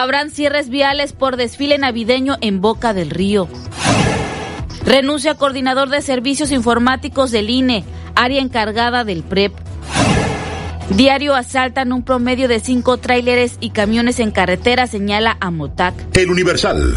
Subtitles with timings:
[0.00, 3.48] Habrán cierres viales por desfile navideño en Boca del Río.
[4.84, 7.82] Renuncia coordinador de servicios informáticos del INE,
[8.14, 9.52] área encargada del PREP.
[10.90, 15.94] Diario asaltan un promedio de cinco tráileres y camiones en carretera, señala Amotac.
[16.16, 16.94] El Universal.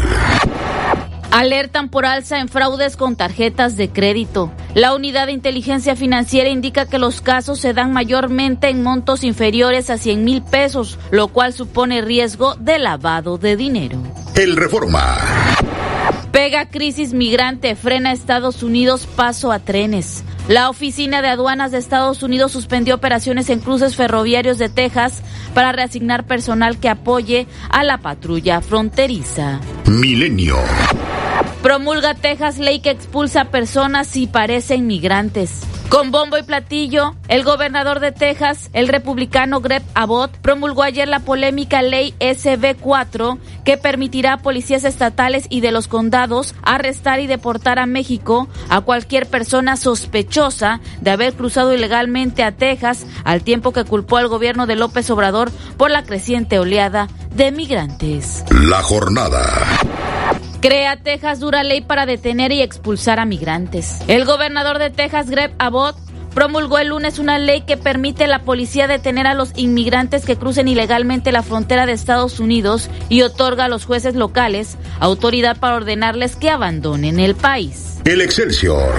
[1.32, 4.52] Alertan por alza en fraudes con tarjetas de crédito.
[4.74, 9.88] La unidad de inteligencia financiera indica que los casos se dan mayormente en montos inferiores
[9.88, 13.96] a 100 mil pesos, lo cual supone riesgo de lavado de dinero.
[14.34, 15.16] El Reforma.
[16.32, 20.24] Pega crisis migrante, frena Estados Unidos paso a trenes.
[20.48, 25.22] La Oficina de Aduanas de Estados Unidos suspendió operaciones en cruces ferroviarios de Texas
[25.54, 29.60] para reasignar personal que apoye a la patrulla fronteriza.
[29.86, 30.58] Milenio.
[31.62, 35.60] Promulga Texas ley que expulsa personas si parecen migrantes.
[35.88, 41.20] Con bombo y platillo, el gobernador de Texas, el republicano Greg Abbott, promulgó ayer la
[41.20, 47.78] polémica ley SB4 que permitirá a policías estatales y de los condados arrestar y deportar
[47.78, 53.84] a México a cualquier persona sospechosa de haber cruzado ilegalmente a Texas al tiempo que
[53.84, 58.44] culpó al gobierno de López Obrador por la creciente oleada de migrantes.
[58.50, 59.42] La jornada.
[60.62, 63.98] Crea Texas dura ley para detener y expulsar a migrantes.
[64.06, 65.96] El gobernador de Texas, Greg Abbott,
[66.36, 70.36] promulgó el lunes una ley que permite a la policía detener a los inmigrantes que
[70.36, 75.74] crucen ilegalmente la frontera de Estados Unidos y otorga a los jueces locales autoridad para
[75.74, 77.98] ordenarles que abandonen el país.
[78.04, 78.94] El Excelsior.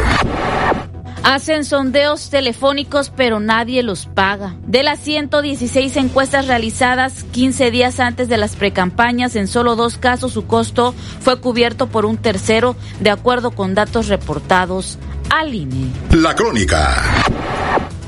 [1.24, 4.56] Hacen sondeos telefónicos pero nadie los paga.
[4.68, 10.34] De las 116 encuestas realizadas 15 días antes de las precampañas, en solo dos casos
[10.34, 14.98] su costo fue cubierto por un tercero, de acuerdo con datos reportados
[15.30, 15.92] al INE.
[16.12, 17.02] La crónica.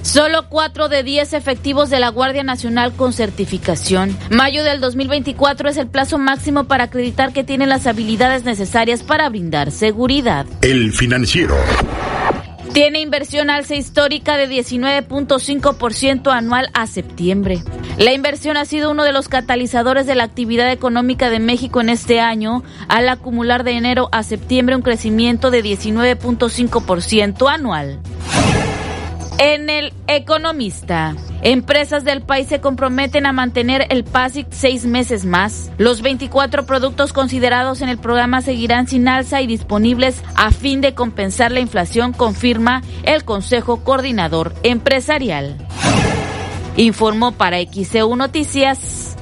[0.02, 4.16] Solo cuatro de 10 efectivos de la Guardia Nacional con certificación.
[4.30, 9.30] Mayo del 2024 es el plazo máximo para acreditar que tienen las habilidades necesarias para
[9.30, 10.46] brindar seguridad.
[10.62, 11.56] El financiero.
[12.74, 17.64] Tiene inversión alza histórica de 19.5% anual a septiembre.
[17.98, 21.90] La inversión ha sido uno de los catalizadores de la actividad económica de México en
[21.90, 28.00] este año, al acumular de enero a septiembre un crecimiento de 19.5% anual.
[29.38, 35.72] En el Economista, empresas del país se comprometen a mantener el PASIC seis meses más.
[35.78, 40.94] Los 24 productos considerados en el programa seguirán sin alza y disponibles a fin de
[40.94, 45.58] compensar la inflación, confirma el Consejo Coordinador Empresarial.
[46.78, 49.18] Informó para XCU Noticias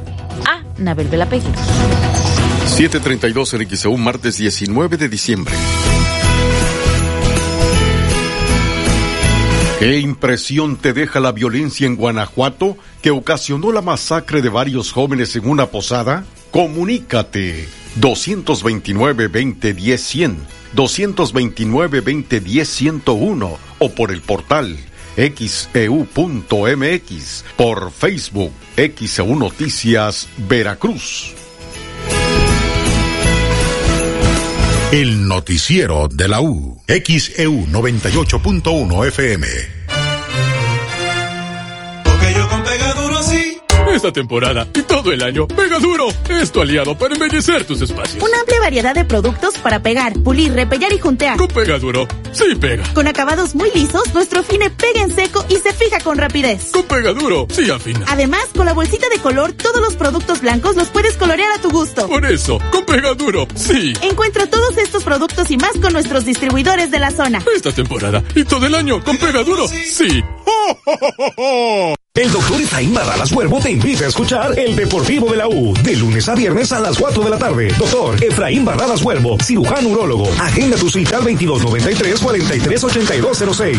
[0.48, 1.60] a Nabel Velapeguero.
[2.68, 5.54] 732 en XEU, martes 19 de diciembre.
[9.84, 15.36] ¿Qué impresión te deja la violencia en Guanajuato que ocasionó la masacre de varios jóvenes
[15.36, 16.24] en una posada?
[16.52, 17.68] Comunícate
[18.00, 20.36] 229-2010-100,
[20.74, 24.78] 229-2010-101 o por el portal
[25.18, 26.06] xeu.mx,
[27.58, 31.34] por Facebook XEU Noticias Veracruz.
[34.94, 36.83] El noticiero de la U.
[36.88, 38.62] XEU 98.1
[39.12, 39.83] FM.
[43.94, 48.24] Esta temporada y todo el año, Pega Duro es tu aliado para embellecer tus espacios.
[48.24, 51.38] Una amplia variedad de productos para pegar, pulir, repellar y juntear.
[51.38, 52.92] Con Pega Duro, sí pega.
[52.96, 56.72] Con acabados muy lisos, nuestro fine pega en seco y se fija con rapidez.
[56.72, 58.04] Con Pega Duro, sí afina.
[58.08, 61.70] Además, con la bolsita de color, todos los productos blancos los puedes colorear a tu
[61.70, 62.08] gusto.
[62.08, 63.94] Por eso, con Pega Duro, sí.
[64.02, 67.44] Encuentra todos estos productos y más con nuestros distribuidores de la zona.
[67.56, 70.24] Esta temporada y todo el año, con Pega Duro, sí.
[72.16, 75.96] El doctor Efraín Barralas Huervo te invita a escuchar El Deportivo de la U, de
[75.96, 77.74] lunes a viernes a las 4 de la tarde.
[77.76, 80.30] Doctor Efraín Barralas Huervo, cirujano urólogo.
[80.40, 83.78] Agenda tu cita al 2293-438206.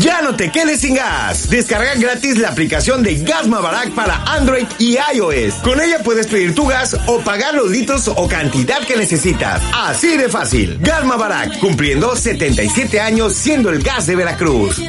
[0.00, 1.48] Ya no te quedes sin gas.
[1.48, 5.54] Descarga gratis la aplicación de Gas Mavarac para Android y iOS.
[5.62, 9.62] Con ella puedes pedir tu gas o pagar los litros o cantidad que necesitas.
[9.72, 10.78] Así de fácil.
[10.80, 14.82] Gas Mavarac, cumpliendo 77 años siendo el gas de Veracruz.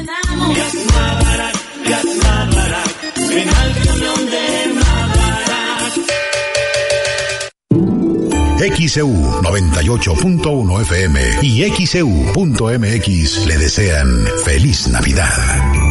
[8.78, 15.87] XEU 98.1 FM y XEU.mx le desean feliz Navidad.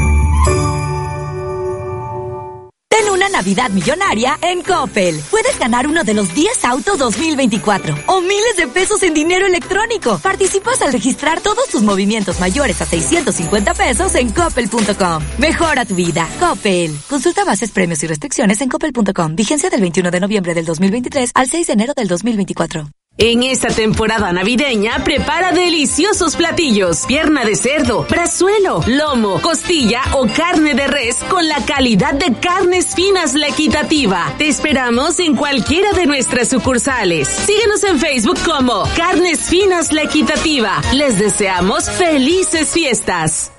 [3.37, 5.21] Navidad millonaria en Coppel.
[5.29, 10.17] Puedes ganar uno de los 10 autos 2024 o miles de pesos en dinero electrónico.
[10.17, 15.23] Participas al registrar todos tus movimientos mayores a 650 pesos en coppel.com.
[15.37, 16.27] Mejora tu vida.
[16.39, 16.97] Coppel.
[17.07, 19.35] Consulta bases, premios y restricciones en coppel.com.
[19.35, 22.96] Vigencia del 21 de noviembre del 2023 al 6 de enero del 2024.
[23.19, 27.07] En esta temporada navideña, prepara deliciosos platillos.
[27.07, 32.93] Pierna de cerdo, brazuelo, lomo, costilla o carne de res con la calidad de carnes
[32.93, 34.35] finas la equitativa.
[34.37, 37.27] Te esperamos en cualquiera de nuestras sucursales.
[37.27, 40.79] Síguenos en Facebook como Carnes Finas la equitativa.
[40.93, 43.51] Les deseamos felices fiestas.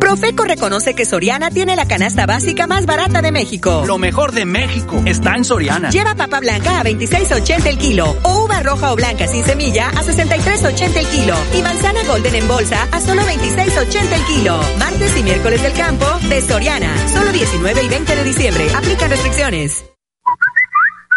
[0.00, 3.84] Profeco reconoce que Soriana tiene la canasta básica más barata de México.
[3.86, 5.90] Lo mejor de México está en Soriana.
[5.90, 10.02] Lleva papa blanca a 26.80 el kilo o uva roja o blanca sin semilla a
[10.02, 14.60] 63.80 el kilo y manzana golden en bolsa a solo 26.80 el kilo.
[14.78, 16.94] Martes y miércoles del campo de Soriana.
[17.12, 18.66] Solo 19 y 20 de diciembre.
[18.74, 19.95] Aplica restricciones.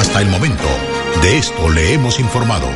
[0.00, 0.64] Hasta el momento,
[1.20, 2.66] de esto le hemos informado.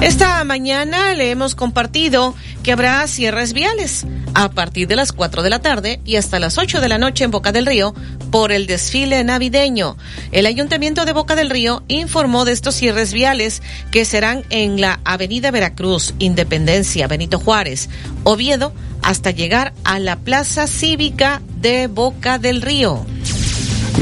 [0.00, 5.50] Esta mañana le hemos compartido que habrá cierres viales a partir de las 4 de
[5.50, 7.96] la tarde y hasta las 8 de la noche en Boca del Río
[8.30, 9.96] por el desfile navideño.
[10.30, 13.60] El Ayuntamiento de Boca del Río informó de estos cierres viales
[13.90, 17.88] que serán en la Avenida Veracruz, Independencia, Benito Juárez,
[18.22, 18.72] Oviedo,
[19.02, 23.04] hasta llegar a la Plaza Cívica de Boca del Río.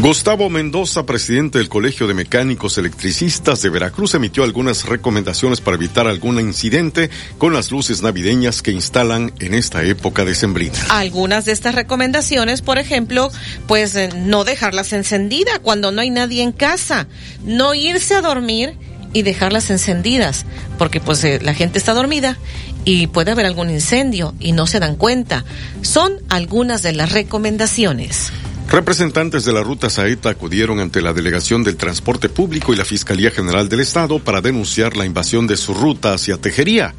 [0.00, 6.08] Gustavo Mendoza, presidente del Colegio de Mecánicos Electricistas de Veracruz, emitió algunas recomendaciones para evitar
[6.08, 10.75] algún incidente con las luces navideñas que instalan en esta época decembrina.
[10.91, 13.31] Algunas de estas recomendaciones, por ejemplo,
[13.69, 17.06] pues eh, no dejarlas encendidas cuando no hay nadie en casa,
[17.44, 18.75] no irse a dormir
[19.12, 20.44] y dejarlas encendidas,
[20.76, 22.37] porque pues eh, la gente está dormida
[22.85, 25.44] y puede haber algún incendio y no se dan cuenta.
[25.82, 28.32] Son algunas de las recomendaciones.
[28.70, 33.31] Representantes de la ruta Saeta acudieron ante la Delegación del Transporte Público y la Fiscalía
[33.31, 36.94] General del Estado para denunciar la invasión de su ruta hacia Tejería.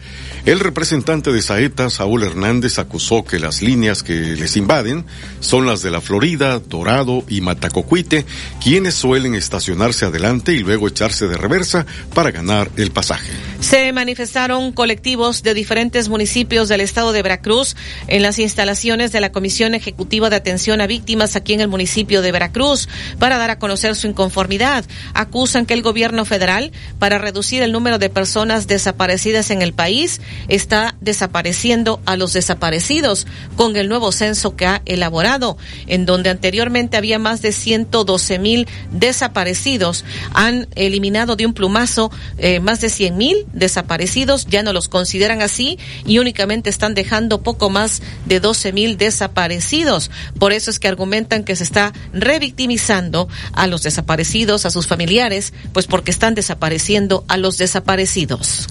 [0.46, 5.06] El representante de Saeta, Saúl Hernández, acusó que las líneas que les invaden
[5.40, 8.26] son las de la Florida, Dorado y Matacocuite,
[8.64, 13.32] quienes suelen estacionarse adelante y luego echarse de reversa para ganar el pasaje.
[13.60, 17.76] Se manifestaron colectivos de diferentes municipios del estado de Veracruz
[18.08, 22.22] en las instalaciones de la Comisión Ejecutiva de Atención a Víctimas aquí en el municipio
[22.22, 22.88] de Veracruz
[23.20, 24.86] para dar a conocer su inconformidad.
[25.14, 30.22] Acusan que el gobierno federal, para reducir el número de personas desaparecidas en el país,
[30.48, 33.26] está desapareciendo a los desaparecidos
[33.56, 35.58] con el nuevo censo que ha elaborado,
[35.88, 40.06] en donde anteriormente había más de 112 mil desaparecidos.
[40.34, 45.42] Han eliminado de un plumazo eh, más de 100 mil desaparecidos, ya no los consideran
[45.42, 50.12] así y únicamente están dejando poco más de 12 mil desaparecidos.
[50.38, 55.54] Por eso es que argumentan que se está revictimizando a los desaparecidos, a sus familiares,
[55.74, 58.68] pues porque están desapareciendo a los desaparecidos.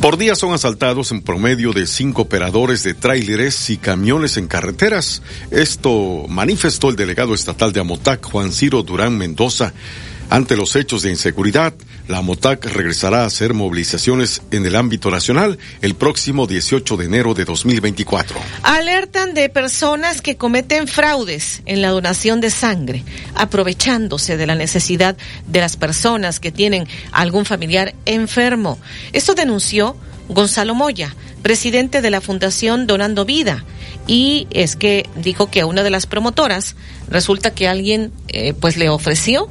[0.00, 5.22] Por día son asaltados en promedio de cinco operadores de tráileres y camiones en carreteras.
[5.50, 9.72] Esto manifestó el delegado estatal de Amotac, Juan Ciro Durán Mendoza.
[10.28, 11.72] Ante los hechos de inseguridad,
[12.08, 17.32] la MOTAC regresará a hacer movilizaciones en el ámbito nacional el próximo 18 de enero
[17.32, 18.36] de 2024.
[18.64, 23.04] Alertan de personas que cometen fraudes en la donación de sangre,
[23.36, 25.16] aprovechándose de la necesidad
[25.46, 28.78] de las personas que tienen algún familiar enfermo.
[29.12, 29.96] Esto denunció
[30.28, 33.64] Gonzalo Moya, presidente de la Fundación Donando Vida.
[34.08, 36.74] Y es que dijo que a una de las promotoras
[37.08, 39.48] resulta que alguien eh, pues le ofreció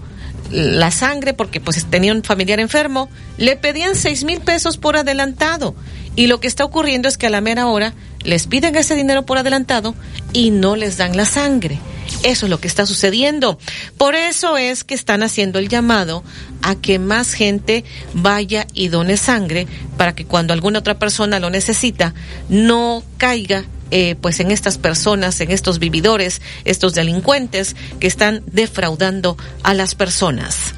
[0.52, 5.76] la sangre porque pues tenía un familiar enfermo, le pedían seis mil pesos por adelantado.
[6.16, 9.26] Y lo que está ocurriendo es que a la mera hora les piden ese dinero
[9.26, 9.96] por adelantado
[10.34, 11.80] y no les dan la sangre.
[12.24, 13.60] Eso es lo que está sucediendo.
[13.98, 16.24] Por eso es que están haciendo el llamado
[16.62, 17.84] a que más gente
[18.14, 22.14] vaya y done sangre para que cuando alguna otra persona lo necesita
[22.50, 29.38] no caiga eh, pues en estas personas, en estos vividores, estos delincuentes que están defraudando
[29.64, 30.74] a las personas.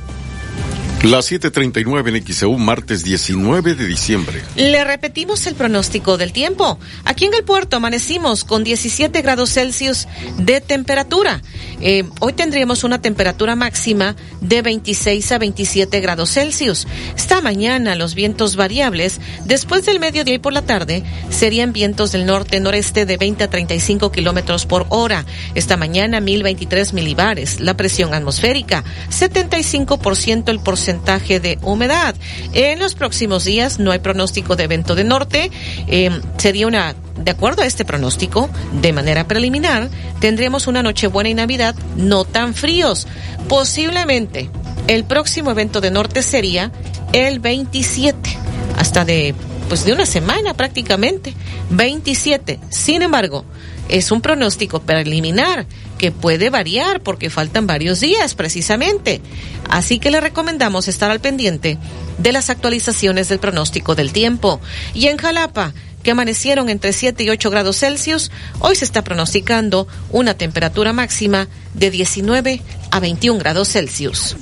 [1.04, 4.42] Las 7:39 en XEU, martes 19 de diciembre.
[4.56, 6.80] Le repetimos el pronóstico del tiempo.
[7.06, 10.08] Aquí en el puerto amanecimos con 17 grados Celsius
[10.40, 11.44] de temperatura.
[11.82, 16.88] Eh, hoy tendríamos una temperatura máxima de 26 a 27 grados Celsius.
[17.16, 22.26] Esta mañana los vientos variables, después del mediodía y por la tarde, serían vientos del
[22.26, 25.26] norte-noreste de 20 a 35 kilómetros por hora.
[25.54, 27.60] Esta mañana 1023 milibares.
[27.60, 32.16] La presión atmosférica, 75% el porcentaje de humedad.
[32.54, 35.52] En los próximos días no hay pronóstico de evento de norte.
[35.88, 38.50] Eh, sería una, de acuerdo a este pronóstico,
[38.82, 39.90] de manera preliminar,
[40.20, 43.08] tendremos una Nochebuena y Navidad no tan fríos.
[43.48, 44.50] Posiblemente
[44.88, 46.72] el próximo evento de norte sería
[47.14, 48.38] el 27,
[48.78, 49.34] hasta de
[49.68, 51.34] pues de una semana prácticamente,
[51.72, 52.60] 27.
[52.70, 53.44] Sin embargo,
[53.90, 55.66] es un pronóstico preliminar
[55.98, 59.22] que puede variar porque faltan varios días precisamente.
[59.70, 61.78] Así que le recomendamos estar al pendiente
[62.18, 64.60] de las actualizaciones del pronóstico del tiempo.
[64.94, 65.74] Y en Jalapa,
[66.04, 71.48] que amanecieron entre 7 y 8 grados Celsius, hoy se está pronosticando una temperatura máxima
[71.74, 72.62] de 19
[72.92, 74.38] a 21 grados Celsius.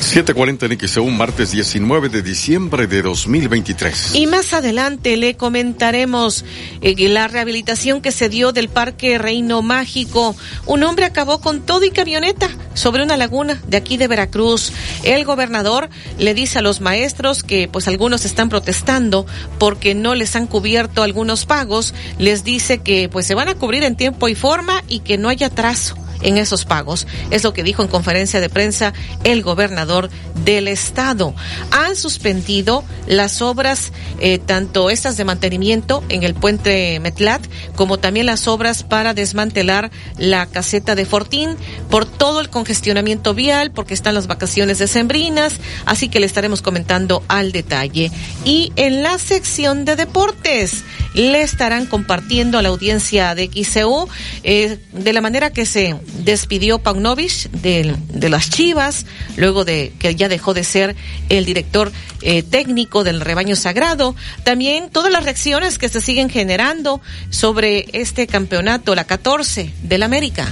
[0.00, 4.14] 740 en XEU, martes 19 de diciembre de 2023.
[4.14, 6.44] Y más adelante le comentaremos
[6.80, 10.36] eh, la rehabilitación que se dio del Parque Reino Mágico.
[10.66, 14.72] Un hombre acabó con todo y camioneta sobre una laguna de aquí de Veracruz.
[15.02, 19.26] El gobernador le dice a los maestros que pues algunos están protestando
[19.58, 21.92] porque no les han cubierto algunos pagos.
[22.18, 25.28] Les dice que pues se van a cubrir en tiempo y forma y que no
[25.28, 27.06] haya atraso en esos pagos.
[27.30, 28.92] Es lo que dijo en conferencia de prensa
[29.24, 30.10] el gobernador
[30.44, 31.34] del estado.
[31.70, 37.42] Han suspendido las obras, eh, tanto estas de mantenimiento en el puente Metlat,
[37.74, 41.56] como también las obras para desmantelar la caseta de Fortín
[41.90, 45.54] por todo el congestionamiento vial, porque están las vacaciones decembrinas,
[45.86, 48.10] así que le estaremos comentando al detalle.
[48.44, 50.84] Y en la sección de deportes,
[51.14, 54.08] le estarán compartiendo a la audiencia de XCU
[54.42, 60.14] eh, de la manera que se despidió Paunovic de, de, las Chivas, luego de que
[60.14, 60.96] ya dejó de ser
[61.28, 64.14] el director eh, técnico del rebaño sagrado.
[64.44, 67.00] También todas las reacciones que se siguen generando
[67.30, 70.48] sobre este campeonato, la 14 del América.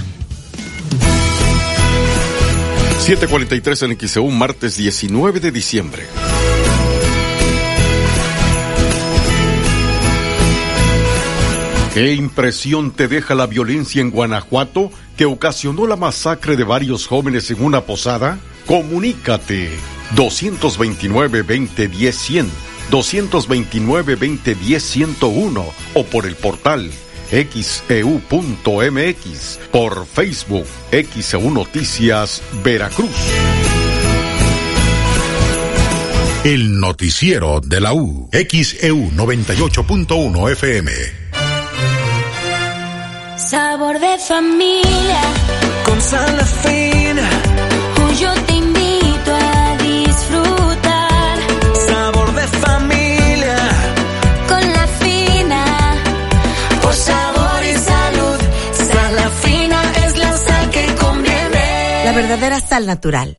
[2.99, 6.03] 743 en XEU, martes 19 de diciembre.
[11.93, 17.49] ¿Qué impresión te deja la violencia en Guanajuato que ocasionó la masacre de varios jóvenes
[17.51, 18.37] en una posada?
[18.65, 19.71] Comunícate
[20.15, 22.45] 229-2010-100,
[22.91, 26.89] 229-2010-101 o por el portal
[27.29, 28.21] xeu.mx,
[28.93, 29.15] e
[29.71, 33.09] por Facebook XEU Noticias Veracruz.
[36.43, 41.26] El noticiero de la U, XEU 98.1 FM.
[43.37, 45.21] Sabor de familia.
[45.85, 47.29] Con sal fina.
[48.19, 51.37] Yo te invito a disfrutar.
[51.87, 53.57] Sabor de familia.
[54.47, 55.63] Con la fina.
[56.81, 58.39] Por sabor y salud.
[58.73, 62.05] Sal fina es la sal que conviene.
[62.05, 63.37] La verdadera sal natural.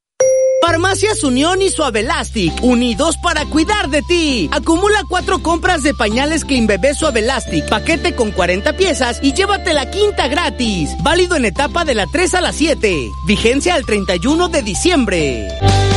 [0.61, 4.50] Farmacias Unión y Suavelastic, unidos para cuidar de ti.
[4.53, 9.91] Acumula cuatro compras de pañales Clean Bebé Suavelastic, paquete con 40 piezas y llévate la
[9.91, 10.91] quinta gratis.
[11.03, 13.11] Válido en etapa de la 3 a la 7.
[13.27, 15.49] Vigencia al 31 de diciembre.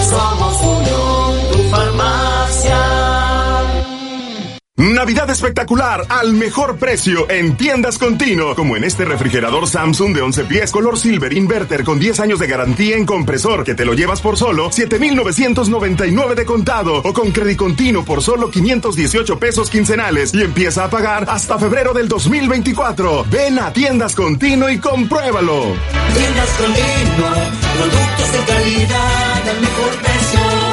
[0.10, 2.21] Somos Unión, tu farmacia.
[4.82, 10.46] Navidad espectacular al mejor precio en tiendas Contino, como en este refrigerador Samsung de 11
[10.46, 14.22] pies color silver inverter con 10 años de garantía en compresor que te lo llevas
[14.22, 20.42] por solo 7,999 de contado o con crédito continuo por solo 518 pesos quincenales y
[20.42, 23.26] empieza a pagar hasta febrero del 2024.
[23.30, 25.76] Ven a tiendas Contino y compruébalo.
[26.16, 27.28] Tiendas Contino,
[27.76, 30.71] productos de calidad al mejor precio.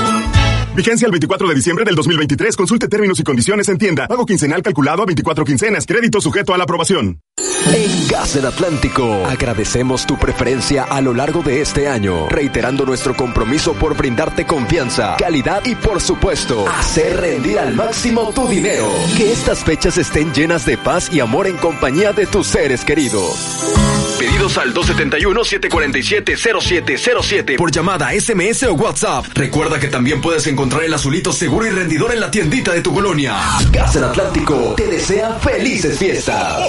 [0.78, 2.56] Vigencia el 24 de diciembre del 2023.
[2.56, 4.06] Consulte términos y condiciones en tienda.
[4.06, 5.84] Pago quincenal calculado a 24 quincenas.
[5.84, 7.20] Crédito sujeto a la aprobación.
[7.74, 13.16] En Gas del Atlántico, agradecemos tu preferencia a lo largo de este año, reiterando nuestro
[13.16, 18.88] compromiso por brindarte confianza, calidad y, por supuesto, hacer rendir al máximo tu dinero.
[19.16, 24.07] Que estas fechas estén llenas de paz y amor en compañía de tus seres queridos.
[24.18, 29.26] Pedidos al 271-747-0707 por llamada, SMS o WhatsApp.
[29.34, 32.92] Recuerda que también puedes encontrar el azulito seguro y rendidor en la tiendita de tu
[32.92, 33.36] colonia.
[33.70, 36.68] Gas del Atlántico te desea felices fiestas.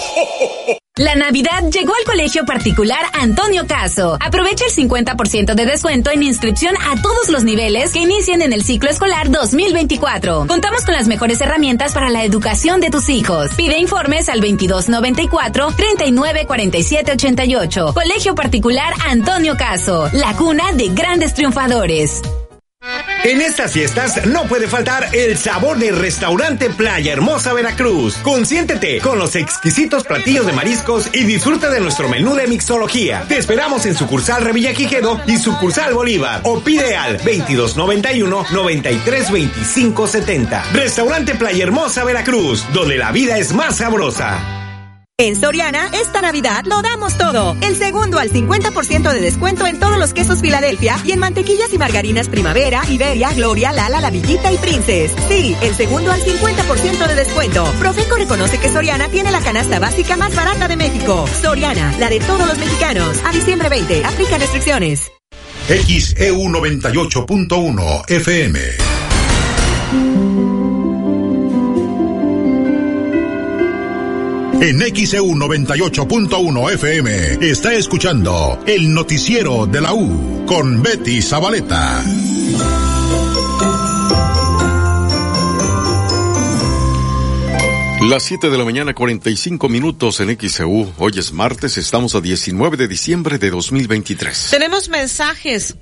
[0.99, 4.17] La Navidad llegó al colegio particular Antonio Caso.
[4.19, 8.65] Aprovecha el 50% de descuento en inscripción a todos los niveles que inician en el
[8.65, 10.47] ciclo escolar 2024.
[10.47, 13.51] Contamos con las mejores herramientas para la educación de tus hijos.
[13.55, 17.93] Pide informes al 2294 394788.
[17.93, 22.21] Colegio particular Antonio Caso, la cuna de grandes triunfadores.
[23.25, 28.15] En estas fiestas no puede faltar el sabor del restaurante Playa Hermosa Veracruz.
[28.23, 33.25] Consiéntete con los exquisitos platillos de mariscos y disfruta de nuestro menú de mixología.
[33.27, 40.63] Te esperamos en sucursal Revilla Quijedo y sucursal Bolívar o pide al 2291 932570.
[40.71, 44.58] Restaurante Playa Hermosa Veracruz, donde la vida es más sabrosa.
[45.19, 47.57] En Soriana, esta Navidad lo damos todo.
[47.59, 51.77] El segundo al 50% de descuento en todos los quesos Filadelfia y en mantequillas y
[51.77, 55.11] margarinas Primavera, Iberia, Gloria, Lala, La Villita y Princes.
[55.27, 57.65] Sí, el segundo al 50% de descuento.
[57.79, 61.27] Profeco reconoce que Soriana tiene la canasta básica más barata de México.
[61.41, 63.19] Soriana, la de todos los mexicanos.
[63.25, 65.11] A diciembre 20, aplica restricciones.
[65.67, 69.08] XEU 98.1 FM.
[74.61, 82.03] En XEU 98.1 FM está escuchando el noticiero de la U con Betty Zabaleta.
[88.09, 90.91] Las 7 de la mañana, 45 minutos en XEU.
[90.97, 94.49] Hoy es martes, estamos a 19 de diciembre de 2023.
[94.51, 95.77] Tenemos mensajes.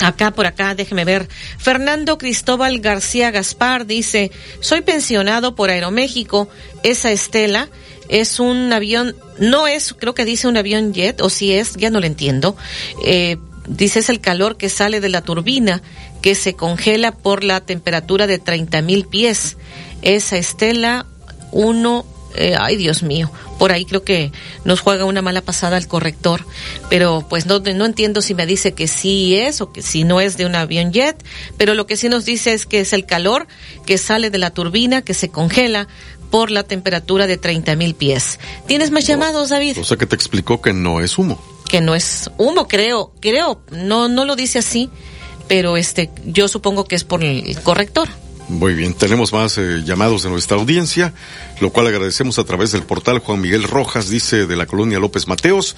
[0.00, 1.28] Acá por acá, déjeme ver.
[1.58, 4.30] Fernando Cristóbal García Gaspar dice,
[4.60, 6.48] soy pensionado por Aeroméxico.
[6.84, 7.68] Esa Estela
[8.08, 11.90] es un avión, no es, creo que dice un avión jet, o si es, ya
[11.90, 12.56] no lo entiendo.
[13.04, 15.82] Eh, dice es el calor que sale de la turbina
[16.22, 19.56] que se congela por la temperatura de 30 mil pies.
[20.02, 21.06] Esa estela
[21.52, 24.32] uno, eh, ay Dios mío, por ahí creo que
[24.64, 26.44] nos juega una mala pasada el corrector,
[26.90, 30.20] pero pues no, no entiendo si me dice que sí es o que si no
[30.20, 31.22] es de un avión jet,
[31.56, 33.46] pero lo que sí nos dice es que es el calor
[33.86, 35.88] que sale de la turbina que se congela
[36.30, 38.38] por la temperatura de 30 mil pies.
[38.66, 39.78] ¿Tienes más llamados, David?
[39.80, 41.42] O sea que te explicó que no es humo.
[41.68, 44.90] Que no es humo, creo, creo, no, no lo dice así,
[45.48, 48.08] pero este, yo supongo que es por el corrector.
[48.48, 51.14] Muy bien, tenemos más eh, llamados de nuestra audiencia,
[51.60, 55.28] lo cual agradecemos a través del portal Juan Miguel Rojas, dice de la colonia López
[55.28, 55.76] Mateos,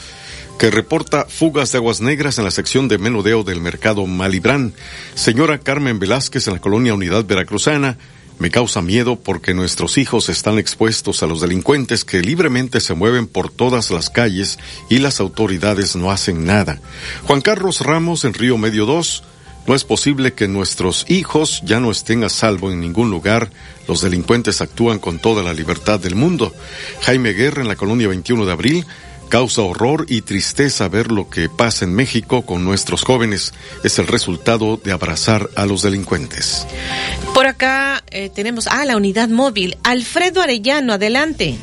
[0.59, 4.75] que reporta fugas de aguas negras en la sección de menudeo del mercado Malibrán.
[5.15, 7.99] Señora Carmen Velázquez en la colonia Unidad Veracruzana,
[8.39, 13.27] me causa miedo porque nuestros hijos están expuestos a los delincuentes que libremente se mueven
[13.27, 14.59] por todas las calles
[14.91, 16.81] y las autoridades no hacen nada.
[17.25, 19.23] Juan Carlos Ramos en Río Medio 2.
[19.67, 23.51] No es posible que nuestros hijos ya no estén a salvo en ningún lugar.
[23.89, 26.55] Los delincuentes actúan con toda la libertad del mundo.
[27.03, 28.87] Jaime Guerra en la colonia 21 de abril.
[29.28, 33.54] Causa horror y tristeza ver lo que pasa en México con nuestros jóvenes.
[33.82, 36.67] Es el resultado de abrazar a los delincuentes.
[37.34, 39.76] Por acá eh, tenemos a la unidad móvil.
[39.82, 41.56] Alfredo Arellano, adelante.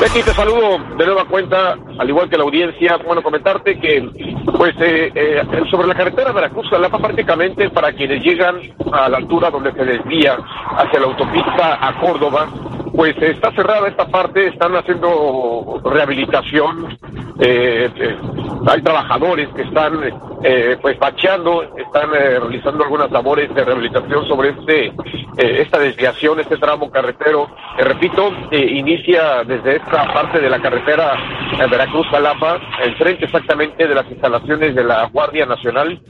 [0.00, 2.98] Betty, te saludo de nueva cuenta, al igual que la audiencia.
[2.98, 4.06] Bueno, comentarte que,
[4.56, 8.60] pues, eh, eh, sobre la carretera Veracruz-Jalapa, prácticamente para quienes llegan
[8.92, 10.36] a la altura donde se desvía
[10.76, 12.46] hacia la autopista a Córdoba,
[12.96, 16.98] pues está cerrada esta parte, están haciendo rehabilitación,
[17.38, 18.16] eh, eh,
[18.66, 20.00] hay trabajadores que están
[20.42, 24.92] eh, pues bacheando, están eh, realizando algunas labores de rehabilitación sobre este
[25.36, 31.14] esta desviación, este tramo carretero, repito, inicia desde esta parte de la carretera
[31.70, 36.00] Veracruz-Jalapa, enfrente exactamente de las instalaciones de la Guardia Nacional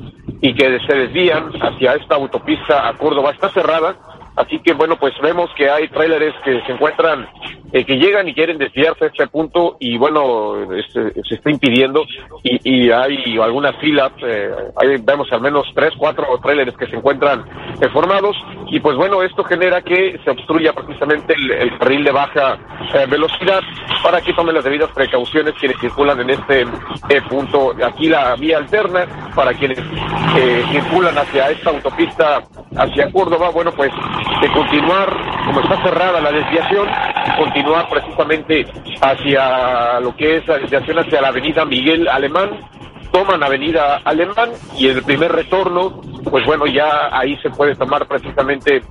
[0.40, 3.32] y que se desvían hacia esta autopista a Córdoba.
[3.32, 3.96] Está cerrada,
[4.36, 7.26] Así que bueno, pues vemos que hay tráileres que se encuentran,
[7.72, 12.04] eh, que llegan y quieren desviarse a este punto y bueno, este, se está impidiendo
[12.42, 16.96] y, y hay algunas filas, eh, ahí vemos al menos tres, cuatro tráileres que se
[16.96, 17.44] encuentran
[17.80, 18.36] eh, formados
[18.68, 22.58] y pues bueno, esto genera que se obstruya precisamente el, el de baja
[22.94, 23.60] eh, velocidad
[24.02, 27.72] para que tomen las debidas precauciones quienes circulan en este eh, punto.
[27.84, 32.42] Aquí la vía alterna para quienes eh, circulan hacia esta autopista
[32.76, 33.90] hacia Córdoba, bueno pues
[34.40, 36.88] de continuar, como está cerrada la desviación,
[37.38, 38.66] continuar precisamente
[39.00, 42.50] hacia lo que es la desviación hacia la avenida Miguel Alemán,
[43.12, 48.82] toman avenida Alemán y el primer retorno, pues bueno, ya ahí se puede tomar precisamente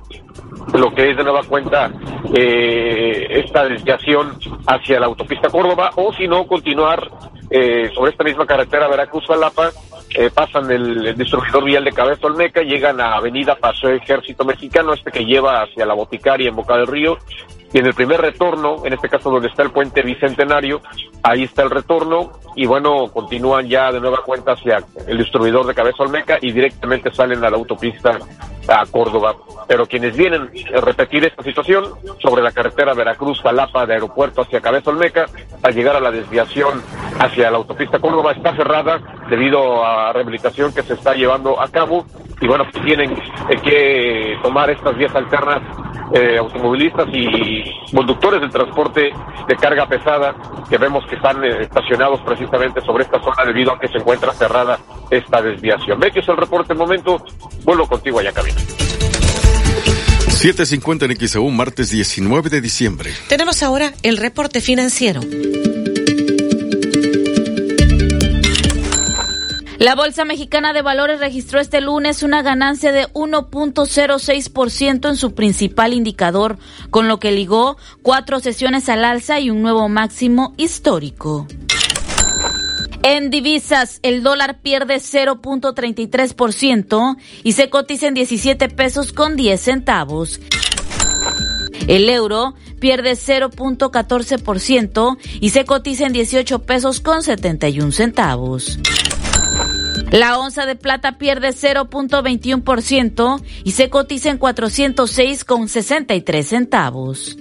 [0.74, 1.90] lo que es de nueva cuenta
[2.34, 7.10] eh, esta desviación hacia la autopista Córdoba o si no continuar
[7.50, 9.70] eh, sobre esta misma carretera Veracruz-Jalapa
[10.14, 15.10] eh, pasan el, distribuidor vial de Cabeza Olmeca, llegan a Avenida Paseo Ejército Mexicano, este
[15.10, 17.18] que lleva hacia la Boticaria en Boca del Río,
[17.72, 20.80] y en el primer retorno, en este caso donde está el puente bicentenario,
[21.22, 25.74] ahí está el retorno y bueno, continúan ya de nueva cuenta hacia el distribuidor de
[25.74, 28.18] Cabeza Olmeca y directamente salen a la autopista
[28.68, 29.36] a Córdoba.
[29.66, 31.84] Pero quienes vienen a repetir esta situación
[32.20, 35.26] sobre la carretera Veracruz-Jalapa de aeropuerto hacia Cabeza Olmeca,
[35.62, 36.82] al llegar a la desviación
[37.18, 42.04] hacia la autopista Córdoba está cerrada debido a rehabilitación que se está llevando a cabo
[42.40, 45.62] y bueno, pues tienen eh, que tomar estas vías alternas
[46.12, 49.10] eh, automovilistas y conductores del transporte
[49.48, 50.34] de carga pesada
[50.68, 54.32] que vemos que están eh, estacionados precisamente sobre esta zona debido a que se encuentra
[54.32, 54.78] cerrada
[55.10, 55.98] esta desviación.
[55.98, 57.16] Ve que es el reporte momento,
[57.64, 58.55] vuelvo contigo allá cabina.
[60.46, 63.12] 7.50 en XEU, martes 19 de diciembre.
[63.28, 65.20] Tenemos ahora el reporte financiero.
[69.78, 75.92] La Bolsa Mexicana de Valores registró este lunes una ganancia de 1.06% en su principal
[75.92, 76.58] indicador,
[76.90, 81.46] con lo que ligó cuatro sesiones al alza y un nuevo máximo histórico.
[83.08, 90.40] En divisas, el dólar pierde 0.33% y se cotiza en 17 pesos con 10 centavos.
[91.86, 98.80] El euro pierde 0.14% y se cotiza en 18 pesos con 71 centavos.
[100.10, 107.38] La onza de plata pierde 0.21% y se cotiza en 406,63 centavos.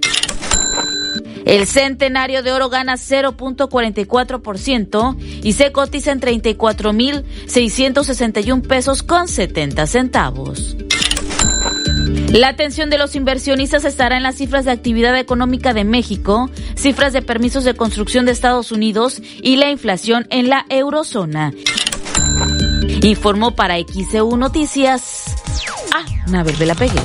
[1.45, 10.75] El centenario de oro gana 0.44% y se cotiza en 34.661 pesos con 70 centavos.
[12.31, 17.13] La atención de los inversionistas estará en las cifras de actividad económica de México, cifras
[17.13, 21.53] de permisos de construcción de Estados Unidos y la inflación en la eurozona.
[23.03, 25.33] Informó para XEU Noticias.
[25.93, 26.99] Ah, Naver de la Pegue.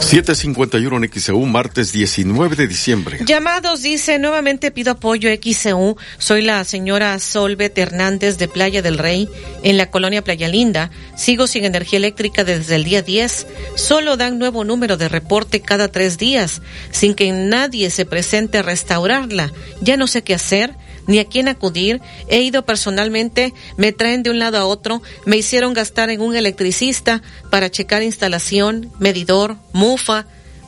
[0.00, 3.18] 751 en XEU, martes 19 de diciembre.
[3.24, 5.96] Llamados, dice, nuevamente pido apoyo XEU.
[6.18, 9.28] Soy la señora Solvet Hernández de Playa del Rey,
[9.62, 10.90] en la colonia Playa Linda.
[11.16, 13.46] Sigo sin energía eléctrica desde el día 10.
[13.76, 18.62] Solo dan nuevo número de reporte cada tres días, sin que nadie se presente a
[18.62, 19.52] restaurarla.
[19.80, 20.74] Ya no sé qué hacer
[21.06, 22.00] ni a quién acudir.
[22.28, 26.36] He ido personalmente, me traen de un lado a otro, me hicieron gastar en un
[26.36, 30.26] electricista para checar instalación, medidor, mufa,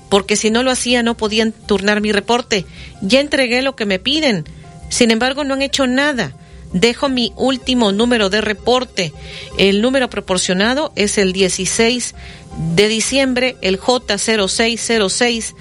[0.09, 2.66] porque si no lo hacía no podían turnar mi reporte.
[3.01, 4.45] Ya entregué lo que me piden.
[4.90, 6.35] Sin embargo, no han hecho nada.
[6.73, 9.12] Dejo mi último número de reporte.
[9.59, 12.14] El número proporcionado es el 16
[12.75, 15.55] de diciembre, el J0606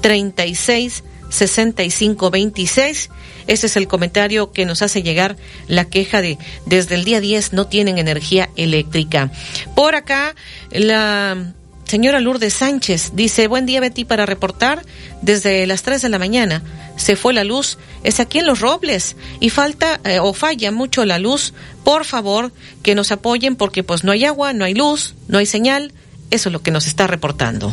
[0.00, 1.04] 36
[1.36, 3.10] 6526
[3.46, 5.36] ese es el comentario que nos hace llegar
[5.68, 9.30] la queja de desde el día 10 no tienen energía eléctrica.
[9.74, 10.34] Por acá,
[10.70, 14.84] la señora Lourdes Sánchez dice, buen día Betty para reportar
[15.22, 16.62] desde las 3 de la mañana.
[16.96, 21.04] Se fue la luz, es aquí en Los Robles y falta eh, o falla mucho
[21.04, 21.52] la luz.
[21.84, 25.46] Por favor, que nos apoyen porque pues no hay agua, no hay luz, no hay
[25.46, 25.92] señal.
[26.32, 27.72] Eso es lo que nos está reportando.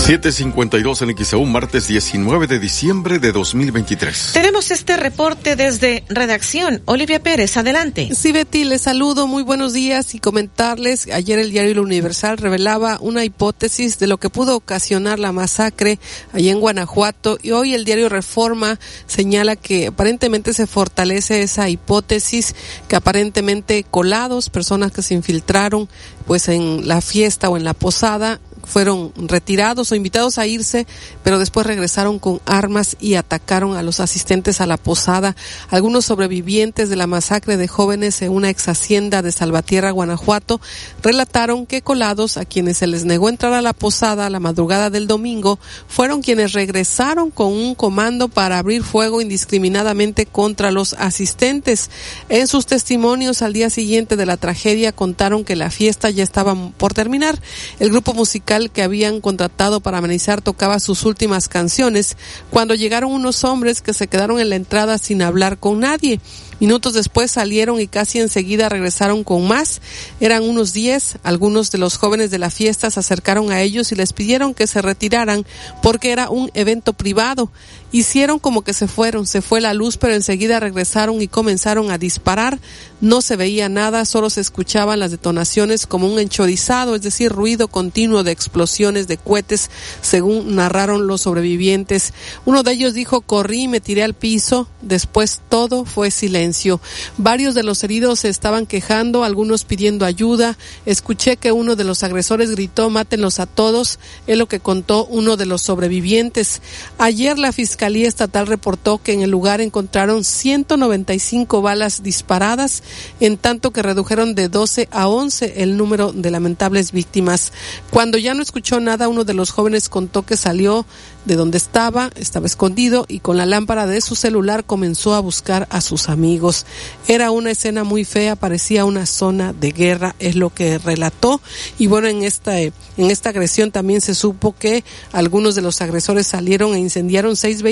[0.00, 4.30] 752 en XEU, martes 19 de diciembre de 2023.
[4.32, 6.82] Tenemos este reporte desde redacción.
[6.86, 8.08] Olivia Pérez, adelante.
[8.14, 9.26] Sí, Betty, les saludo.
[9.26, 11.06] Muy buenos días y comentarles.
[11.12, 15.98] Ayer el diario La Universal revelaba una hipótesis de lo que pudo ocasionar la masacre
[16.32, 22.54] allá en Guanajuato y hoy el diario Reforma señala que aparentemente se fortalece esa hipótesis
[22.88, 25.88] que aparentemente colados, personas que se infiltraron
[26.26, 30.86] pues en la fiesta o en la posada fueron retirados o invitados a irse,
[31.22, 35.36] pero después regresaron con armas y atacaron a los asistentes a la posada.
[35.68, 40.60] Algunos sobrevivientes de la masacre de jóvenes en una ex hacienda de Salvatierra, Guanajuato,
[41.02, 44.90] relataron que colados a quienes se les negó entrar a la posada a la madrugada
[44.90, 51.90] del domingo fueron quienes regresaron con un comando para abrir fuego indiscriminadamente contra los asistentes.
[52.28, 56.54] En sus testimonios al día siguiente de la tragedia contaron que la fiesta ya estaba
[56.76, 57.40] por terminar.
[57.78, 62.18] El grupo musical que habían contratado para amenizar tocaba sus últimas canciones
[62.50, 66.20] cuando llegaron unos hombres que se quedaron en la entrada sin hablar con nadie.
[66.60, 69.80] Minutos después salieron y casi enseguida regresaron con más.
[70.20, 71.16] Eran unos diez.
[71.22, 74.66] Algunos de los jóvenes de la fiesta se acercaron a ellos y les pidieron que
[74.66, 75.46] se retiraran
[75.82, 77.50] porque era un evento privado
[77.92, 81.98] Hicieron como que se fueron, se fue la luz, pero enseguida regresaron y comenzaron a
[81.98, 82.60] disparar.
[83.00, 87.66] No se veía nada, solo se escuchaban las detonaciones como un enchorizado, es decir, ruido
[87.66, 89.70] continuo de explosiones de cohetes,
[90.02, 92.12] según narraron los sobrevivientes.
[92.44, 96.80] Uno de ellos dijo, corrí y me tiré al piso, después todo fue silencio.
[97.16, 100.56] Varios de los heridos se estaban quejando, algunos pidiendo ayuda.
[100.86, 103.98] Escuché que uno de los agresores gritó, mátenlos a todos,
[104.28, 106.60] es lo que contó uno de los sobrevivientes.
[106.98, 112.82] Ayer la Fiscalía Estatal reportó que en el lugar encontraron 195 balas disparadas,
[113.20, 117.52] en tanto que redujeron de 12 a 11 el número de lamentables víctimas.
[117.90, 120.84] Cuando ya no escuchó nada, uno de los jóvenes contó que salió
[121.24, 125.66] de donde estaba, estaba escondido y con la lámpara de su celular comenzó a buscar
[125.70, 126.66] a sus amigos.
[127.08, 131.40] Era una escena muy fea, parecía una zona de guerra, es lo que relató.
[131.78, 136.26] Y bueno, en esta, en esta agresión también se supo que algunos de los agresores
[136.26, 137.69] salieron e incendiaron seis vehículos,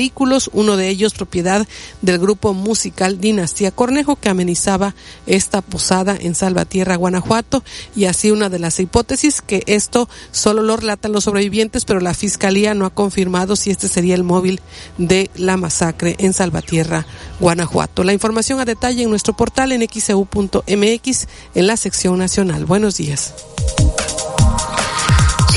[0.53, 1.67] uno de ellos propiedad
[2.03, 4.95] del grupo musical Dinastía Cornejo que amenizaba
[5.27, 7.63] esta posada en Salvatierra, Guanajuato.
[7.97, 12.15] Y así una de las hipótesis que esto solo lo relatan los sobrevivientes, pero la
[12.15, 14.61] fiscalía no ha confirmado si este sería el móvil
[14.99, 17.07] de la masacre en Salvatierra,
[17.41, 18.05] Guanajuato.
[18.05, 22.65] La información a detalle en nuestro portal en xeu.mx en la sección nacional.
[22.67, 23.35] Buenos días.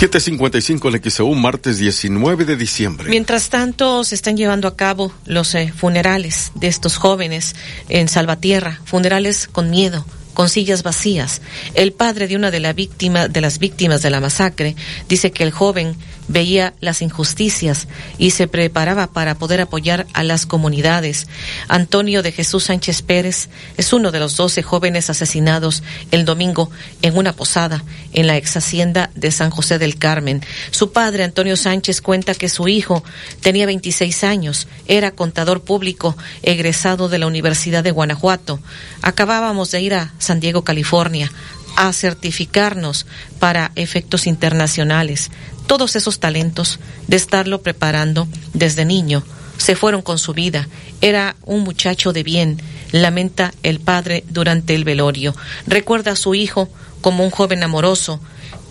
[0.02, 3.08] 755 en XEU, martes 19 de diciembre.
[3.08, 7.56] Mientras tanto, se están llevando a cabo los eh, funerales de estos jóvenes
[7.88, 11.44] en Salvatierra, funerales con miedo, con sillas vacías.
[11.76, 14.76] El padre de una de, la víctima, de las víctimas de la masacre
[15.08, 15.96] dice que el joven
[16.28, 21.28] veía las injusticias y se preparaba para poder apoyar a las comunidades.
[21.68, 26.70] Antonio de Jesús Sánchez Pérez es uno de los doce jóvenes asesinados el domingo
[27.02, 30.44] en una posada en la ex hacienda de San José del Carmen.
[30.72, 33.04] Su padre, Antonio Sánchez, cuenta que su hijo
[33.42, 38.60] tenía 26 años, era contador público, egresado de la Universidad de Guanajuato.
[39.02, 41.32] Acabábamos de ir a San Diego, California,
[41.76, 43.06] a certificarnos
[43.40, 45.32] para efectos internacionales
[45.72, 49.24] todos esos talentos de estarlo preparando desde niño.
[49.56, 50.68] Se fueron con su vida.
[51.00, 55.34] Era un muchacho de bien, lamenta el padre durante el velorio.
[55.68, 56.68] Recuerda a su hijo
[57.00, 58.20] como un joven amoroso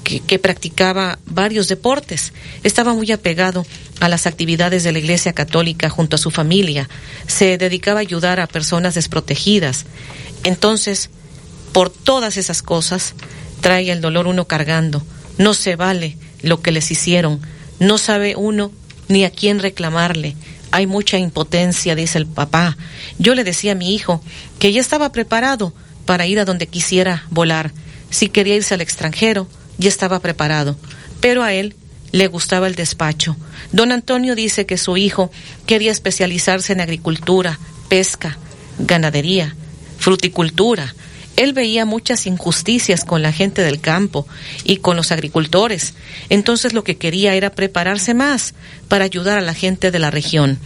[0.05, 2.35] que, practicaba varios deportes.
[2.65, 3.65] Estaba muy apegado
[4.01, 6.87] a las actividades de la Iglesia Católica junto a su familia.
[7.27, 9.87] Se dedicaba a ayudar a personas desprotegidas.
[10.45, 11.09] Entonces,
[11.73, 13.15] por todas esas cosas,
[13.63, 15.03] trae el dolor uno cargando.
[15.39, 17.41] No se vale lo que les hicieron.
[17.79, 18.73] No sabe uno
[19.09, 20.37] ni a quién reclamarle.
[20.71, 22.77] Hay mucha impotencia, dice el papá.
[23.19, 24.23] Yo le decía a mi hijo
[24.59, 25.73] que ya estaba preparado
[26.07, 27.73] para ir a donde quisiera volar.
[28.11, 29.49] Si quería irse al extranjero,
[29.79, 30.77] ya estaba preparado.
[31.21, 31.75] Pero a él
[32.13, 33.37] le gustaba el despacho.
[33.73, 35.31] Don Antonio dice que su hijo
[35.67, 38.39] quería especializarse en agricultura, pesca,
[38.79, 39.55] ganadería,
[39.99, 40.95] fruticultura,
[41.41, 44.27] él veía muchas injusticias con la gente del campo
[44.63, 45.95] y con los agricultores.
[46.29, 48.53] Entonces lo que quería era prepararse más
[48.89, 50.59] para ayudar a la gente de la región.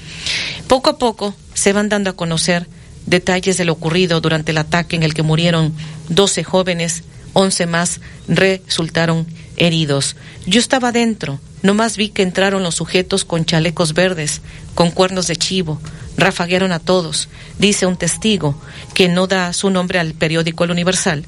[0.66, 2.66] Poco a poco se van dando a conocer
[3.06, 5.72] detalles de lo ocurrido durante el ataque en el que murieron
[6.08, 10.16] 12 jóvenes, 11 más resultaron heridos.
[10.46, 14.40] Yo estaba dentro, nomás vi que entraron los sujetos con chalecos verdes,
[14.74, 15.80] con cuernos de chivo,
[16.16, 18.60] rafaguearon a todos, dice un testigo
[18.94, 21.24] que no da su nombre al periódico El Universal,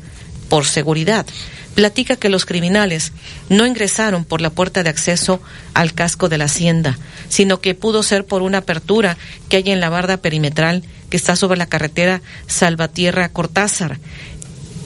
[0.48, 1.26] por seguridad.
[1.74, 3.12] Platica que los criminales
[3.50, 5.40] no ingresaron por la puerta de acceso
[5.74, 9.80] al casco de la hacienda, sino que pudo ser por una apertura que hay en
[9.80, 13.98] la barda perimetral que está sobre la carretera Salvatierra-Cortázar.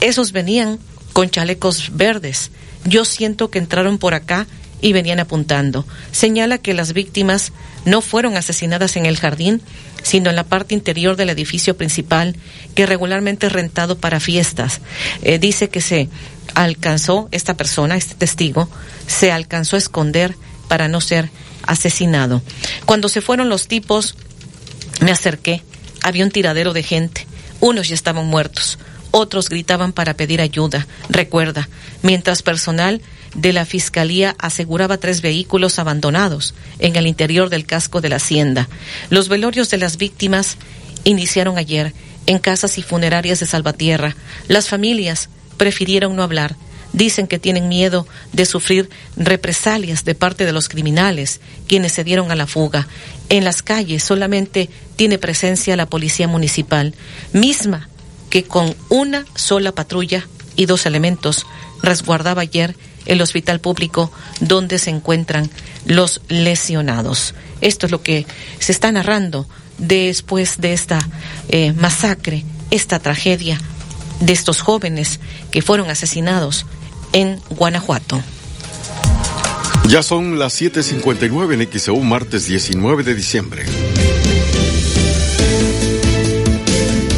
[0.01, 0.79] Esos venían
[1.13, 2.51] con chalecos verdes.
[2.85, 4.47] Yo siento que entraron por acá
[4.81, 5.85] y venían apuntando.
[6.11, 7.53] Señala que las víctimas
[7.85, 9.61] no fueron asesinadas en el jardín,
[10.03, 12.35] sino en la parte interior del edificio principal,
[12.75, 14.81] que regularmente es rentado para fiestas.
[15.21, 16.09] Eh, dice que se
[16.55, 18.69] alcanzó, esta persona, este testigo,
[19.07, 20.35] se alcanzó a esconder
[20.67, 21.29] para no ser
[21.65, 22.41] asesinado.
[22.85, 24.15] Cuando se fueron los tipos,
[24.99, 25.63] me acerqué,
[26.01, 27.27] había un tiradero de gente,
[27.59, 28.79] unos ya estaban muertos,
[29.11, 31.69] otros gritaban para pedir ayuda, recuerda,
[32.01, 33.01] mientras personal
[33.35, 38.67] de la Fiscalía aseguraba tres vehículos abandonados en el interior del casco de la hacienda.
[39.09, 40.57] Los velorios de las víctimas
[41.03, 41.93] iniciaron ayer
[42.25, 44.15] en casas y funerarias de Salvatierra.
[44.47, 46.55] Las familias prefirieron no hablar.
[46.93, 52.31] Dicen que tienen miedo de sufrir represalias de parte de los criminales, quienes se dieron
[52.31, 52.87] a la fuga.
[53.29, 56.93] En las calles solamente tiene presencia la policía municipal,
[57.31, 57.87] misma
[58.31, 61.45] que con una sola patrulla y dos elementos
[61.83, 65.51] resguardaba ayer el hospital público donde se encuentran
[65.85, 67.35] los lesionados.
[67.59, 68.25] Esto es lo que
[68.59, 71.07] se está narrando después de esta
[71.49, 73.59] eh, masacre, esta tragedia
[74.19, 75.19] de estos jóvenes
[75.51, 76.65] que fueron asesinados
[77.13, 78.21] en Guanajuato.
[79.87, 83.65] Ya son las 7:59 en XEU, martes 19 de diciembre.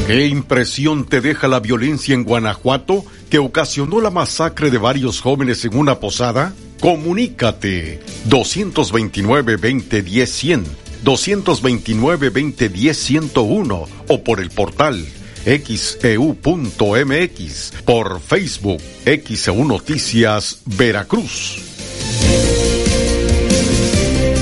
[0.08, 5.64] ¿Qué impresión te deja la violencia en Guanajuato que ocasionó la masacre de varios jóvenes
[5.64, 6.54] en una posada?
[6.82, 10.66] Comunícate 229-2010-100,
[11.06, 15.06] 229-2010-101 o por el portal
[15.46, 16.34] xeu.mx,
[17.86, 21.60] por Facebook XEU Noticias Veracruz.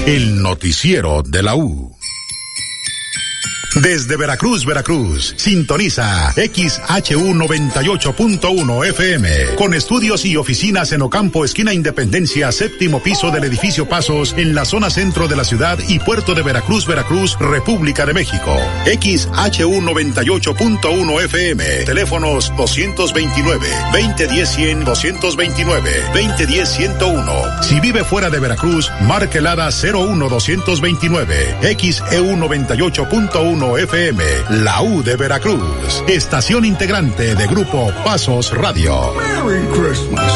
[0.05, 1.90] El noticiero de la U.
[3.75, 12.51] Desde Veracruz, Veracruz, sintoniza XHU 98.1 FM, con estudios y oficinas en Ocampo, esquina Independencia,
[12.51, 16.41] séptimo piso del edificio Pasos, en la zona centro de la ciudad y puerto de
[16.41, 18.53] Veracruz, Veracruz, República de México.
[18.85, 27.63] XHU 98.1 FM, teléfonos 229, 2010 100, 229, 2010 101.
[27.63, 34.23] Si vive fuera de Veracruz, marque el ADA 01 229, XEU 98.1 FM,
[34.63, 39.13] la U de Veracruz, estación integrante de Grupo Pasos Radio.
[39.13, 40.31] Merry Christmas.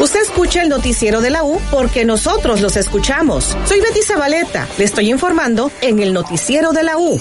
[0.00, 3.56] Usted escucha el noticiero de la U porque nosotros los escuchamos.
[3.66, 4.66] Soy Betty Zabaleta.
[4.78, 7.20] Le estoy informando en el noticiero de la U.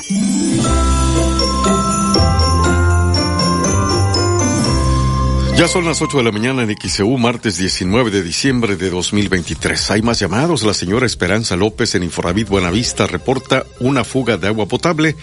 [5.57, 9.91] Ya son las 8 de la mañana en XEU, martes 19 de diciembre de 2023.
[9.91, 10.63] Hay más llamados.
[10.63, 15.15] La señora Esperanza López en Inforavit Buenavista reporta una fuga de agua potable.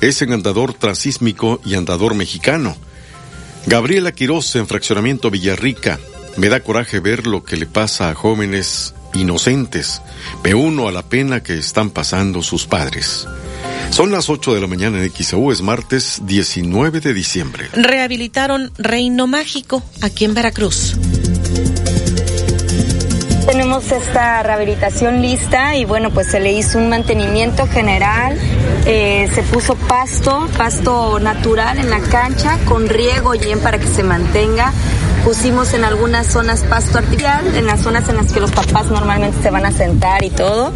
[0.00, 2.76] Es en andador transísmico y andador mexicano.
[3.66, 5.98] Gabriela Quiroz en fraccionamiento Villarrica.
[6.36, 10.02] Me da coraje ver lo que le pasa a jóvenes inocentes.
[10.42, 13.26] Me uno a la pena que están pasando sus padres.
[13.90, 17.68] Son las 8 de la mañana en XEU, es martes 19 de diciembre.
[17.72, 20.96] Rehabilitaron Reino Mágico aquí en Veracruz.
[23.46, 28.38] Tenemos esta rehabilitación lista y bueno, pues se le hizo un mantenimiento general,
[28.86, 34.04] eh, se puso pasto, pasto natural en la cancha con riego bien para que se
[34.04, 34.72] mantenga.
[35.24, 39.40] Pusimos en algunas zonas pasto artificial, en las zonas en las que los papás normalmente
[39.40, 40.72] se van a sentar y todo,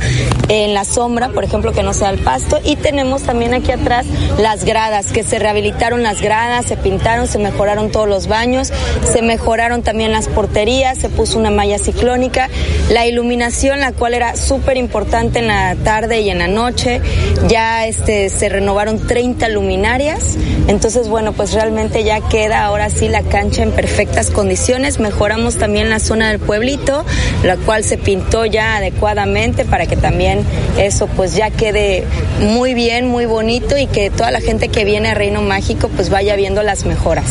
[0.49, 2.61] en la sombra, por ejemplo, que no sea el pasto.
[2.65, 4.07] Y tenemos también aquí atrás
[4.39, 9.21] las gradas, que se rehabilitaron las gradas, se pintaron, se mejoraron todos los baños, se
[9.21, 12.49] mejoraron también las porterías, se puso una malla ciclónica,
[12.89, 17.01] la iluminación, la cual era súper importante en la tarde y en la noche,
[17.49, 20.37] ya este, se renovaron 30 luminarias,
[20.69, 25.01] entonces bueno, pues realmente ya queda ahora sí la cancha en perfectas condiciones.
[25.01, 27.07] Mejoramos también la zona del pueblito,
[27.43, 30.45] la cual se pintó ya adecuadamente para que también
[30.79, 32.05] eso pues ya quede
[32.41, 36.11] muy bien, muy bonito y que toda la gente que viene a Reino Mágico pues
[36.11, 37.25] vaya viendo las mejoras.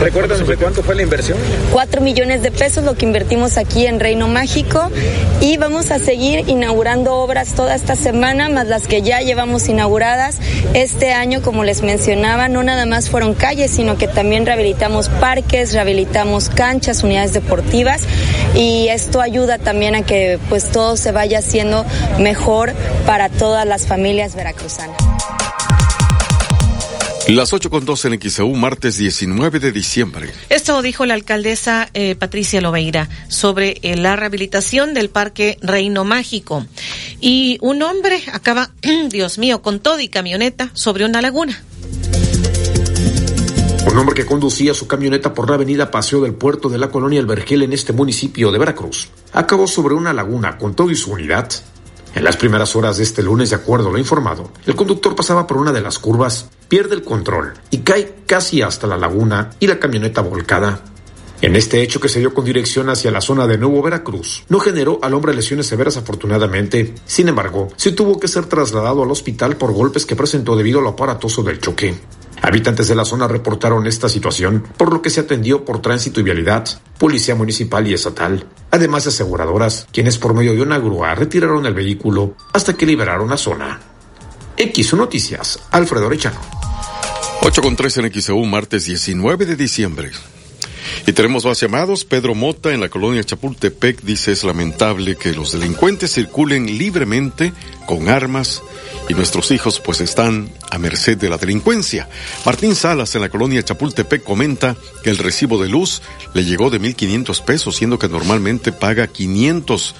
[0.00, 1.38] ¿Recuerdan de cuánto fue la inversión?
[1.72, 4.90] Cuatro millones de pesos lo que invertimos aquí en Reino Mágico
[5.40, 10.38] y vamos a seguir inaugurando obras toda esta semana, más las que ya llevamos inauguradas.
[10.74, 15.72] Este año, como les mencionaba, no nada más fueron calles, sino que también rehabilitamos parques,
[15.72, 18.02] rehabilitamos canchas, unidades deportivas
[18.54, 21.84] y esto ayuda también a que pues todo se vaya haciendo
[22.18, 22.74] mejor
[23.06, 24.96] para todas las familias veracruzanas.
[27.28, 30.32] Las 8 con 12 en XEU, martes 19 de diciembre.
[30.48, 36.64] Esto dijo la alcaldesa eh, Patricia Lobeira sobre eh, la rehabilitación del Parque Reino Mágico.
[37.20, 38.70] Y un hombre acaba,
[39.10, 41.62] Dios mío, con todo y camioneta sobre una laguna.
[43.98, 47.18] Un hombre que conducía su camioneta por la avenida Paseo del Puerto de la Colonia
[47.18, 51.10] El Vergel en este municipio de Veracruz acabó sobre una laguna con todo y su
[51.10, 51.50] unidad.
[52.14, 55.48] En las primeras horas de este lunes, de acuerdo a lo informado, el conductor pasaba
[55.48, 59.66] por una de las curvas, pierde el control y cae casi hasta la laguna y
[59.66, 60.80] la camioneta volcada.
[61.40, 64.60] En este hecho que se dio con dirección hacia la zona de Nuevo Veracruz, no
[64.60, 66.94] generó al hombre lesiones severas afortunadamente.
[67.04, 70.86] Sin embargo, sí tuvo que ser trasladado al hospital por golpes que presentó debido al
[70.86, 71.98] aparatoso del choque.
[72.42, 76.22] Habitantes de la zona reportaron esta situación, por lo que se atendió por tránsito y
[76.22, 76.66] vialidad,
[76.98, 81.74] policía municipal y estatal, además de aseguradoras, quienes por medio de una grúa retiraron el
[81.74, 83.80] vehículo hasta que liberaron la zona.
[84.56, 86.40] X Noticias, Alfredo Rechano.
[87.42, 90.10] 8 con 3 en XEU, martes 19 de diciembre.
[91.06, 92.04] Y tenemos más llamados.
[92.04, 97.52] Pedro Mota en la colonia Chapultepec dice es lamentable que los delincuentes circulen libremente
[97.86, 98.62] con armas
[99.08, 102.08] y nuestros hijos pues están a merced de la delincuencia.
[102.44, 106.02] Martín Salas en la colonia Chapultepec comenta que el recibo de luz
[106.34, 109.94] le llegó de 1.500 pesos, siendo que normalmente paga 500.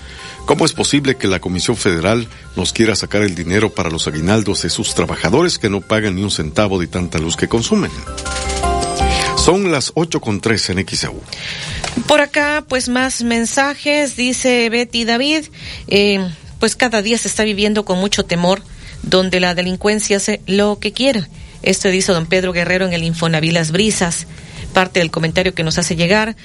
[0.44, 4.62] ¿Cómo es posible que la Comisión Federal nos quiera sacar el dinero para los aguinaldos
[4.62, 7.90] de sus trabajadores que no pagan ni un centavo de tanta luz que consumen?
[9.48, 11.22] Son las ocho con tres en XAU.
[12.06, 15.46] Por acá, pues más mensajes, dice Betty David,
[15.86, 16.20] eh,
[16.60, 18.60] pues cada día se está viviendo con mucho temor,
[19.02, 21.26] donde la delincuencia hace lo que quiera.
[21.62, 24.26] Esto dice don Pedro Guerrero en el Infonavit Las Brisas.
[24.72, 26.36] Parte del comentario que nos hace llegar.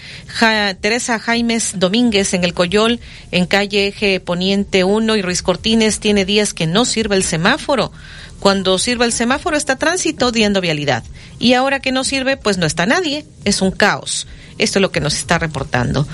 [0.82, 3.00] Teresa Jaimes Domínguez en el Coyol,
[3.32, 7.92] en calle Eje Poniente 1 y Ruiz Cortines, tiene días que no sirve el semáforo.
[8.40, 11.04] Cuando sirve el semáforo está tránsito diendo vialidad.
[11.40, 13.26] Y ahora que no sirve, pues no está nadie.
[13.46, 14.28] Es un caos.
[14.58, 16.08] Esto es lo que nos está reportando.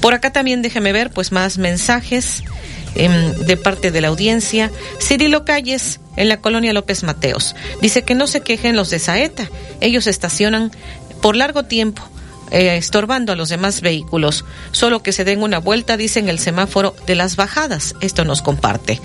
[0.00, 2.42] Por acá también déjeme ver, pues más mensajes
[2.94, 4.70] em, de parte de la audiencia.
[5.00, 9.50] Cirilo Calles, en la colonia López Mateos, dice que no se quejen los de Saeta.
[9.80, 10.72] Ellos estacionan
[11.24, 12.02] por largo tiempo.
[12.50, 16.94] eh, estorbando a los demás vehículos, solo que se den una vuelta, dicen el semáforo
[17.06, 17.94] de las bajadas.
[18.02, 19.00] Esto nos comparte.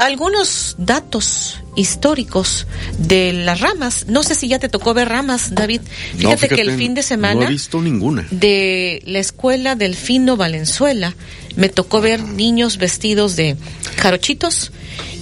[0.00, 2.66] Algunos datos históricos
[2.98, 4.06] de las ramas.
[4.08, 5.82] No sé si ya te tocó ver ramas, David.
[6.14, 8.26] No, Fíjate, que el fin de semana No he visto ninguna.
[8.32, 11.14] de la escuela Delfino Valenzuela
[11.54, 13.56] me tocó ver niños vestidos de
[13.98, 14.72] jarochitos,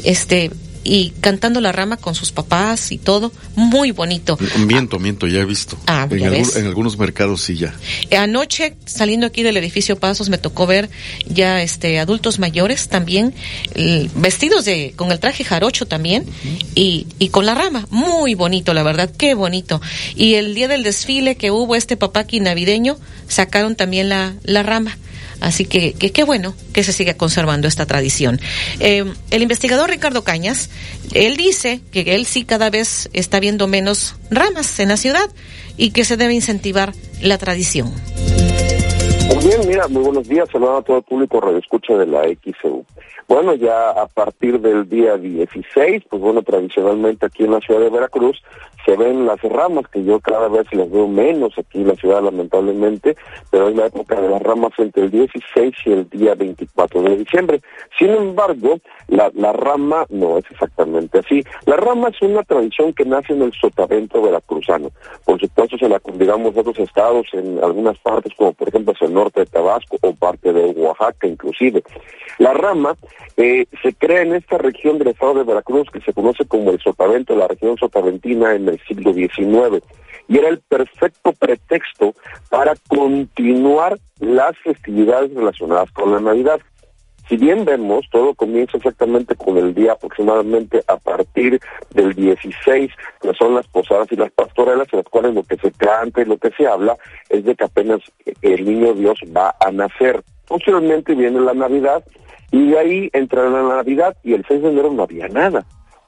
[0.03, 0.51] este
[0.85, 4.39] y cantando la rama con sus papás y todo, muy bonito.
[4.67, 5.77] Miento, miento, ya he visto.
[5.87, 6.57] Ah, en, ves.
[6.57, 7.75] en algunos mercados sí ya.
[8.17, 10.91] Anoche, saliendo aquí del edificio Pasos, me tocó ver
[11.27, 13.35] ya este adultos mayores también,
[14.15, 16.27] vestidos de, con el traje jarocho también,
[16.75, 17.87] y, y con la rama.
[17.91, 19.81] Muy bonito, la verdad, qué bonito.
[20.15, 24.99] Y el día del desfile que hubo este papaqui navideño, sacaron también la, la rama.
[25.45, 28.41] Así que, que qué bueno que se siga conservando esta tradición.
[28.81, 30.71] Eh, el investigador Ricardo Cañas,
[31.13, 35.29] él dice que él sí cada vez está viendo menos ramas en la ciudad
[35.77, 37.93] y que se debe incentivar la tradición.
[39.29, 42.85] Muy bien, mira, muy buenos días, saludos a todo el público radioescucha de la XEU.
[43.29, 47.91] Bueno, ya a partir del día 16, pues bueno, tradicionalmente aquí en la ciudad de
[47.91, 48.43] Veracruz
[48.85, 52.23] se ven las ramas, que yo cada vez las veo menos aquí en la ciudad
[52.23, 53.17] lamentablemente,
[53.51, 57.17] pero es la época de las ramas entre el 16 y el día 24 de
[57.17, 57.61] diciembre.
[57.99, 58.79] Sin embargo,
[59.09, 61.43] la, la rama no es exactamente así.
[61.67, 64.91] La rama es una tradición que nace en el sotavento veracruzano.
[65.25, 69.41] Por supuesto, se la digamos otros estados, en algunas partes, como por ejemplo el norte
[69.41, 71.83] de Tabasco o parte de Oaxaca inclusive.
[72.39, 72.97] La rama
[73.37, 76.81] eh, se crea en esta región del estado de Veracruz que se conoce como el
[76.81, 79.85] sotavento, la región sotaventina en el siglo XIX.
[80.29, 82.15] Y era el perfecto pretexto
[82.49, 86.61] para continuar las festividades relacionadas con la Navidad.
[87.29, 91.59] Si bien vemos, todo comienza exactamente con el día aproximadamente a partir
[91.91, 92.91] del 16,
[93.23, 96.27] que son las posadas y las pastorelas, en las cuales lo que se canta y
[96.27, 96.99] lo que se habla
[97.31, 98.01] es de que apenas
[98.43, 100.23] el niño Dios va a nacer.
[100.47, 102.05] Posteriormente viene la Navidad
[102.51, 105.65] y de ahí entra la Navidad y el 6 de enero no había nada.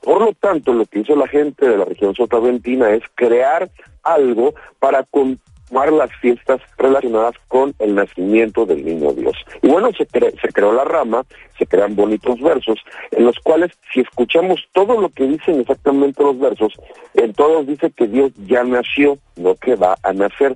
[0.07, 3.68] Por lo tanto, lo que hizo la gente de la región sotaventina es crear
[4.04, 9.34] algo para continuar las fiestas relacionadas con el nacimiento del niño Dios.
[9.62, 11.24] Y bueno, se, se creó la rama,
[11.59, 12.78] se crean bonitos versos,
[13.11, 16.74] en los cuales si escuchamos todo lo que dicen exactamente los versos,
[17.14, 20.54] en todos dice que Dios ya nació, no que va a nacer.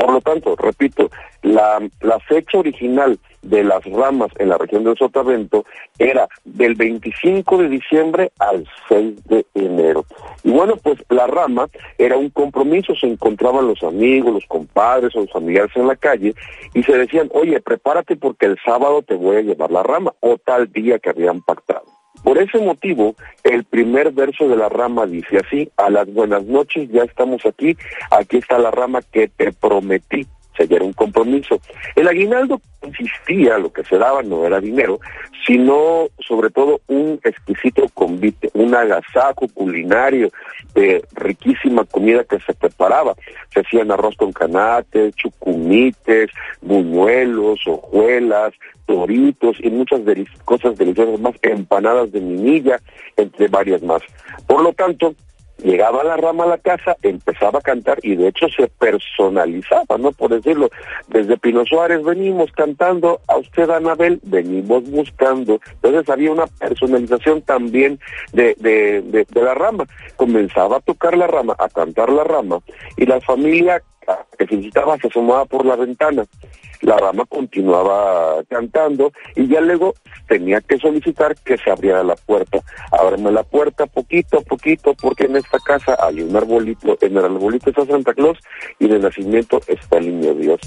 [0.00, 1.10] Por lo tanto, repito,
[1.42, 1.78] la,
[2.26, 5.66] fecha original de las ramas en la región del Sotavento
[5.98, 10.06] era del 25 de diciembre al 6 de enero.
[10.42, 15.20] Y bueno, pues la rama era un compromiso, se encontraban los amigos, los compadres o
[15.20, 16.34] los familiares en la calle
[16.72, 20.38] y se decían, oye, prepárate porque el sábado te voy a llevar la rama o
[20.38, 21.99] tal día que habían pactado.
[22.22, 23.14] Por ese motivo,
[23.44, 27.76] el primer verso de la rama dice así, a las buenas noches, ya estamos aquí,
[28.10, 30.26] aquí está la rama que te prometí,
[30.58, 31.60] ya era un compromiso.
[31.96, 35.00] El aguinaldo consistía, lo que se daba no era dinero,
[35.46, 40.30] sino sobre todo un exquisito convite, un agasajo culinario
[40.74, 43.14] de riquísima comida que se preparaba.
[43.52, 46.30] Se hacían arroz con canate, chucumites,
[46.60, 48.52] buñuelos, hojuelas,
[48.86, 52.80] toritos y muchas deli- cosas deliciosas más, empanadas de minilla,
[53.16, 54.02] entre varias más.
[54.46, 55.14] Por lo tanto,
[55.62, 60.12] llegaba la rama a la casa, empezaba a cantar y de hecho se personalizaba, ¿no?
[60.12, 60.70] Por decirlo,
[61.08, 65.60] desde Pino Suárez venimos cantando, a usted Anabel venimos buscando.
[65.72, 67.98] Entonces había una personalización también
[68.32, 69.84] de, de, de, de la rama.
[70.16, 72.60] Comenzaba a tocar la rama, a cantar la rama
[72.96, 73.82] y la familia
[74.38, 76.24] que felicitaba se asomaba por la ventana.
[76.82, 79.94] La rama continuaba cantando y ya luego
[80.28, 82.58] tenía que solicitar que se abriera la puerta.
[82.90, 87.24] Ábreme la puerta poquito a poquito porque en esta casa hay un arbolito, en el
[87.24, 88.38] arbolito está Santa Claus
[88.78, 90.60] y el nacimiento está el niño Dios.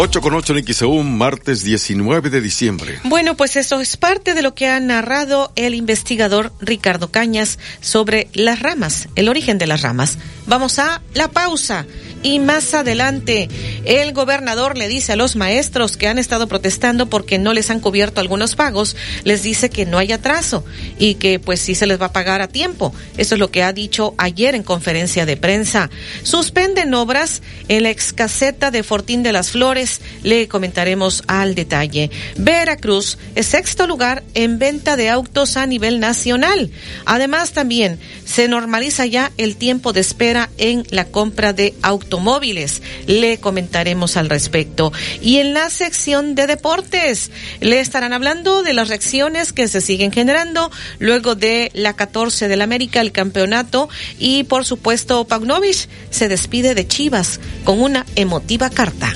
[0.00, 3.00] 8 con 8 en XEU, martes 19 de diciembre.
[3.02, 8.28] Bueno, pues eso es parte de lo que ha narrado el investigador Ricardo Cañas sobre
[8.32, 10.18] las ramas, el origen de las ramas.
[10.46, 11.84] Vamos a la pausa.
[12.22, 13.48] Y más adelante,
[13.84, 17.78] el gobernador le dice a los maestros que han estado protestando porque no les han
[17.78, 20.64] cubierto algunos pagos, les dice que no hay atraso
[20.98, 22.92] y que pues sí se les va a pagar a tiempo.
[23.16, 25.90] Eso es lo que ha dicho ayer en conferencia de prensa.
[26.24, 29.87] Suspenden obras en la ex caseta de Fortín de las Flores.
[30.22, 32.10] Le comentaremos al detalle.
[32.36, 36.70] Veracruz es sexto lugar en venta de autos a nivel nacional.
[37.04, 42.82] Además, también se normaliza ya el tiempo de espera en la compra de automóviles.
[43.06, 44.92] Le comentaremos al respecto.
[45.22, 47.30] Y en la sección de deportes
[47.60, 52.62] le estarán hablando de las reacciones que se siguen generando luego de la 14 del
[52.62, 53.88] América, el campeonato.
[54.18, 59.14] Y por supuesto, Pagnovich se despide de Chivas con una emotiva carta.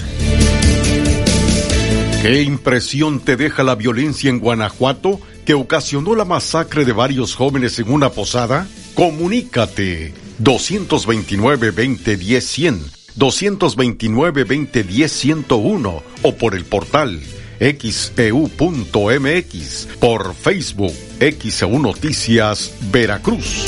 [2.23, 7.81] ¿Qué impresión te deja la violencia en Guanajuato que ocasionó la masacre de varios jóvenes
[7.81, 8.69] en una posada?
[8.95, 12.79] Comunícate 229-2010-100,
[13.17, 17.21] 229-2010-101 o por el portal
[17.63, 23.67] xeu.mx, por Facebook XEU Noticias Veracruz.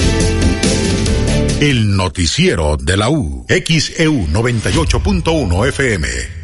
[1.61, 6.43] El noticiero de la U, XEU 98.1 FM.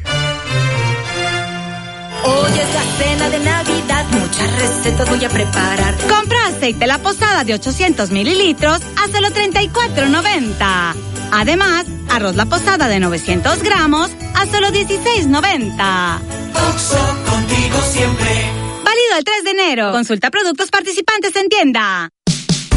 [2.31, 5.97] Hoy es la cena de Navidad, muchas recetas voy a preparar.
[6.09, 10.95] Compra aceite La Posada de 800 mililitros a solo 34.90.
[11.33, 16.18] Además, arroz La Posada de 900 gramos a solo 16.90.
[16.68, 18.61] Oxo, contigo siempre.
[18.85, 19.93] Válido el 3 de enero.
[19.93, 22.11] Consulta productos participantes en tienda.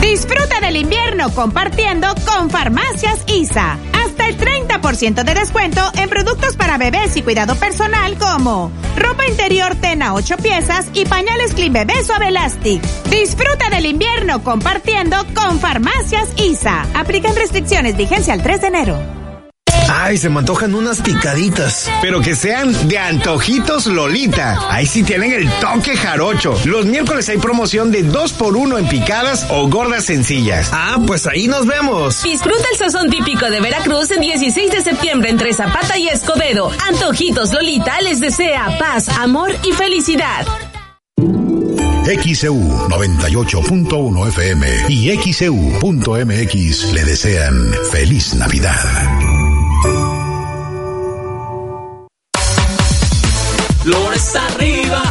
[0.03, 3.79] Disfruta del invierno compartiendo con Farmacias ISA.
[4.05, 9.75] Hasta el 30% de descuento en productos para bebés y cuidado personal como ropa interior
[9.75, 12.83] Tena 8 piezas y pañales Clean Bebé Suave Elastic.
[13.09, 16.85] Disfruta del invierno compartiendo con Farmacias ISA.
[16.93, 19.22] Aplican restricciones, vigencia al 3 de enero.
[19.89, 21.89] Ay, se me antojan unas picaditas.
[22.01, 24.59] Pero que sean de antojitos Lolita.
[24.69, 26.55] Ahí sí tienen el toque jarocho.
[26.65, 30.69] Los miércoles hay promoción de 2 por 1 en picadas o gordas sencillas.
[30.71, 32.23] Ah, pues ahí nos vemos.
[32.23, 36.71] Disfruta el sazón típico de Veracruz el 16 de septiembre entre Zapata y Escobedo.
[36.87, 40.45] Antojitos Lolita les desea paz, amor y felicidad.
[42.05, 42.59] XEU
[42.89, 49.42] 98.1 FM y XEU.mx le desean feliz Navidad.
[53.83, 55.03] Flores arriba,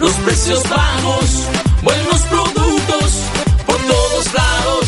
[0.00, 1.44] los precios bajos,
[1.84, 3.22] buenos productos
[3.64, 4.86] por todos lados,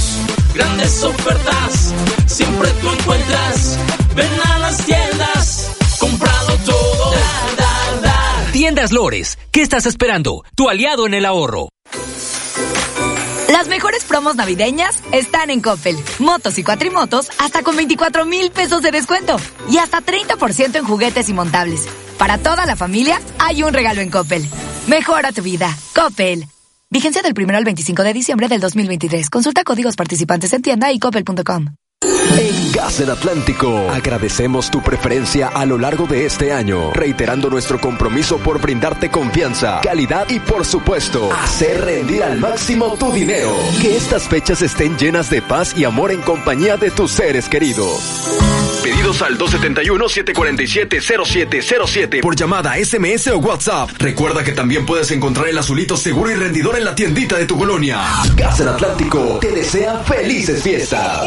[0.52, 1.94] grandes ofertas,
[2.26, 3.78] siempre tú encuentras.
[4.16, 7.12] Ven a las tiendas, comprado todo.
[7.12, 8.52] Dar, dar, dar.
[8.52, 10.42] Tiendas Lores, ¿qué estás esperando?
[10.56, 11.68] Tu aliado en el ahorro.
[13.50, 15.96] Las mejores promos navideñas están en Coppel.
[16.20, 19.36] Motos y cuatrimotos hasta con 24 mil pesos de descuento.
[19.68, 21.88] Y hasta 30% en juguetes y montables.
[22.16, 24.48] Para toda la familia hay un regalo en Coppel.
[24.86, 25.76] Mejora tu vida.
[25.96, 26.46] Coppel.
[26.90, 29.28] Vigencia del 1 al 25 de diciembre del 2023.
[29.28, 31.74] Consulta códigos participantes en tienda y coppel.com.
[32.02, 37.78] En Gas del Atlántico agradecemos tu preferencia a lo largo de este año, reiterando nuestro
[37.78, 43.54] compromiso por brindarte confianza, calidad y por supuesto, hacer rendir al máximo tu dinero.
[43.82, 48.30] Que estas fechas estén llenas de paz y amor en compañía de tus seres queridos.
[48.90, 53.88] Pedidos al 271-747-0707 por llamada, SMS o WhatsApp.
[53.98, 57.56] Recuerda que también puedes encontrar el azulito seguro y rendidor en la tiendita de tu
[57.56, 58.00] colonia.
[58.34, 61.22] Gas Atlántico te desea felices fiestas.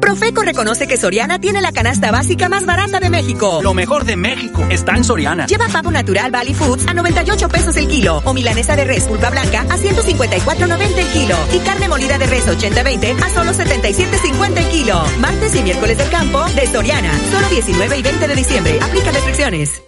[0.00, 3.60] Profeco reconoce que Soriana tiene la canasta básica más barata de México.
[3.62, 5.46] Lo mejor de México está en Soriana.
[5.46, 9.30] Lleva pavo natural Valley Foods a 98 pesos el kilo o milanesa de res pulpa
[9.30, 14.68] blanca a 154.90 el kilo y carne molida de res 80-20 a solo 77.50 el
[14.68, 15.04] kilo.
[15.18, 17.12] Martes y miércoles del campo de Soriana.
[17.30, 18.78] Solo 19 y 20 de diciembre.
[18.80, 19.82] Aplica restricciones.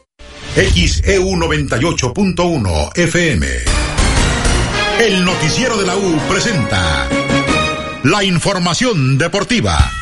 [0.54, 3.46] XEU 98.1 FM.
[5.00, 7.08] El noticiero de la U presenta
[8.02, 9.99] la información deportiva.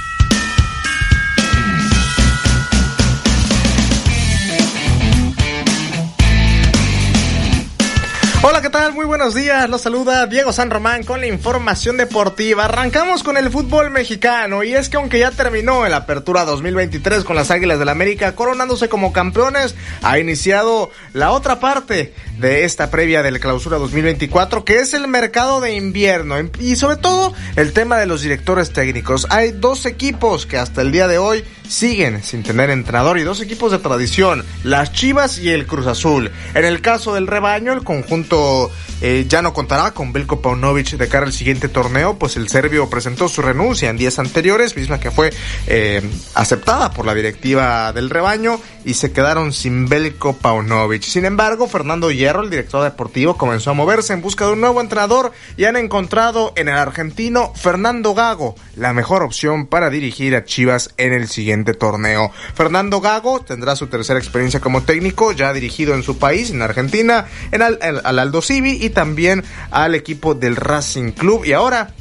[8.78, 9.68] Muy buenos días.
[9.68, 12.66] Los saluda Diego San Román con la información deportiva.
[12.66, 17.34] Arrancamos con el fútbol mexicano y es que aunque ya terminó el Apertura 2023 con
[17.34, 22.88] las Águilas del la América coronándose como campeones, ha iniciado la otra parte de esta
[22.88, 27.98] previa del Clausura 2024 que es el mercado de invierno y sobre todo el tema
[27.98, 29.26] de los directores técnicos.
[29.28, 33.40] Hay dos equipos que hasta el día de hoy siguen sin tener entrenador y dos
[33.40, 36.30] equipos de tradición, las Chivas y el Cruz Azul.
[36.54, 41.08] En el caso del rebaño, el conjunto eh, ya no contará con Belko Paunovic de
[41.08, 45.10] cara al siguiente torneo, pues el serbio presentó su renuncia en días anteriores, misma que
[45.10, 45.30] fue
[45.66, 46.02] eh,
[46.34, 51.02] aceptada por la directiva del rebaño y se quedaron sin Belko Paunovic.
[51.02, 54.80] Sin embargo, Fernando Hierro, el director deportivo, comenzó a moverse en busca de un nuevo
[54.80, 60.44] entrenador y han encontrado en el argentino Fernando Gago la mejor opción para dirigir a
[60.44, 62.30] Chivas en el siguiente torneo.
[62.54, 67.26] Fernando Gago tendrá su tercera experiencia como técnico, ya dirigido en su país, en Argentina,
[67.52, 71.94] en al, al Aldo Civi y también al equipo del Racing Club y ahora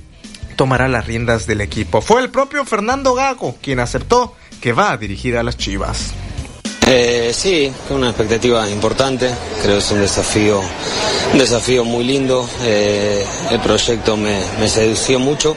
[0.55, 2.01] tomará las riendas del equipo.
[2.01, 6.13] Fue el propio Fernando Gago quien aceptó que va a dirigir a las Chivas.
[6.89, 9.29] Eh, sí, una expectativa importante,
[9.61, 10.61] creo que es un desafío,
[11.33, 15.53] un desafío muy lindo, eh, el proyecto me, me, sedució mucho.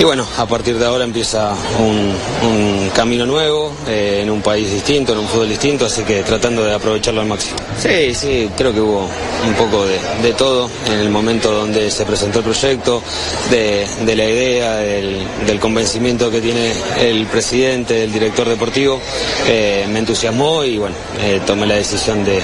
[0.00, 5.12] Y bueno, a partir de ahora empieza un, camino nuevo, eh, en un país distinto,
[5.12, 7.56] en un fútbol distinto, así que tratando de aprovecharlo al máximo.
[7.78, 9.08] Sí, sí, creo que hubo
[9.46, 13.02] un poco de, de todo en el momento donde se presentó el proyecto,
[13.50, 19.00] de, de la idea, del, del, convencimiento que tiene el presidente, el director deportivo,
[19.46, 22.40] eh, me entusiasmó y bueno, eh, tomé la decisión de,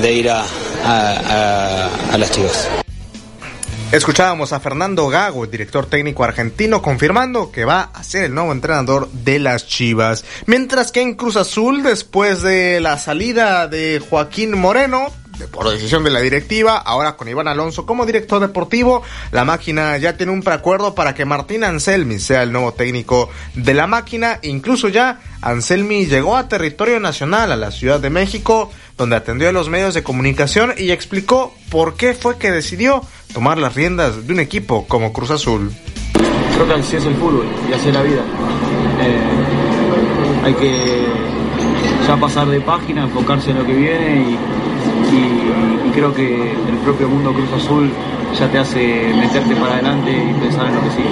[0.00, 0.44] de, ir a,
[0.84, 2.68] a, a, las Chivas.
[3.92, 9.10] Escuchábamos a Fernando Gago, director técnico argentino, confirmando que va a ser el nuevo entrenador
[9.10, 10.24] de las Chivas.
[10.46, 15.12] Mientras que en Cruz Azul, después de la salida de Joaquín Moreno,
[15.50, 20.16] por decisión de la directiva, ahora con Iván Alonso como director deportivo, la máquina ya
[20.16, 24.38] tiene un preacuerdo para que Martín Anselmi sea el nuevo técnico de la máquina.
[24.42, 29.52] Incluso ya Anselmi llegó a territorio nacional, a la Ciudad de México, donde atendió a
[29.52, 33.02] los medios de comunicación y explicó por qué fue que decidió
[33.32, 35.72] tomar las riendas de un equipo como Cruz Azul.
[36.54, 38.22] Creo que así es el fútbol y así es la vida.
[39.00, 41.06] Eh, hay que
[42.06, 44.38] ya pasar de página, enfocarse en lo que viene y,
[45.12, 47.90] y, creo que el propio mundo Cruz Azul
[48.38, 51.08] ya te hace meterte para adelante y pensar en lo que sigue.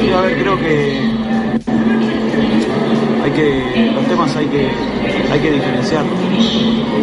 [0.00, 1.00] Sí, a ver, creo que
[3.24, 4.70] hay que los temas hay que
[5.32, 6.18] hay que diferenciarlos.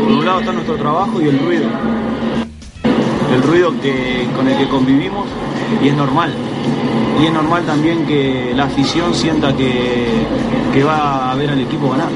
[0.03, 1.65] Por un lado está nuestro trabajo y el ruido.
[3.33, 5.27] El ruido que, con el que convivimos
[5.83, 6.33] y es normal.
[7.19, 10.05] Y es normal también que la afición sienta que,
[10.73, 12.09] que va a ver al equipo ganar.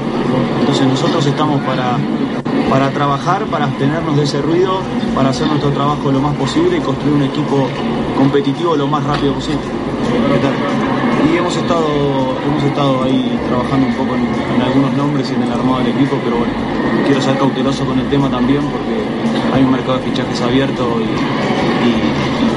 [0.60, 1.98] Entonces nosotros estamos para,
[2.70, 4.80] para trabajar, para abstenernos de ese ruido,
[5.14, 7.66] para hacer nuestro trabajo lo más posible y construir un equipo
[8.16, 9.60] competitivo lo más rápido posible.
[11.28, 11.86] Y hemos estado,
[12.46, 16.16] hemos estado ahí trabajando un poco en, algunos nombres y en el armado del equipo,
[16.24, 16.52] pero bueno,
[17.06, 19.02] quiero ser cauteloso con el tema también porque
[19.52, 21.40] hay un mercado de fichajes abierto y,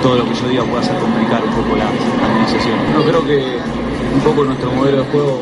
[0.04, 2.76] todo lo que yo diga puede hacer complicar un poco la, la negociación.
[2.92, 3.58] Pero creo que
[4.14, 5.42] un poco nuestro modelo de juego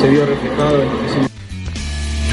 [0.00, 1.33] se vio reflejado en lo que hicimos.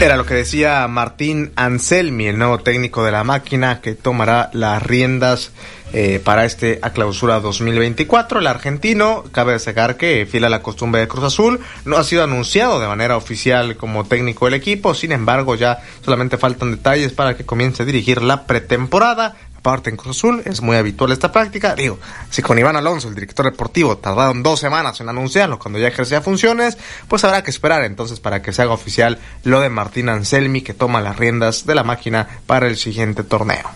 [0.02, 4.82] Era lo que decía Martín Anselmi, el nuevo técnico de la máquina que tomará las
[4.82, 5.52] riendas
[5.94, 8.40] eh, para este a clausura 2024.
[8.40, 12.24] El argentino, cabe destacar que, fiel a la costumbre de Cruz Azul, no ha sido
[12.24, 14.96] anunciado de manera oficial como técnico del equipo.
[14.96, 19.36] Sin embargo, ya solamente faltan detalles para que comience a dirigir la pretemporada.
[19.62, 21.76] Aparte en Cruz Azul es muy habitual esta práctica.
[21.76, 22.00] Digo,
[22.32, 26.20] si con Iván Alonso, el director deportivo, tardaron dos semanas en anunciarlo cuando ya ejercía
[26.20, 30.64] funciones, pues habrá que esperar entonces para que se haga oficial lo de Martín Anselmi
[30.64, 33.70] que toma las riendas de la máquina para el siguiente torneo.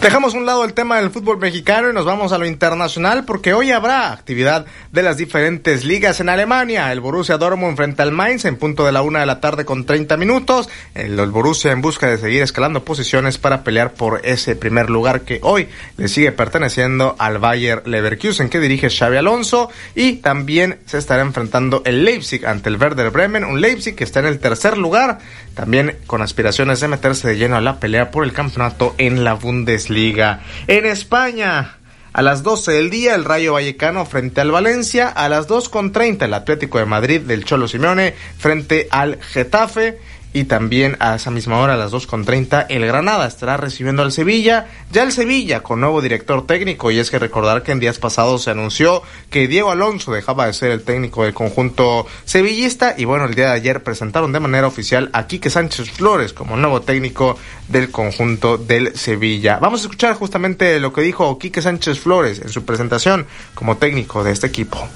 [0.00, 3.54] Dejamos un lado el tema del fútbol mexicano y nos vamos a lo internacional porque
[3.54, 6.92] hoy habrá actividad de las diferentes ligas en Alemania.
[6.92, 9.86] El Borussia Dortmund enfrenta al Mainz en punto de la una de la tarde con
[9.86, 10.68] 30 minutos.
[10.94, 15.40] El Borussia en busca de seguir escalando posiciones para pelear por ese primer lugar que
[15.42, 21.22] hoy le sigue perteneciendo al Bayer Leverkusen que dirige Xavi Alonso y también se estará
[21.22, 25.20] enfrentando el Leipzig ante el Werder Bremen, un Leipzig que está en el tercer lugar,
[25.54, 29.34] también con aspiraciones de meterse de lleno a la pelea por el campeonato en la
[29.34, 29.83] Bundesliga.
[29.90, 30.40] Liga.
[30.66, 31.76] En España,
[32.12, 35.08] a las 12 del día, el Rayo Vallecano frente al Valencia.
[35.08, 39.98] A las 2.30, el Atlético de Madrid del Cholo Simeone frente al Getafe.
[40.34, 44.66] Y también a esa misma hora, a las 2.30, el Granada estará recibiendo al Sevilla.
[44.90, 48.42] Ya el Sevilla con nuevo director técnico y es que recordar que en días pasados
[48.42, 53.26] se anunció que Diego Alonso dejaba de ser el técnico del conjunto sevillista y bueno,
[53.26, 57.38] el día de ayer presentaron de manera oficial a Quique Sánchez Flores como nuevo técnico
[57.68, 59.60] del conjunto del Sevilla.
[59.60, 63.24] Vamos a escuchar justamente lo que dijo Quique Sánchez Flores en su presentación
[63.54, 64.88] como técnico de este equipo.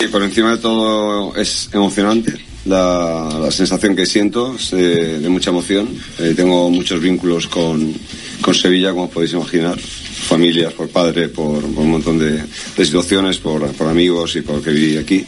[0.00, 5.88] Y por encima de todo es emocionante la, sensación que siento es de, mucha emoción.
[6.18, 7.92] Eh, tengo muchos vínculos con,
[8.40, 9.78] con, Sevilla, como podéis imaginar.
[9.78, 12.42] Familias, por padre, por, un montón de,
[12.84, 15.24] situaciones, por, por, amigos y por que viví aquí.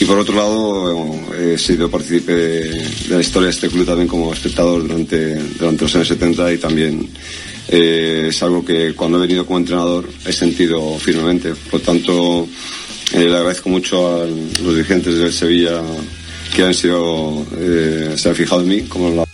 [0.00, 4.32] Y por otro lado, he sido partícipe de, la historia de este club también como
[4.32, 7.08] espectador durante, durante los años 70 y también
[7.68, 11.54] eh, es algo que cuando he venido como entrenador he sentido firmemente.
[11.70, 12.48] Por lo tanto,
[13.12, 15.82] eh, le agradezco mucho a los dirigentes del Sevilla
[16.58, 19.24] que han sido, eh, se han fijado en mí como la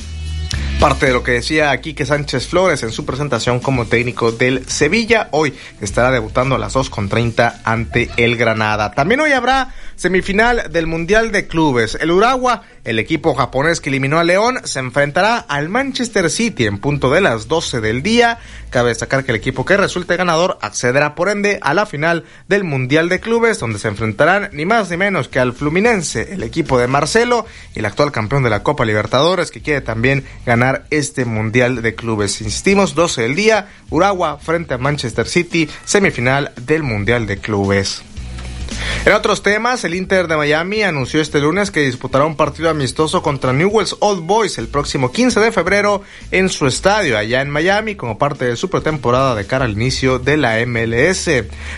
[0.78, 5.28] Parte de lo que decía Quique Sánchez Flores en su presentación como técnico del Sevilla.
[5.30, 8.90] Hoy estará debutando a las 2.30 ante el Granada.
[8.90, 11.97] También hoy habrá semifinal del Mundial de Clubes.
[12.01, 16.78] El Uragua, el equipo japonés que eliminó a León, se enfrentará al Manchester City en
[16.78, 18.38] punto de las 12 del día.
[18.70, 22.64] Cabe destacar que el equipo que resulte ganador accederá por ende a la final del
[22.64, 26.78] Mundial de Clubes, donde se enfrentarán ni más ni menos que al Fluminense, el equipo
[26.78, 31.82] de Marcelo, el actual campeón de la Copa Libertadores, que quiere también ganar este Mundial
[31.82, 32.40] de Clubes.
[32.40, 38.03] Insistimos, 12 del día, Uragua frente a Manchester City, semifinal del Mundial de Clubes.
[39.04, 43.22] En otros temas, el Inter de Miami anunció este lunes que disputará un partido amistoso
[43.22, 47.96] contra Newell's Old Boys el próximo 15 de febrero en su estadio allá en Miami
[47.96, 51.28] como parte de su pretemporada de cara al inicio de la MLS.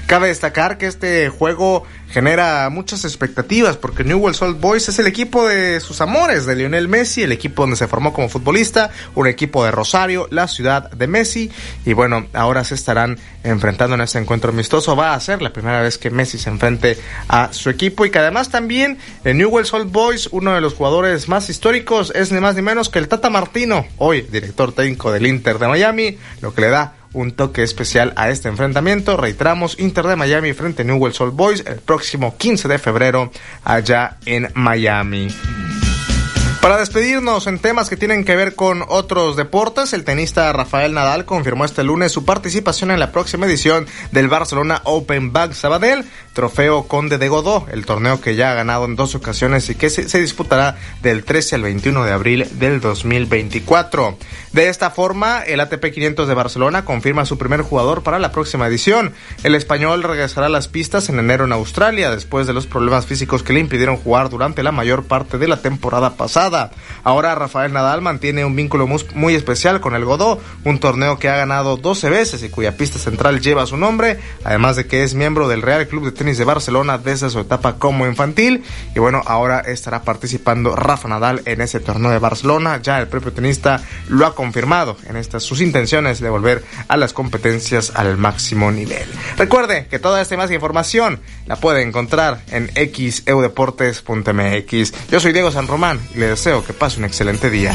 [0.07, 5.47] Cabe destacar que este juego genera muchas expectativas porque Newell's Old Boys es el equipo
[5.47, 9.65] de sus amores, de Lionel Messi, el equipo donde se formó como futbolista, un equipo
[9.65, 11.51] de Rosario, la ciudad de Messi,
[11.85, 14.97] y bueno, ahora se estarán enfrentando en este encuentro amistoso.
[14.97, 16.99] Va a ser la primera vez que Messi se enfrente
[17.29, 21.29] a su equipo y que además también en Newell's Old Boys, uno de los jugadores
[21.29, 25.27] más históricos es ni más ni menos que el Tata Martino, hoy director técnico del
[25.27, 29.17] Inter de Miami, lo que le da un toque especial a este enfrentamiento.
[29.17, 33.33] Reiteramos, Inter de Miami frente a Newell's Old Boys el próximo 15 de febrero
[33.65, 35.29] allá en Miami.
[36.67, 41.25] Para despedirnos en temas que tienen que ver con otros deportes, el tenista Rafael Nadal
[41.25, 46.05] confirmó este lunes su participación en la próxima edición del Barcelona Open Bank Sabadell,
[46.37, 49.89] trofeo Conde de Godó, el torneo que ya ha ganado en dos ocasiones y que
[49.89, 54.19] se, disputará del 13 al 21 de abril del 2024.
[54.53, 58.67] De esta forma, el ATP 500 de Barcelona confirma su primer jugador para la próxima
[58.67, 59.15] edición.
[59.45, 63.43] El español regresará a las pistas en enero en Australia después de los problemas físicos
[63.43, 66.71] que le impidieron jugar durante la mayor parte de la temporada pasada.
[67.03, 71.37] Ahora Rafael Nadal mantiene un vínculo muy especial con el Godó, un torneo que ha
[71.37, 75.49] ganado 12 veces y cuya pista central lleva su nombre, además de que es miembro
[75.49, 78.65] del Real Club de Tenis de Barcelona desde su etapa como infantil.
[78.95, 82.81] Y bueno, ahora estará participando Rafa Nadal en ese torneo de Barcelona.
[82.83, 87.13] Ya el propio tenista lo ha confirmado en estas sus intenciones de volver a las
[87.13, 89.07] competencias al máximo nivel.
[89.37, 94.93] Recuerde que toda esta más información la puede encontrar en xeudeportes.mx.
[95.11, 97.75] Yo soy Diego San Román y le deseo que pase un excelente día.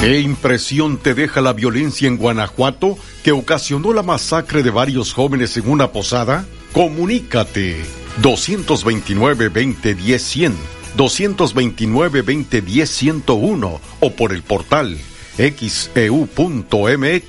[0.00, 5.56] ¿Qué impresión te deja la violencia en Guanajuato que ocasionó la masacre de varios jóvenes
[5.56, 6.46] en una posada?
[6.72, 7.82] Comunícate
[8.22, 10.52] 229-2010-100,
[10.96, 14.96] 229-2010-101 o por el portal
[15.36, 17.22] xeu.mx, e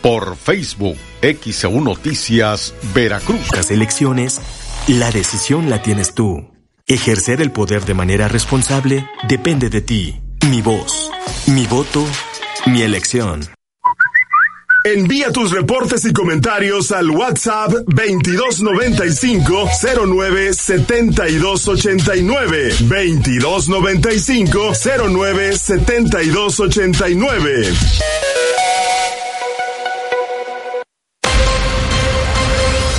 [0.00, 3.40] por Facebook XEU Noticias Veracruz.
[3.54, 4.40] Las elecciones,
[4.88, 6.50] la decisión la tienes tú.
[6.86, 10.20] Ejercer el poder de manera responsable depende de ti.
[10.48, 11.10] Mi voz,
[11.48, 12.06] mi voto,
[12.66, 13.40] mi elección.
[14.84, 19.68] Envía tus reportes y comentarios al WhatsApp 2295
[20.06, 24.72] 09 7289 2295
[25.10, 27.72] 09 7289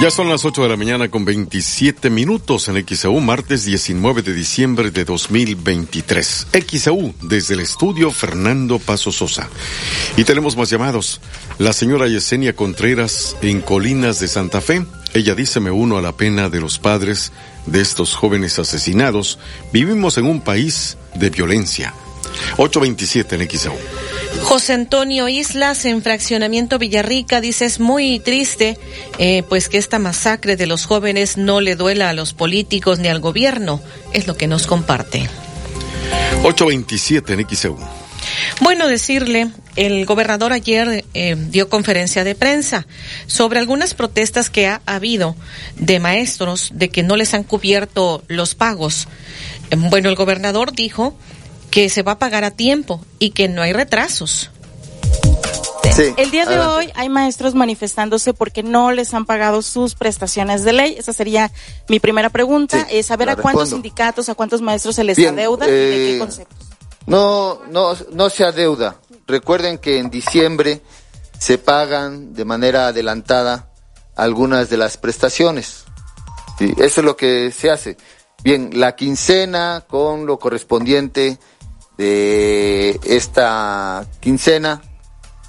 [0.00, 4.32] Ya son las 8 de la mañana con 27 minutos en XAU, martes 19 de
[4.32, 6.46] diciembre de 2023.
[6.52, 9.48] XAU, desde el estudio Fernando Paso Sosa.
[10.16, 11.20] Y tenemos más llamados.
[11.58, 14.86] La señora Yesenia Contreras en Colinas de Santa Fe.
[15.14, 17.32] Ella dice, me uno a la pena de los padres
[17.66, 19.40] de estos jóvenes asesinados.
[19.72, 21.92] Vivimos en un país de violencia.
[22.56, 23.74] 827 en XAU.
[24.42, 28.78] José Antonio Islas en Fraccionamiento Villarrica dice es muy triste
[29.18, 33.08] eh, pues que esta masacre de los jóvenes no le duela a los políticos ni
[33.08, 33.80] al gobierno,
[34.12, 35.28] es lo que nos comparte.
[36.42, 37.78] 827 en XEU.
[38.60, 42.86] Bueno, decirle, el gobernador ayer eh, dio conferencia de prensa
[43.26, 45.36] sobre algunas protestas que ha habido
[45.76, 49.08] de maestros de que no les han cubierto los pagos.
[49.76, 51.16] Bueno, el gobernador dijo
[51.70, 54.50] que se va a pagar a tiempo y que no hay retrasos.
[56.16, 60.72] el día de hoy hay maestros manifestándose porque no les han pagado sus prestaciones de
[60.72, 60.96] ley.
[60.98, 61.50] Esa sería
[61.88, 65.70] mi primera pregunta, es saber a cuántos sindicatos, a cuántos maestros se les adeuda y
[65.70, 66.68] de qué eh, conceptos.
[67.06, 68.96] No, no, no se adeuda.
[69.26, 70.82] Recuerden que en diciembre
[71.38, 73.70] se pagan de manera adelantada
[74.16, 75.84] algunas de las prestaciones.
[76.60, 77.96] eso es lo que se hace.
[78.42, 81.38] Bien, la quincena con lo correspondiente
[81.98, 84.80] de esta quincena,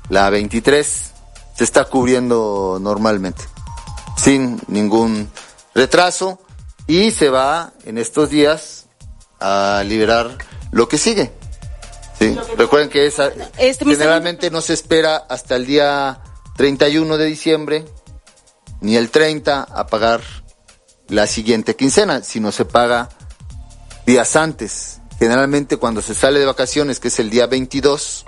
[0.09, 1.11] la 23,
[1.55, 3.43] se está cubriendo normalmente,
[4.17, 5.29] sin ningún
[5.75, 6.39] retraso,
[6.87, 8.87] y se va en estos días
[9.39, 10.37] a liberar
[10.71, 11.31] lo que sigue.
[12.17, 12.35] ¿sí?
[12.57, 13.29] Recuerden que esa,
[13.59, 16.19] este generalmente no se espera hasta el día
[16.57, 17.85] 31 de diciembre,
[18.81, 20.21] ni el 30 a pagar
[21.09, 23.09] la siguiente quincena, sino se paga
[24.05, 28.25] días antes Generalmente cuando se sale de vacaciones, que es el día 22,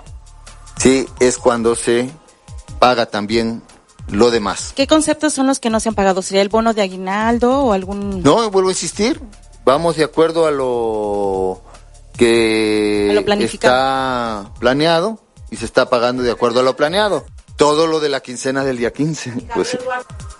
[0.76, 2.10] sí, es cuando se
[2.78, 3.62] paga también
[4.08, 4.72] lo demás.
[4.76, 6.20] ¿Qué conceptos son los que no se han pagado?
[6.20, 8.22] ¿Sería el bono de aguinaldo o algún...?
[8.22, 9.20] No, vuelvo a insistir,
[9.64, 11.62] vamos de acuerdo a lo
[12.16, 15.18] que está planeado
[15.50, 17.24] y se está pagando de acuerdo a lo planeado
[17.62, 19.34] todo lo de la quincena del día 15.
[19.54, 19.78] Pues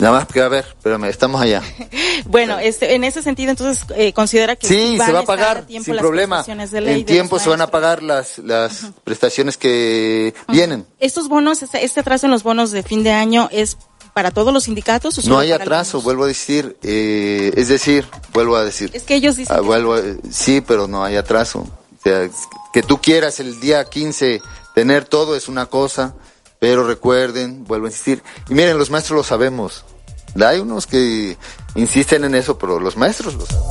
[0.01, 1.63] Nada más que a ver, pero estamos allá.
[2.27, 4.67] bueno, este, en ese sentido, entonces, eh, considera que.
[4.67, 6.45] Sí, se va a pagar, sin problema.
[6.49, 10.85] en tiempo se van a pagar las, las prestaciones que vienen.
[10.99, 13.79] ¿Estos bonos, este, este, atraso en los bonos de fin de año es
[14.15, 15.17] para todos los sindicatos?
[15.19, 16.77] O no hay atraso, vuelvo a decir.
[16.83, 18.91] Eh, es decir, vuelvo a decir.
[18.95, 19.55] Es que ellos dicen.
[19.57, 19.95] Ah, vuelvo
[20.29, 21.61] sí, pero no hay atraso.
[21.61, 22.29] O sea,
[22.73, 24.43] que tú quieras el día 15
[24.75, 26.17] tener todo es una cosa
[26.63, 29.85] pero recuerden, vuelvo a insistir, y miren, los maestros lo sabemos.
[30.41, 31.37] Hay unos que
[31.75, 33.67] insisten en eso, pero los maestros lo saben.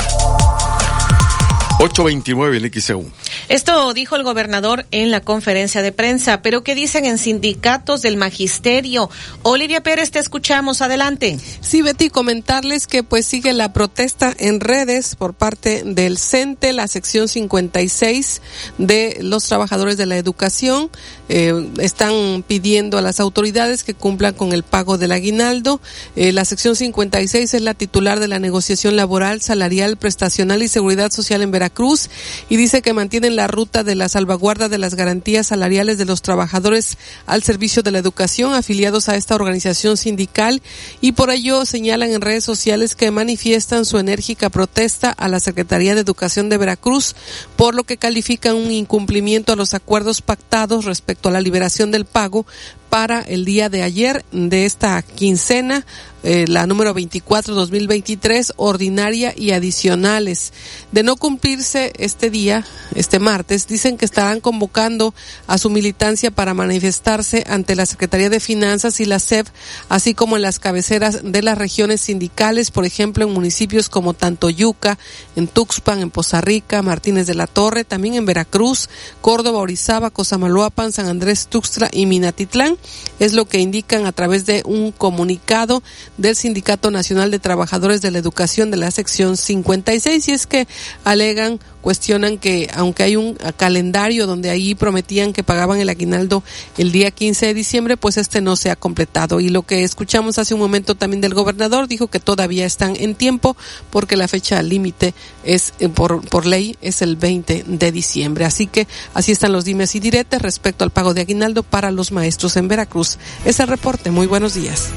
[1.79, 3.11] 829 en XEU.
[3.49, 8.17] Esto dijo el gobernador en la conferencia de prensa, pero ¿qué dicen en sindicatos del
[8.17, 9.09] magisterio?
[9.41, 11.39] Olivia Pérez, te escuchamos, adelante.
[11.59, 16.87] Sí, Betty, comentarles que pues sigue la protesta en redes por parte del CENTE, la
[16.87, 18.41] sección 56
[18.77, 20.91] de los trabajadores de la educación.
[21.33, 25.79] Eh, están pidiendo a las autoridades que cumplan con el pago del aguinaldo.
[26.17, 31.09] Eh, la sección 56 es la titular de la negociación laboral, salarial, prestacional y seguridad
[31.09, 32.09] social en Veracruz Cruz
[32.49, 36.21] y dice que mantienen la ruta de la salvaguarda de las garantías salariales de los
[36.21, 40.61] trabajadores al servicio de la educación afiliados a esta organización sindical
[40.99, 45.95] y por ello señalan en redes sociales que manifiestan su enérgica protesta a la Secretaría
[45.95, 47.15] de Educación de Veracruz
[47.55, 52.05] por lo que califican un incumplimiento a los acuerdos pactados respecto a la liberación del
[52.05, 52.45] pago
[52.91, 55.85] para el día de ayer de esta quincena
[56.23, 60.53] eh, la número 24-2023, ordinaria y adicionales.
[60.91, 62.63] De no cumplirse este día,
[62.93, 65.15] este martes, dicen que estarán convocando
[65.47, 69.47] a su militancia para manifestarse ante la Secretaría de Finanzas y la SEP,
[69.89, 74.99] así como en las cabeceras de las regiones sindicales, por ejemplo, en municipios como Tantoyuca,
[75.35, 78.89] en Tuxpan, en Poza Rica, Martínez de la Torre, también en Veracruz,
[79.21, 82.77] Córdoba, Orizaba, Cosamaloapan, San Andrés, Tuxtla y Minatitlán.
[83.19, 85.83] Es lo que indican a través de un comunicado
[86.17, 90.67] del Sindicato Nacional de Trabajadores de la Educación de la sección 56 y es que
[91.03, 96.43] alegan cuestionan que aunque hay un calendario donde ahí prometían que pagaban el aguinaldo
[96.77, 99.39] el día 15 de diciembre, pues este no se ha completado.
[99.39, 103.15] Y lo que escuchamos hace un momento también del gobernador dijo que todavía están en
[103.15, 103.57] tiempo
[103.89, 105.13] porque la fecha límite
[105.43, 108.45] es eh, por, por ley es el 20 de diciembre.
[108.45, 112.11] Así que así están los dimes y diretes respecto al pago de aguinaldo para los
[112.11, 113.17] maestros en Veracruz.
[113.45, 114.11] Es el reporte.
[114.11, 114.89] Muy buenos días.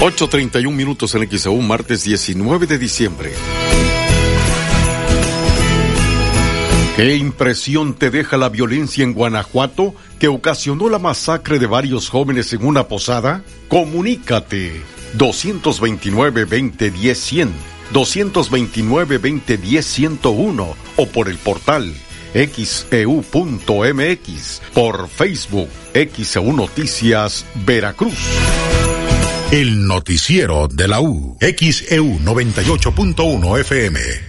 [0.00, 3.32] 8.31 minutos en XAU, martes 19 de diciembre.
[6.96, 12.54] ¿Qué impresión te deja la violencia en Guanajuato que ocasionó la masacre de varios jóvenes
[12.54, 13.42] en una posada?
[13.68, 14.80] Comunícate
[15.18, 17.50] 229-2010-100,
[17.92, 21.92] 229-2010-101 o por el portal
[22.32, 23.22] xeu.mx,
[24.72, 28.16] por Facebook XEU Noticias Veracruz.
[29.50, 34.25] El noticiero de la U, XEU 98.1 FM.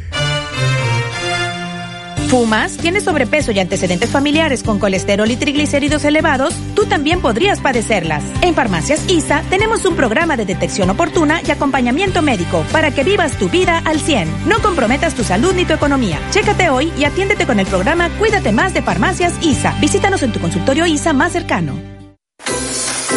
[2.28, 2.76] ¿Fumas?
[2.76, 6.54] ¿Tienes sobrepeso y antecedentes familiares con colesterol y triglicéridos elevados?
[6.76, 8.22] Tú también podrías padecerlas.
[8.42, 13.38] En Farmacias ISA tenemos un programa de detección oportuna y acompañamiento médico para que vivas
[13.38, 14.50] tu vida al 100.
[14.50, 16.20] No comprometas tu salud ni tu economía.
[16.32, 19.78] Chécate hoy y atiéndete con el programa Cuídate más de Farmacias ISA.
[19.80, 21.97] Visítanos en tu consultorio ISA más cercano.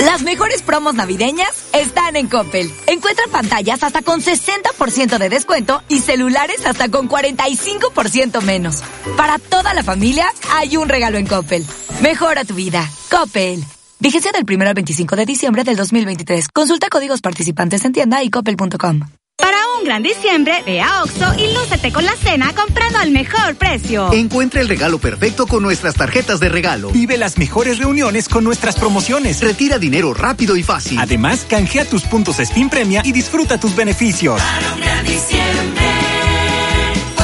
[0.04, 2.72] Las mejores promos navideñas están en Coppel.
[2.86, 8.82] Encuentra pantallas hasta con 60% de descuento y celulares hasta con 45% menos.
[9.18, 11.66] Para toda la familia hay un regalo en Coppel.
[12.00, 12.88] Mejora tu vida.
[13.10, 13.62] Coppel.
[13.98, 16.48] Vigencia del 1 al 25 de diciembre del 2023.
[16.48, 19.19] Consulta códigos participantes en tienda y coppel.com.
[19.40, 23.56] Para un gran diciembre, ve a Oxo y lúcete con la cena comprando al mejor
[23.56, 24.12] precio.
[24.12, 26.90] Encuentra el regalo perfecto con nuestras tarjetas de regalo.
[26.90, 29.40] Vive las mejores reuniones con nuestras promociones.
[29.40, 30.98] Retira dinero rápido y fácil.
[30.98, 34.40] Además, canjea tus puntos Spin Premia y disfruta tus beneficios.
[34.40, 35.84] Para un gran diciembre,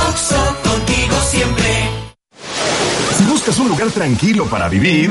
[0.09, 1.91] Oxo contigo siempre.
[3.19, 5.11] Si buscas un lugar tranquilo para vivir...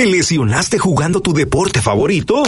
[0.00, 2.42] ¿Te lesionaste jugando tu deporte favorito?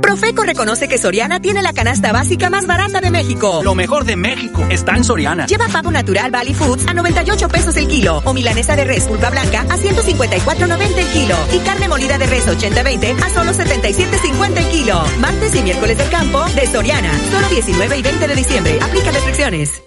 [0.00, 3.60] Profeco reconoce que Soriana tiene la canasta básica más barata de México.
[3.62, 5.46] Lo mejor de México está en Soriana.
[5.46, 9.30] Lleva pavo natural Valley Foods a 98 pesos el kilo o milanesa de res pulpa
[9.30, 14.68] blanca a 154.90 el kilo y carne molida de res 80-20 a solo 77.50 el
[14.70, 15.02] kilo.
[15.18, 17.12] Martes y miércoles del campo de Soriana.
[17.30, 18.78] Solo 19 y 20 de diciembre.
[18.82, 19.82] Aplica restricciones.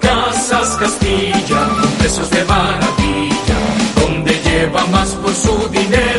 [0.00, 1.68] Casas Castilla,
[1.98, 3.58] precios de maravilla,
[4.00, 6.15] donde lleva más por su dinero.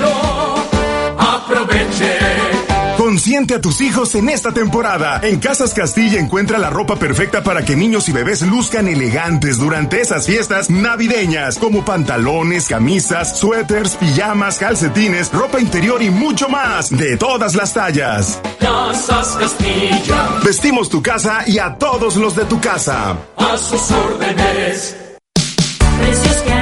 [3.38, 5.20] A tus hijos en esta temporada.
[5.22, 10.02] En Casas Castilla encuentra la ropa perfecta para que niños y bebés luzcan elegantes durante
[10.02, 17.16] esas fiestas navideñas, como pantalones, camisas, suéteres, pijamas, calcetines, ropa interior y mucho más, de
[17.16, 18.42] todas las tallas.
[18.60, 23.18] Casas Castilla, Vestimos tu casa y a todos los de tu casa.
[23.38, 24.98] a sus órdenes.
[26.00, 26.54] Precios que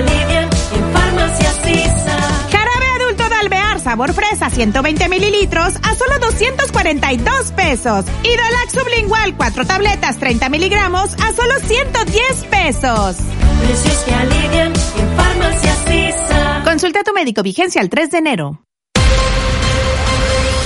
[3.86, 8.06] sabor fresa 120 mililitros a solo 242 pesos.
[8.24, 13.18] Y Dolac sublingual 4 tabletas 30 miligramos a solo 110 pesos.
[13.62, 16.64] Precios que alivian en Farmacias ISA.
[16.64, 18.62] Consulta a tu médico vigencia el 3 de enero.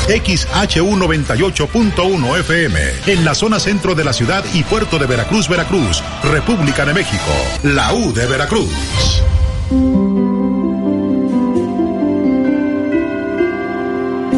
[0.07, 6.01] XHU 98.1 FM, en la zona centro de la ciudad y puerto de Veracruz, Veracruz,
[6.23, 7.31] República de México,
[7.63, 9.21] la U de Veracruz.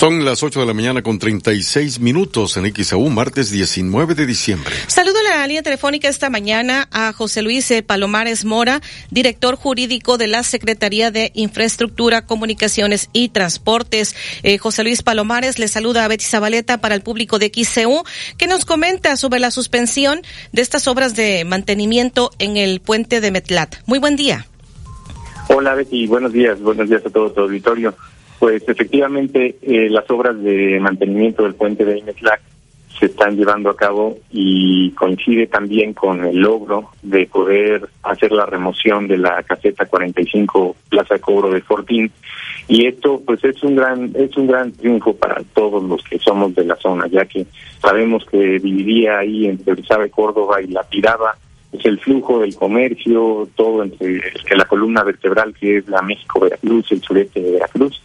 [0.00, 4.74] Son las 8 de la mañana con 36 minutos en XAU, martes 19 de diciembre.
[4.86, 8.80] Saludo en la línea telefónica esta mañana a José Luis eh, Palomares Mora,
[9.10, 14.16] director jurídico de la Secretaría de Infraestructura, Comunicaciones y Transportes.
[14.42, 18.02] Eh, José Luis Palomares le saluda a Betty Zabaleta para el público de XCU,
[18.38, 20.22] que nos comenta sobre la suspensión
[20.52, 23.76] de estas obras de mantenimiento en el puente de Metlat.
[23.84, 24.46] Muy buen día.
[25.48, 27.94] Hola Betty, buenos días, buenos días a todo tu auditorio.
[28.40, 32.40] Pues efectivamente eh, las obras de mantenimiento del puente de Imetlac
[32.98, 38.46] se están llevando a cabo y coincide también con el logro de poder hacer la
[38.46, 42.10] remoción de la caseta 45 Plaza Cobro de Fortín
[42.66, 46.54] y esto pues es un gran es un gran triunfo para todos los que somos
[46.54, 47.46] de la zona ya que
[47.80, 51.36] sabemos que dividía ahí entre y Córdoba y la tiraba
[51.70, 54.20] pues, el flujo del comercio, todo entre
[54.56, 58.02] la columna vertebral que es la México-Veracruz, el sureste de Veracruz.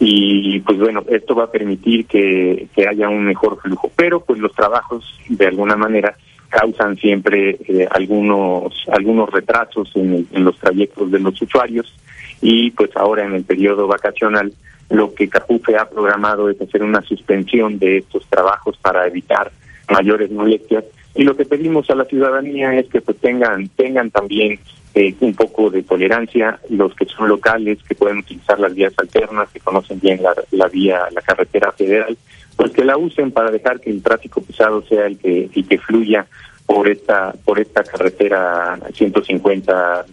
[0.00, 3.90] Y pues bueno, esto va a permitir que, que haya un mejor flujo.
[3.94, 6.16] Pero pues los trabajos, de alguna manera,
[6.52, 11.94] causan siempre eh, algunos algunos retrasos en, en, los trayectos de los usuarios
[12.42, 14.52] y pues ahora en el periodo vacacional
[14.90, 19.50] lo que Capufe ha programado es hacer una suspensión de estos trabajos para evitar
[19.90, 20.84] mayores molestias
[21.14, 24.60] y lo que pedimos a la ciudadanía es que pues tengan tengan también
[24.94, 29.48] eh, un poco de tolerancia los que son locales que pueden utilizar las vías alternas
[29.50, 32.16] que conocen bien la, la vía la carretera federal
[32.56, 36.26] pues que la usen para dejar que el tráfico pesado sea el que que fluya
[36.66, 40.06] por esta por esta carretera 150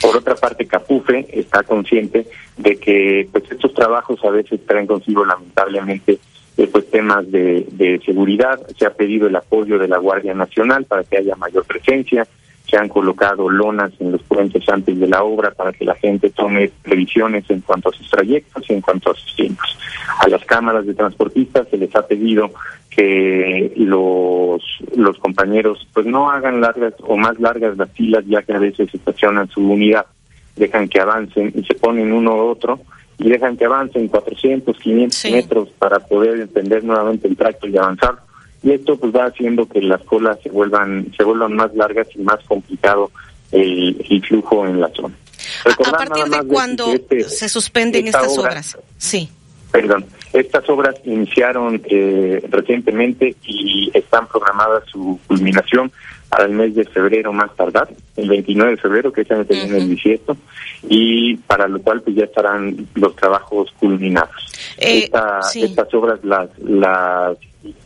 [0.00, 5.24] por otra parte, Capufe está consciente de que pues estos trabajos a veces traen consigo
[5.24, 6.18] lamentablemente
[6.56, 8.60] eh, pues temas de, de seguridad.
[8.78, 12.26] Se ha pedido el apoyo de la Guardia Nacional para que haya mayor presencia
[12.70, 16.30] se han colocado lonas en los puentes antes de la obra para que la gente
[16.30, 19.76] tome previsiones en cuanto a sus trayectos y en cuanto a sus tiempos.
[20.18, 22.50] A las cámaras de transportistas se les ha pedido
[22.88, 24.62] que los
[24.96, 28.92] los compañeros pues no hagan largas o más largas las filas ya que a veces
[28.92, 30.06] estacionan su unidad,
[30.56, 32.80] dejan que avancen y se ponen uno u otro
[33.18, 38.16] y dejan que avancen 400, 500 metros para poder entender nuevamente el tracto y avanzar
[38.62, 42.20] y esto pues va haciendo que las colas se vuelvan se vuelvan más largas y
[42.20, 43.10] más complicado
[43.52, 45.14] el, flujo en la zona.
[45.64, 48.78] ¿A partir de cuándo este, se suspenden estas obras?
[48.98, 49.28] Sí.
[49.72, 55.92] Perdón, estas obras iniciaron eh, recientemente y están programadas su culminación
[56.38, 59.88] el mes de febrero más tardar, el 29 de febrero, que es el uh el
[59.88, 60.36] 18,
[60.88, 64.36] y para lo cual pues ya estarán los trabajos culminados.
[64.78, 67.36] Eh, estas obras las, las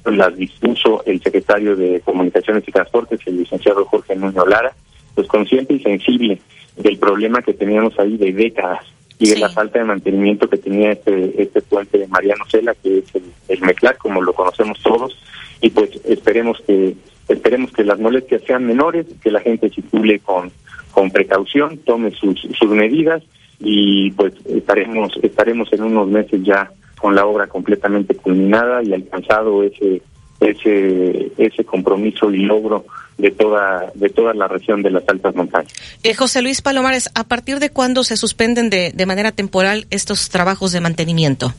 [0.04, 4.72] las dispuso el secretario de Comunicaciones y Transportes, el licenciado Jorge Nuño Lara,
[5.14, 6.40] pues consciente y sensible
[6.76, 8.80] del problema que teníamos ahí de décadas
[9.18, 12.98] y de la falta de mantenimiento que tenía este, este puente de Mariano Cela, que
[12.98, 15.16] es el, el MECLAC, como lo conocemos todos,
[15.60, 16.94] y pues esperemos que
[17.28, 20.50] esperemos que las molestias sean menores, que la gente circule con,
[20.90, 23.22] con precaución, tome sus, sus medidas
[23.60, 26.70] y pues estaremos estaremos en unos meses ya
[27.00, 30.02] con la obra completamente culminada y alcanzado ese
[30.40, 32.84] ese ese compromiso y logro
[33.16, 35.72] de toda de toda la región de las altas montañas.
[36.02, 40.28] Eh, José Luis Palomares, ¿a partir de cuándo se suspenden de, de manera temporal estos
[40.28, 41.54] trabajos de mantenimiento?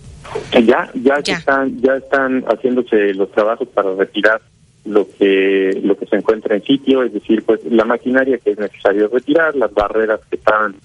[0.51, 1.37] Ya, ya, ya.
[1.37, 4.41] están ya están haciéndose los trabajos para retirar
[4.85, 8.59] lo que lo que se encuentra en sitio, es decir, pues la maquinaria que es
[8.59, 10.75] necesario retirar, las barreras que están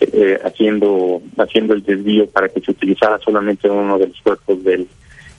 [0.00, 4.86] eh, haciendo haciendo el desvío para que se utilizara solamente uno de los cuerpos del,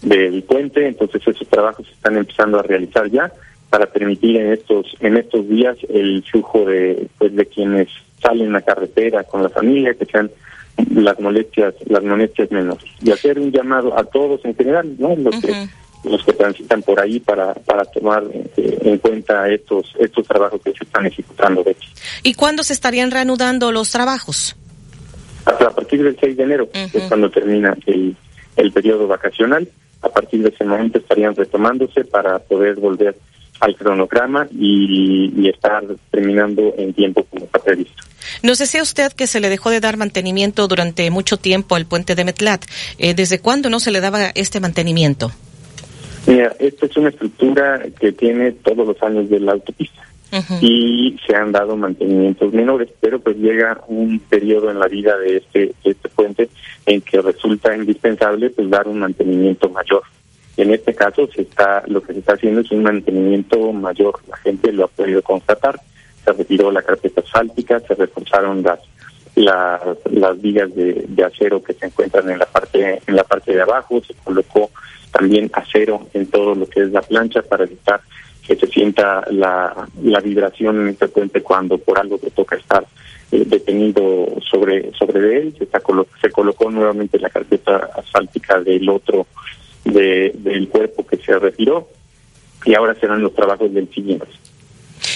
[0.01, 0.87] del puente.
[0.87, 3.31] Entonces esos trabajos se están empezando a realizar ya
[3.69, 7.87] para permitir en estos en estos días el flujo de pues de quienes
[8.21, 10.29] salen a carretera con la familia que sean
[10.93, 12.91] las molestias las molestias menores.
[13.01, 15.53] Y hacer un llamado a todos en general no los que
[16.03, 20.73] los que transitan por ahí para, para tomar eh, en cuenta estos estos trabajos que
[20.73, 21.63] se están ejecutando.
[21.63, 21.75] De
[22.23, 24.55] ¿Y cuándo se estarían reanudando los trabajos?
[25.45, 28.15] Hasta a partir del 6 de enero, es cuando termina el,
[28.55, 29.67] el periodo vacacional.
[30.01, 33.15] A partir de ese momento estarían retomándose para poder volver
[33.59, 38.03] al cronograma y, y, estar terminando en tiempo como está previsto.
[38.41, 42.15] Nos decía usted que se le dejó de dar mantenimiento durante mucho tiempo al puente
[42.15, 42.65] de Metlat.
[42.97, 45.31] Eh, ¿Desde cuándo no se le daba este mantenimiento?
[46.27, 50.01] Mira, esta es una estructura que tiene todos los años de la autopista
[50.61, 55.37] y se han dado mantenimientos menores, pero pues llega un periodo en la vida de
[55.37, 56.49] este, este puente
[56.85, 60.03] en que resulta indispensable pues dar un mantenimiento mayor.
[60.55, 64.37] En este caso se está lo que se está haciendo es un mantenimiento mayor, la
[64.37, 65.79] gente lo ha podido constatar,
[66.23, 68.79] se retiró la carpeta asfáltica, se reforzaron las
[69.35, 73.61] las, las vigas de, acero que se encuentran en la parte en la parte de
[73.61, 74.69] abajo, se colocó
[75.11, 78.01] también acero en todo lo que es la plancha para evitar
[78.45, 82.85] que se sienta la, la vibración en este cuando por algo te toca estar
[83.31, 85.55] eh, detenido sobre sobre él.
[85.57, 85.67] Se,
[86.21, 89.27] se colocó nuevamente la carpeta asfáltica del otro
[89.85, 91.87] de, del cuerpo que se retiró
[92.65, 94.27] y ahora serán los trabajos del siguiente.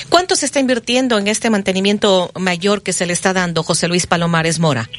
[0.09, 4.07] ¿Cuánto se está invirtiendo en este mantenimiento mayor que se le está dando, José Luis
[4.07, 4.89] Palomares Mora?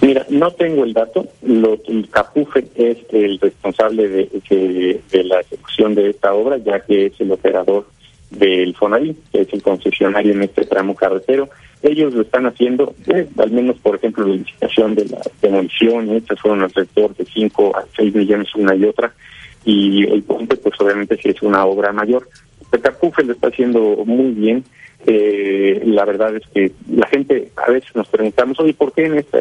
[0.00, 1.26] Mira, no tengo el dato.
[1.42, 7.20] Lo, el Capufe es el responsable de, la ejecución de esta obra, ya que es
[7.20, 7.86] el operador
[8.30, 11.48] del FONAVI, que es el concesionario en este tramo carretero.
[11.82, 16.40] Ellos lo están haciendo, eh, al menos, por ejemplo, la licitación de la demolición, estas
[16.40, 19.14] fueron alrededor de 5 a 6 millones una y otra,
[19.64, 22.28] y el puente, pues obviamente, sí es una obra mayor.
[22.72, 24.64] El Capufe lo está haciendo muy bien,
[25.06, 29.18] eh, la verdad es que la gente a veces nos preguntamos, oye, ¿por qué en
[29.18, 29.38] esta?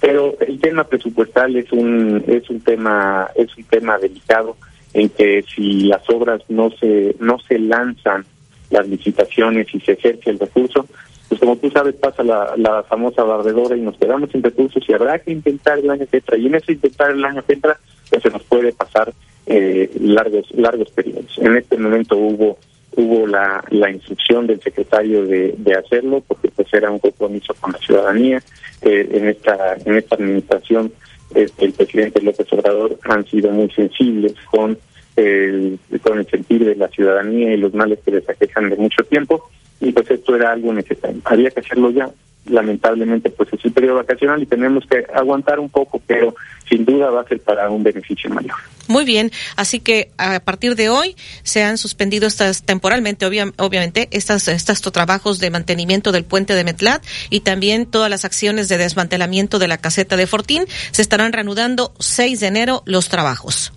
[0.00, 4.56] Pero el tema presupuestal es un es un tema es un tema delicado
[4.94, 8.24] en que si las obras no se no se lanzan
[8.70, 10.86] las licitaciones y se ejerce el recurso,
[11.28, 14.92] pues como tú sabes pasa la, la famosa barredora y nos quedamos sin recursos y
[14.92, 17.78] habrá que intentar el año que entra y en ese intentar el año que entra
[18.08, 19.12] pues se nos puede pasar
[19.48, 21.36] eh, largos largos periodos.
[21.38, 22.58] En este momento hubo
[22.96, 27.78] hubo la, la instrucción del secretario de, hacerlo porque pues era un compromiso con la
[27.78, 28.42] ciudadanía
[28.82, 30.92] eh, en esta en esta administración
[31.34, 34.78] el presidente López Obrador han sido muy sensibles con
[35.16, 39.04] el, con el sentir de la ciudadanía y los males que les aquejan de mucho
[39.04, 39.50] tiempo
[39.80, 41.20] y pues esto era algo necesario.
[41.24, 42.10] Había que hacerlo ya.
[42.46, 46.34] Lamentablemente pues es el periodo vacacional y tenemos que aguantar un poco, pero
[46.66, 48.56] sin duda va a ser para un beneficio mayor.
[48.86, 54.48] Muy bien, así que a partir de hoy se han suspendido estas temporalmente, obviamente, estas,
[54.48, 59.58] estos trabajos de mantenimiento del puente de Metlat y también todas las acciones de desmantelamiento
[59.58, 60.64] de la caseta de Fortín.
[60.90, 63.74] Se estarán reanudando 6 de enero los trabajos.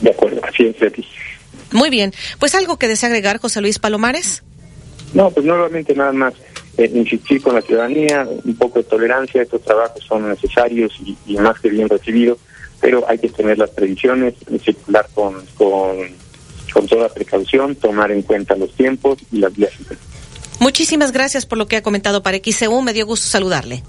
[0.00, 1.04] De acuerdo, así es, Betty.
[1.70, 4.42] Muy bien, pues algo que desea agregar, José Luis Palomares.
[5.14, 6.34] No, pues nuevamente nada más
[6.76, 10.92] eh, insistir con la ciudadanía, un poco de tolerancia, estos trabajos son necesarios
[11.26, 12.38] y, más que bien recibidos,
[12.80, 15.96] pero hay que tener las previsiones, circular con, con,
[16.72, 19.72] con toda precaución, tomar en cuenta los tiempos y las vías.
[20.58, 23.82] Muchísimas gracias por lo que ha comentado para XEU, me dio gusto saludarle.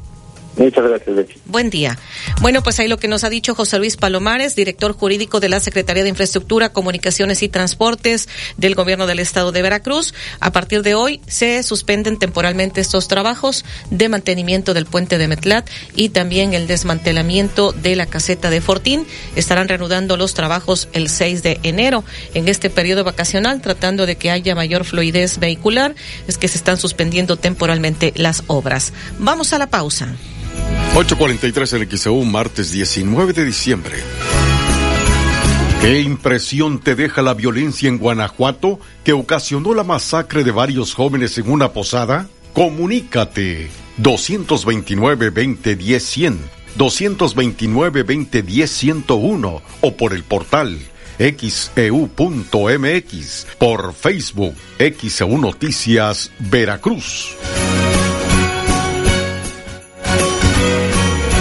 [0.58, 1.28] Muchas gracias.
[1.46, 1.98] Buen día.
[2.42, 5.60] Bueno, pues ahí lo que nos ha dicho José Luis Palomares, director jurídico de la
[5.60, 10.14] Secretaría de Infraestructura, Comunicaciones y Transportes del Gobierno del Estado de Veracruz.
[10.40, 15.70] A partir de hoy se suspenden temporalmente estos trabajos de mantenimiento del puente de Metlat
[15.96, 19.06] y también el desmantelamiento de la caseta de Fortín.
[19.36, 24.32] Estarán reanudando los trabajos el 6 de enero en este periodo vacacional, tratando de que
[24.32, 25.96] haya mayor fluidez vehicular.
[26.28, 28.94] Es que se están suspendiendo temporalmente las obras.
[29.20, 30.16] Vamos a la pausa.
[30.96, 33.96] 8.43 en XEU, martes 19 de diciembre.
[35.82, 41.38] ¿Qué impresión te deja la violencia en Guanajuato que ocasionó la masacre de varios jóvenes
[41.38, 42.30] en una posada?
[42.54, 43.70] Comunícate
[44.02, 46.38] 229-2010-100,
[46.78, 50.80] 229-2010-101 o por el portal
[51.18, 52.08] xeu.mx,
[53.58, 57.36] por Facebook XEU Noticias Veracruz.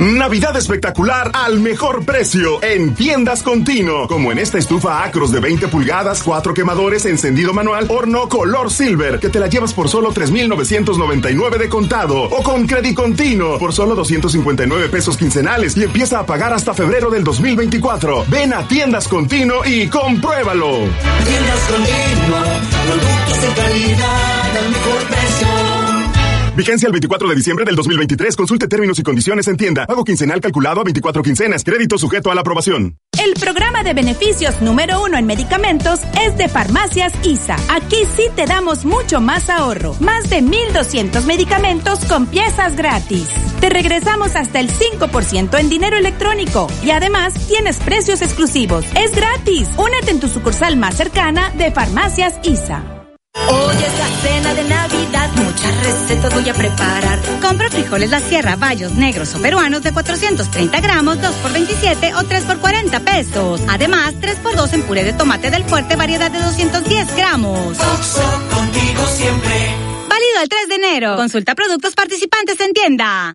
[0.00, 4.08] Navidad espectacular al mejor precio en tiendas continuo.
[4.08, 9.20] Como en esta estufa Acros de 20 pulgadas, cuatro quemadores, encendido manual, horno color silver,
[9.20, 12.22] que te la llevas por solo 3,999 de contado.
[12.22, 17.10] O con crédito continuo por solo 259 pesos quincenales y empieza a pagar hasta febrero
[17.10, 18.24] del 2024.
[18.28, 20.78] Ven a tiendas continuo y compruébalo.
[21.26, 22.38] Tiendas continuo,
[22.86, 25.19] productos de calidad al mejor.
[26.60, 28.36] Vigencia el 24 de diciembre del 2023.
[28.36, 29.86] Consulte términos y condiciones en tienda.
[29.86, 31.64] Pago quincenal calculado a 24 quincenas.
[31.64, 32.98] Crédito sujeto a la aprobación.
[33.18, 37.56] El programa de beneficios número uno en medicamentos es de Farmacias ISA.
[37.70, 39.96] Aquí sí te damos mucho más ahorro.
[40.00, 43.26] Más de 1.200 medicamentos con piezas gratis.
[43.62, 46.66] Te regresamos hasta el 5% en dinero electrónico.
[46.84, 48.84] Y además tienes precios exclusivos.
[49.02, 49.70] Es gratis.
[49.78, 52.99] Únete en tu sucursal más cercana de Farmacias ISA.
[53.34, 57.18] Hoy es la cena de Navidad, muchas recetas voy a preparar.
[57.40, 62.24] Compra frijoles La Sierra, bayos negros o peruanos de 430 gramos, 2 por 27 o
[62.24, 63.60] 3 por 40 pesos.
[63.68, 67.78] Además, 3 por 2 en puré de tomate del fuerte, variedad de 210 gramos.
[67.78, 69.76] Oxo, contigo siempre.
[70.08, 71.16] Válido el 3 de enero.
[71.16, 73.34] Consulta productos participantes en tienda.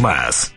[0.00, 0.54] más.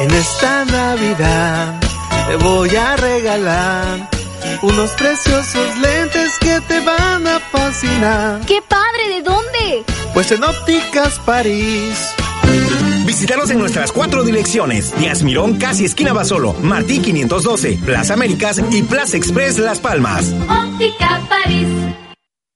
[0.00, 1.78] En esta Navidad
[2.26, 4.08] te voy a regalar
[4.62, 8.40] unos preciosos lentes que te van a fascinar.
[8.46, 9.16] ¡Qué padre!
[9.16, 9.84] ¿De dónde?
[10.14, 12.14] Pues en Ópticas París.
[13.04, 18.82] Visítanos en nuestras cuatro direcciones: Díaz Mirón, casi esquina Basolo, Martí 512, Plaza Américas y
[18.82, 20.32] Plaza Express Las Palmas.
[20.48, 21.68] Óptica París.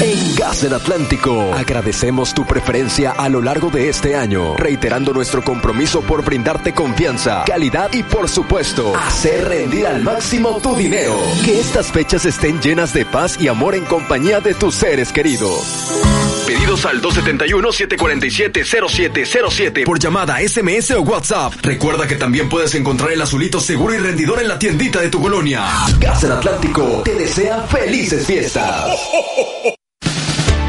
[0.00, 5.42] En Gas del Atlántico, agradecemos tu preferencia a lo largo de este año, reiterando nuestro
[5.42, 11.14] compromiso por brindarte confianza, calidad y por supuesto, hacer rendir al máximo tu dinero.
[11.44, 16.37] Que estas fechas estén llenas de paz y amor en compañía de tus seres queridos.
[16.48, 21.52] Pedidos al 271-747-0707 por llamada, SMS o WhatsApp.
[21.60, 25.20] Recuerda que también puedes encontrar el azulito seguro y rendidor en la tiendita de tu
[25.20, 25.66] colonia.
[26.00, 28.98] Gas del Atlántico te desea felices fiestas.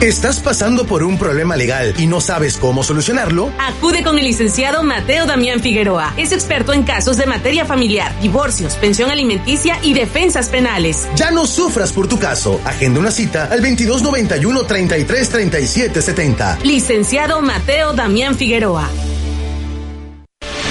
[0.02, 3.52] ¿Estás pasando por un problema legal y no sabes cómo solucionarlo?
[3.60, 6.14] Acude con el licenciado Mateo Damián Figueroa.
[6.16, 11.10] Es experto en casos de materia familiar, divorcios, pensión alimenticia y defensas penales.
[11.18, 12.62] Ya no sufras por tu caso.
[12.64, 16.60] Agenda una cita al 2291 33 37 70.
[16.64, 18.90] Licenciado Mateo Damián Figueroa.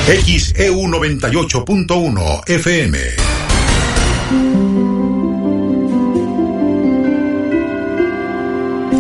[0.07, 3.38] XEU 98.1 FM.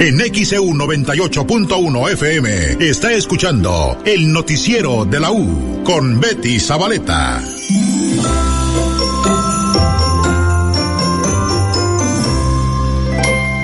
[0.00, 7.42] En XEU 98.1 FM está escuchando el noticiero de la U con Betty Zabaleta.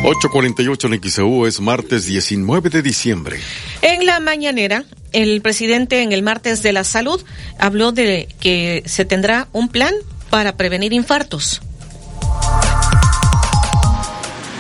[0.03, 3.39] ...8.48 en XEU es martes 19 de diciembre.
[3.81, 7.25] En la mañanera, el presidente en el martes de la salud
[7.61, 9.95] habló de que se tendrá un plan
[10.31, 11.63] para prevenir infartos.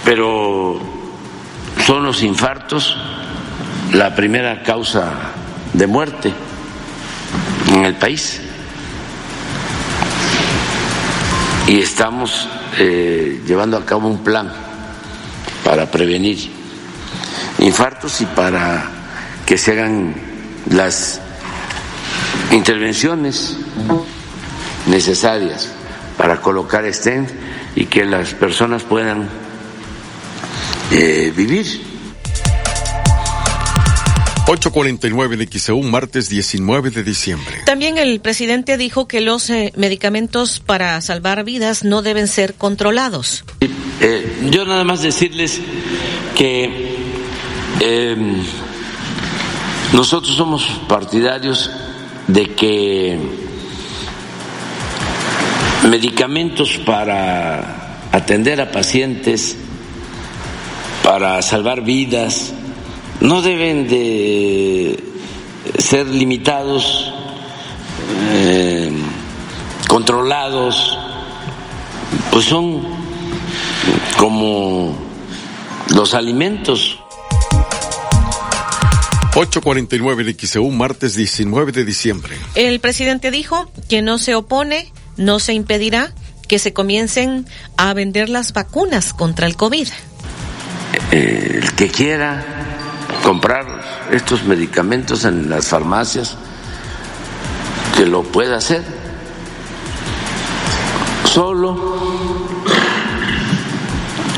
[0.04, 0.93] Pero
[1.84, 2.96] son los infartos
[3.92, 5.12] la primera causa
[5.74, 6.32] de muerte
[7.68, 8.40] en el país.
[11.66, 12.48] Y estamos
[12.78, 14.50] eh, llevando a cabo un plan
[15.62, 16.50] para prevenir
[17.58, 18.88] infartos y para
[19.44, 20.14] que se hagan
[20.70, 21.20] las
[22.50, 23.58] intervenciones
[24.86, 25.70] necesarias
[26.16, 27.30] para colocar stent
[27.76, 29.43] y que las personas puedan
[30.90, 31.66] eh, vivir.
[34.46, 37.62] 849 de XEU, martes 19 de diciembre.
[37.64, 43.44] También el presidente dijo que los eh, medicamentos para salvar vidas no deben ser controlados.
[44.00, 45.60] Eh, yo nada más decirles
[46.36, 46.94] que
[47.80, 48.42] em,
[49.94, 51.70] nosotros somos partidarios
[52.26, 53.18] de que
[55.88, 59.56] medicamentos para atender a pacientes
[61.04, 62.54] para salvar vidas,
[63.20, 64.98] no deben de
[65.78, 67.12] ser limitados,
[68.32, 68.90] eh,
[69.86, 70.98] controlados,
[72.30, 72.82] pues son
[74.16, 74.96] como
[75.90, 76.98] los alimentos.
[79.34, 82.34] 849 de XEU, martes 19 de diciembre.
[82.54, 86.14] El presidente dijo que no se opone, no se impedirá
[86.48, 89.88] que se comiencen a vender las vacunas contra el COVID.
[91.12, 92.44] Eh, el que quiera
[93.22, 93.66] comprar
[94.10, 96.36] estos medicamentos en las farmacias,
[97.96, 98.82] que lo pueda hacer.
[101.24, 101.96] Solo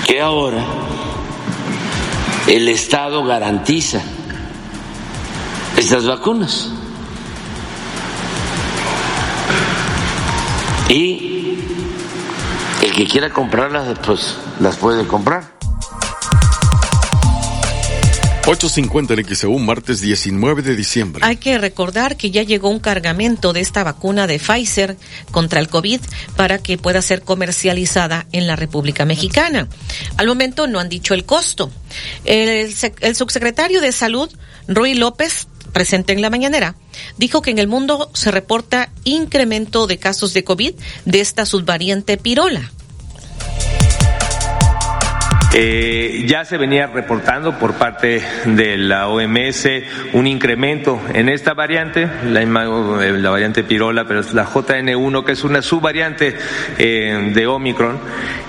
[0.07, 0.65] que ahora
[2.47, 4.01] el Estado garantiza
[5.77, 6.71] estas vacunas.
[10.89, 11.59] Y
[12.83, 15.56] el que quiera comprarlas, pues las puede comprar.
[18.47, 21.21] 8.50 en XEU, martes 19 de diciembre.
[21.27, 24.97] Hay que recordar que ya llegó un cargamento de esta vacuna de Pfizer
[25.33, 26.01] contra el COVID
[26.37, 29.67] para que pueda ser comercializada en la República Mexicana.
[30.17, 31.73] Al momento no han dicho el costo.
[32.25, 34.31] El, el subsecretario de Salud,
[34.69, 36.77] Rui López, presente en la mañanera,
[37.17, 40.75] dijo que en el mundo se reporta incremento de casos de COVID
[41.05, 42.71] de esta subvariante pirola.
[45.59, 49.67] Eh, ya se venía reportando por parte de la OMS
[50.13, 55.45] un incremento en esta variante, la, la variante pirola, pero es la JN1, que es
[55.45, 56.37] una subvariante
[56.77, 57.99] eh, de Omicron,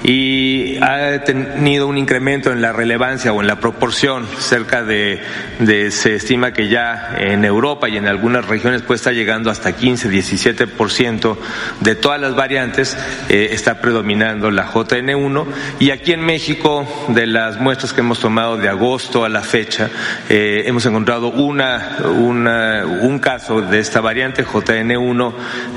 [0.03, 5.21] y ha tenido un incremento en la relevancia o en la proporción, cerca de,
[5.59, 9.73] de se estima que ya en Europa y en algunas regiones puede estar llegando hasta
[9.77, 11.37] 15, 17%
[11.79, 12.97] de todas las variantes,
[13.29, 15.45] eh, está predominando la JN1,
[15.79, 19.89] y aquí en México de las muestras que hemos tomado de agosto a la fecha,
[20.29, 25.33] eh, hemos encontrado una, una, un caso de esta variante JN1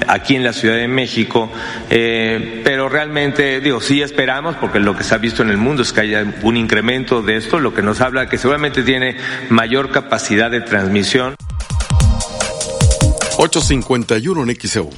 [0.06, 1.50] aquí en la Ciudad de México,
[1.88, 5.82] eh, pero realmente, digo, sí esperamos, porque lo que se ha visto en el mundo
[5.82, 9.16] es que haya un incremento de esto, lo que nos habla que seguramente tiene
[9.48, 11.34] mayor capacidad de transmisión.
[13.40, 14.90] 851 en XEU.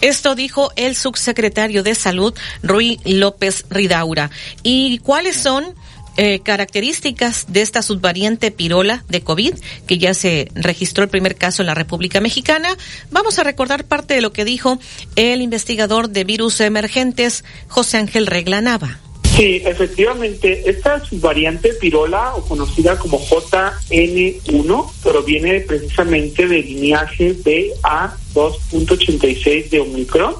[0.00, 4.30] Esto dijo el subsecretario de Salud, Rui López Ridaura.
[4.62, 5.74] ¿Y cuáles son
[6.16, 9.54] eh, características de esta subvariante pirola de COVID,
[9.86, 12.68] que ya se registró el primer caso en la República Mexicana?
[13.10, 14.78] Vamos a recordar parte de lo que dijo
[15.16, 18.98] el investigador de virus emergentes, José Ángel Reglanava.
[19.36, 29.80] Sí, efectivamente, esta subvariante pirola, o conocida como JN1, proviene precisamente del lineaje BA2.86 de
[29.80, 30.34] Omicron.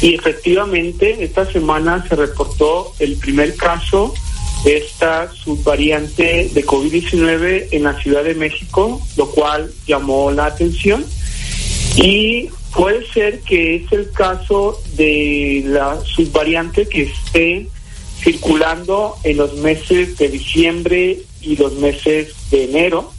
[0.00, 4.14] Y efectivamente, esta semana se reportó el primer caso
[4.64, 11.04] de esta subvariante de COVID-19 en la Ciudad de México, lo cual llamó la atención.
[11.96, 17.68] Y puede ser que es el caso de la subvariante que esté
[18.22, 23.12] circulando en los meses de diciembre y los meses de enero.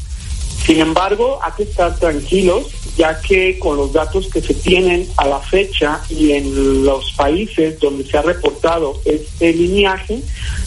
[0.66, 2.68] Sin embargo, hay que estar tranquilos,
[2.98, 7.80] ya que con los datos que se tienen a la fecha y en los países
[7.80, 10.22] donde se ha reportado este lineaje,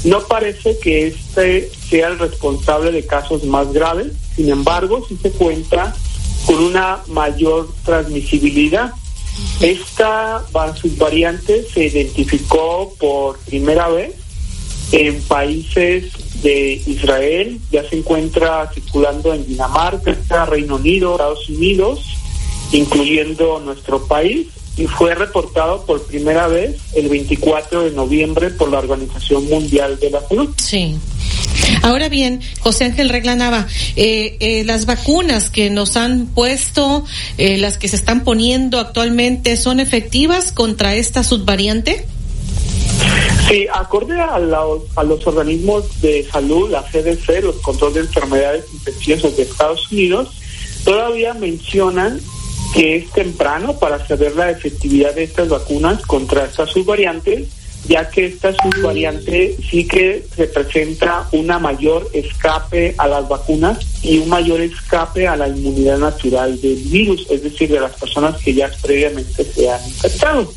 [0.05, 4.09] no parece que este sea el responsable de casos más graves.
[4.35, 5.97] Sin embargo, sí se cuenta
[6.45, 8.93] con una mayor transmisibilidad.
[9.61, 10.45] Esta
[10.77, 14.26] subvariante se identificó por primera vez
[14.93, 22.01] en países de Israel, ya se encuentra circulando en Dinamarca, Reino Unido, Estados Unidos,
[22.73, 24.47] incluyendo nuestro país,
[24.77, 30.11] y fue reportado por primera vez el 24 de noviembre por la Organización Mundial de
[30.11, 30.51] la Salud.
[30.59, 30.97] Sí.
[31.83, 37.05] Ahora bien, José Ángel Reglanaba, eh, eh, las vacunas que nos han puesto,
[37.39, 42.07] eh, las que se están poniendo actualmente, ¿son efectivas contra esta subvariante?
[43.49, 48.65] Sí, acorde a los, a los organismos de salud, la CDC, los controles de enfermedades
[48.73, 50.31] infecciosas de Estados Unidos,
[50.85, 52.21] todavía mencionan
[52.75, 57.49] que es temprano para saber la efectividad de estas vacunas contra estas subvariantes,
[57.89, 64.29] ya que esta subvariante sí que representa una mayor escape a las vacunas y un
[64.29, 68.71] mayor escape a la inmunidad natural del virus, es decir, de las personas que ya
[68.83, 70.53] previamente se han infectado.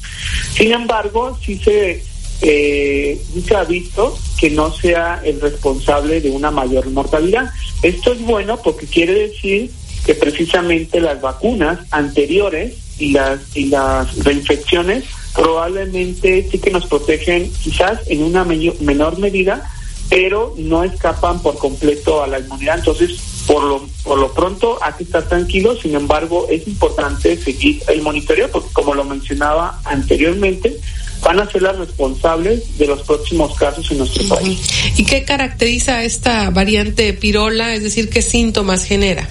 [0.56, 2.04] Sin embargo, sí se
[2.42, 7.52] eh, se ha visto que no sea el responsable de una mayor mortalidad.
[7.84, 9.72] Esto es bueno porque quiere decir
[10.06, 15.06] que precisamente las vacunas anteriores y las y las reinfecciones
[15.36, 19.70] probablemente sí que nos protegen quizás en una menor medida,
[20.10, 22.80] pero no escapan por completo a la inmunidad.
[22.80, 27.82] Entonces, por lo, por lo pronto hay que estar tranquilos, sin embargo, es importante seguir
[27.88, 30.78] el monitoreo porque como lo mencionaba anteriormente,
[31.24, 34.60] van a ser las responsables de los próximos casos en nuestro país.
[34.98, 37.74] ¿Y qué caracteriza esta variante pirola?
[37.74, 39.30] Es decir, ¿qué síntomas genera?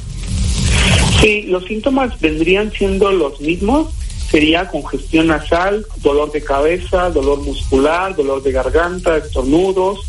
[1.20, 3.88] Sí, los síntomas vendrían siendo los mismos.
[4.30, 10.00] Sería congestión nasal, dolor de cabeza, dolor muscular, dolor de garganta, estornudos,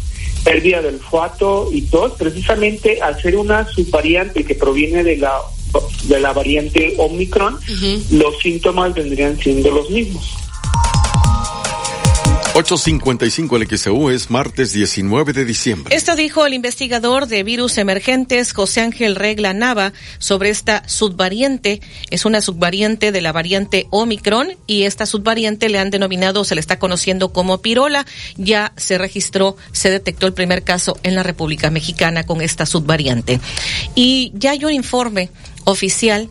[0.43, 2.13] pérdida del olfato y tos.
[2.17, 5.39] Precisamente al ser una subvariante que proviene de la
[6.05, 7.59] de la variante Omicron,
[8.11, 10.25] los síntomas vendrían siendo los mismos.
[12.59, 15.95] 855 el XEU es martes 19 de diciembre.
[15.95, 21.79] Esto dijo el investigador de virus emergentes José Ángel Regla Nava sobre esta subvariante.
[22.09, 26.59] Es una subvariante de la variante Omicron y esta subvariante le han denominado, se le
[26.59, 28.05] está conociendo como pirola.
[28.35, 33.39] Ya se registró, se detectó el primer caso en la República Mexicana con esta subvariante.
[33.95, 35.29] Y ya hay un informe
[35.63, 36.29] oficial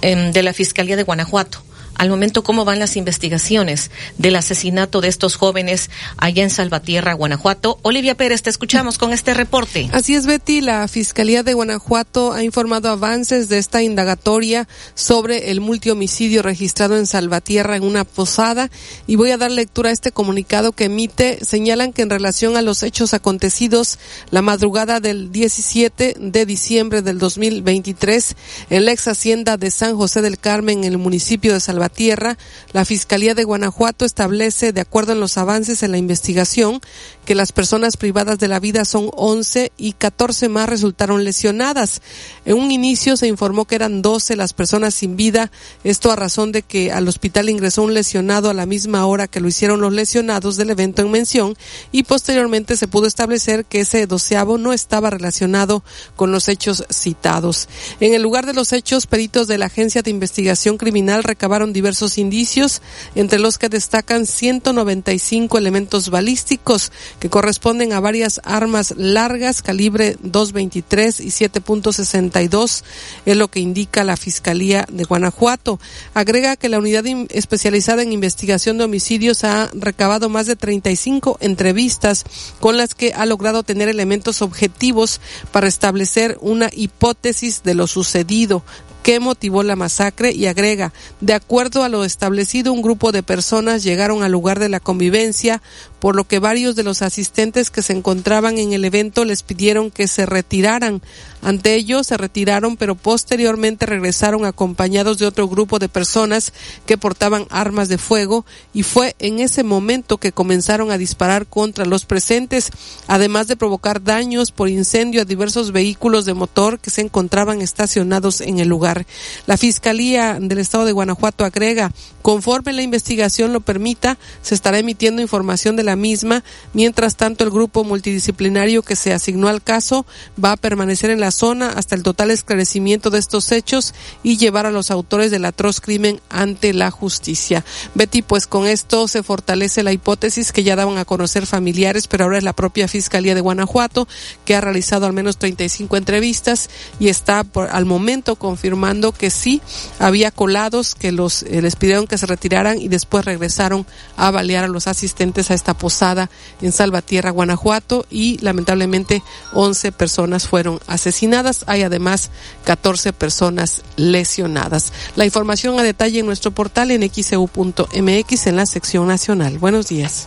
[0.00, 1.65] em, de la Fiscalía de Guanajuato
[1.98, 7.78] al momento cómo van las investigaciones del asesinato de estos jóvenes allá en Salvatierra, Guanajuato.
[7.82, 9.88] Olivia Pérez, te escuchamos con este reporte.
[9.92, 10.60] Así es, Betty.
[10.60, 17.06] La Fiscalía de Guanajuato ha informado avances de esta indagatoria sobre el multihomicidio registrado en
[17.06, 18.70] Salvatierra en una posada
[19.06, 21.38] y voy a dar lectura a este comunicado que emite.
[21.44, 23.98] Señalan que en relación a los hechos acontecidos
[24.30, 28.36] la madrugada del 17 de diciembre del 2023
[28.70, 32.36] en la ex hacienda de San José del Carmen en el municipio de Salvatierra Salvatierra,
[32.72, 36.80] la Fiscalía de Guanajuato establece, de acuerdo en los avances en la investigación,
[37.26, 42.00] que las personas privadas de la vida son 11 y 14 más resultaron lesionadas.
[42.46, 45.50] En un inicio se informó que eran 12 las personas sin vida,
[45.84, 49.40] esto a razón de que al hospital ingresó un lesionado a la misma hora que
[49.40, 51.56] lo hicieron los lesionados del evento en mención
[51.92, 55.82] y posteriormente se pudo establecer que ese doceavo no estaba relacionado
[56.14, 57.68] con los hechos citados.
[57.98, 62.18] En el lugar de los hechos, peritos de la Agencia de Investigación Criminal recabaron diversos
[62.18, 62.82] indicios,
[63.16, 71.20] entre los que destacan 195 elementos balísticos que corresponden a varias armas largas calibre 223
[71.20, 72.82] y 7.62,
[73.24, 75.80] es lo que indica la Fiscalía de Guanajuato.
[76.14, 82.24] Agrega que la unidad especializada en investigación de homicidios ha recabado más de 35 entrevistas
[82.60, 85.20] con las que ha logrado tener elementos objetivos
[85.52, 88.62] para establecer una hipótesis de lo sucedido,
[89.06, 93.84] qué motivó la masacre y agrega, de acuerdo a lo establecido, un grupo de personas
[93.84, 95.62] llegaron al lugar de la convivencia,
[95.98, 99.90] por lo que varios de los asistentes que se encontraban en el evento les pidieron
[99.90, 101.02] que se retiraran.
[101.42, 106.52] Ante ellos se retiraron, pero posteriormente regresaron acompañados de otro grupo de personas
[106.86, 108.44] que portaban armas de fuego
[108.74, 112.70] y fue en ese momento que comenzaron a disparar contra los presentes,
[113.06, 118.40] además de provocar daños por incendio a diversos vehículos de motor que se encontraban estacionados
[118.40, 119.06] en el lugar.
[119.46, 121.92] La Fiscalía del Estado de Guanajuato agrega,
[122.22, 126.44] conforme la investigación lo permita, se estará emitiendo información de la misma.
[126.74, 130.04] Mientras tanto, el grupo multidisciplinario que se asignó al caso
[130.42, 134.66] va a permanecer en la zona hasta el total esclarecimiento de estos hechos y llevar
[134.66, 137.64] a los autores del atroz crimen ante la justicia.
[137.94, 142.24] Betty, pues con esto se fortalece la hipótesis que ya daban a conocer familiares, pero
[142.24, 144.08] ahora es la propia Fiscalía de Guanajuato
[144.44, 146.68] que ha realizado al menos 35 entrevistas
[146.98, 149.62] y está por, al momento confirmando que sí
[149.98, 153.86] había colados que los eh, les pidieron que se retiraran y después regresaron
[154.16, 156.30] a balear a los asistentes a esta posada
[156.60, 159.22] en Salvatierra, Guanajuato y lamentablemente
[159.52, 161.64] 11 personas fueron asesinadas.
[161.66, 162.30] Hay además
[162.64, 164.92] 14 personas lesionadas.
[165.14, 169.58] La información a detalle en nuestro portal en xcu.mx en la sección nacional.
[169.58, 170.26] Buenos días.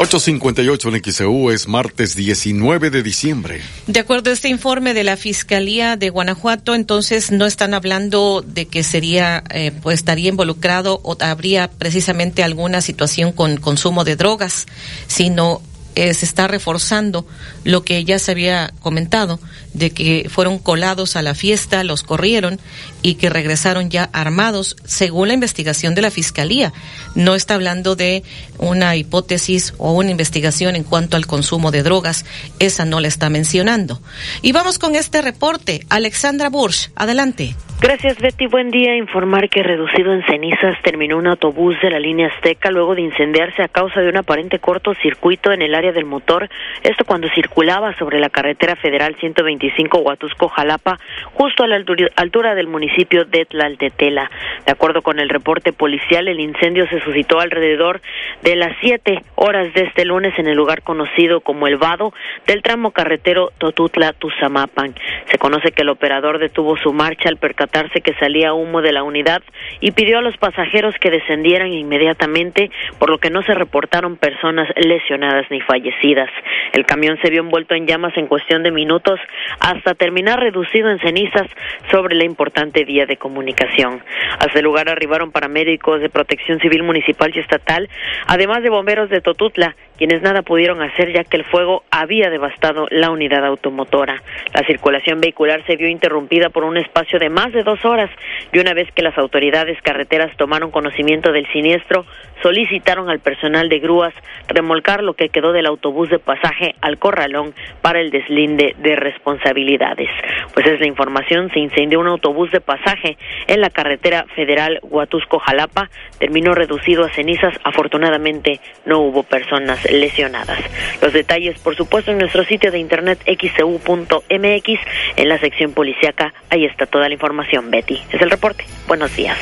[0.00, 3.60] 858 en XEU es martes 19 de diciembre.
[3.86, 8.64] De acuerdo a este informe de la Fiscalía de Guanajuato, entonces no están hablando de
[8.64, 14.64] que sería, eh, pues estaría involucrado o habría precisamente alguna situación con consumo de drogas,
[15.06, 15.60] sino
[15.94, 17.26] eh, se está reforzando
[17.64, 19.40] lo que ya se había comentado,
[19.72, 22.60] de que fueron colados a la fiesta, los corrieron
[23.02, 26.72] y que regresaron ya armados, según la investigación de la Fiscalía.
[27.14, 28.22] No está hablando de
[28.58, 32.24] una hipótesis o una investigación en cuanto al consumo de drogas,
[32.58, 34.00] esa no la está mencionando.
[34.42, 35.86] Y vamos con este reporte.
[35.88, 37.56] Alexandra Bursch, adelante.
[37.82, 38.46] Gracias, Betty.
[38.46, 38.94] Buen día.
[38.94, 43.62] Informar que reducido en cenizas terminó un autobús de la línea Azteca luego de incendiarse
[43.62, 46.50] a causa de un aparente cortocircuito en el área del motor.
[46.82, 50.98] Esto cuando circulaba sobre la carretera federal 125 Huatusco-Jalapa,
[51.32, 51.82] justo a la
[52.16, 54.30] altura del municipio de Tlaltetela.
[54.66, 58.02] De acuerdo con el reporte policial, el incendio se suscitó alrededor
[58.42, 62.12] de las 7 horas de este lunes en el lugar conocido como El Vado
[62.46, 64.94] del tramo carretero Totutla-Tuzamapan.
[65.30, 69.02] Se conoce que el operador detuvo su marcha al percatar que salía humo de la
[69.02, 69.42] unidad
[69.80, 74.68] y pidió a los pasajeros que descendieran inmediatamente, por lo que no se reportaron personas
[74.76, 76.30] lesionadas ni fallecidas.
[76.72, 79.18] El camión se vio envuelto en llamas en cuestión de minutos
[79.60, 81.46] hasta terminar reducido en cenizas
[81.90, 84.02] sobre la importante vía de comunicación.
[84.38, 87.88] Hasta el lugar arribaron paramédicos de protección civil municipal y estatal,
[88.26, 92.86] además de bomberos de Totutla, quienes nada pudieron hacer ya que el fuego había devastado
[92.90, 94.22] la unidad automotora.
[94.54, 98.08] La circulación vehicular se vio interrumpida por un espacio de más de dos horas
[98.50, 102.06] y una vez que las autoridades carreteras tomaron conocimiento del siniestro,
[102.42, 104.14] solicitaron al personal de grúas
[104.48, 107.52] remolcar lo que quedó del autobús de pasaje al corralón
[107.82, 110.08] para el deslinde de responsabilidades.
[110.54, 113.18] Pues es la información, se incendió un autobús de pasaje
[113.48, 115.90] en la carretera federal Huatusco-Jalapa,
[116.20, 120.60] terminó reducido a cenizas, afortunadamente no hubo personas lesionadas.
[121.02, 124.80] Los detalles, por supuesto, en nuestro sitio de internet xcu.mx,
[125.16, 127.98] en la sección policiaca, ahí está toda la información, Betty.
[128.12, 128.64] Es el reporte.
[128.86, 129.36] Buenos días.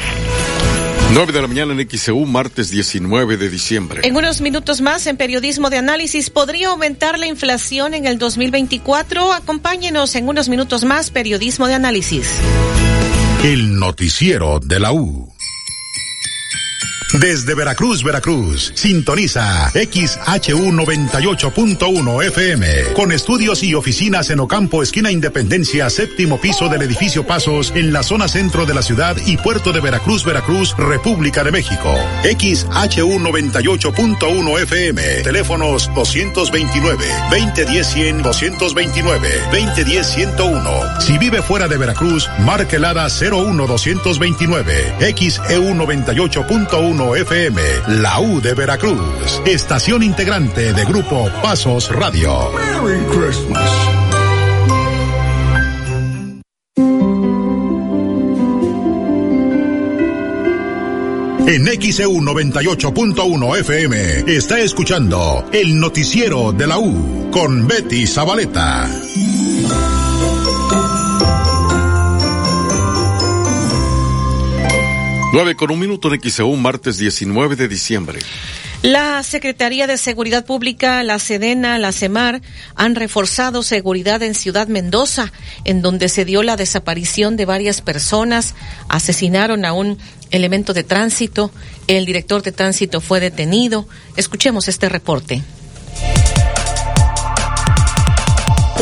[1.12, 4.00] 9 de la mañana en XEU, martes 19 de diciembre.
[4.05, 9.32] En unos minutos más, en Periodismo de Análisis, ¿podría aumentar la inflación en el 2024?
[9.32, 12.40] Acompáñenos en unos minutos más, Periodismo de Análisis.
[13.42, 15.38] El noticiero de la U.
[17.14, 25.89] Desde Veracruz, Veracruz, sintoniza XHU 98.1 FM, con estudios y oficinas en Ocampo, esquina Independencia,
[25.89, 29.80] séptimo piso del edificio Pasos, en la zona centro de la ciudad y puerto de
[29.80, 31.94] Veracruz, Veracruz, República de México.
[32.24, 41.01] XHU 98.1 FM, teléfonos 229, 2010 100, 229, 2010 101.
[41.01, 47.61] Si vive fuera de Veracruz, marque el ADA 01 229, XEU 98.1 FM,
[48.01, 52.51] la U de Veracruz, estación integrante de Grupo Pasos Radio.
[52.53, 53.70] Merry Christmas.
[61.47, 68.87] En XEU 98.1 FM está escuchando el noticiero de la U con Betty Zabaleta.
[75.30, 78.20] 9 con un minuto en XEU, martes 19 de diciembre.
[78.80, 82.40] La Secretaría de Seguridad Pública, la Sedena, la CEMAR
[82.74, 85.30] han reforzado seguridad en Ciudad Mendoza,
[85.64, 88.55] en donde se dio la desaparición de varias personas,
[88.88, 89.98] asesinaron a un
[90.30, 91.50] elemento de tránsito,
[91.88, 93.86] el director de tránsito fue detenido.
[94.16, 95.42] Escuchemos este reporte.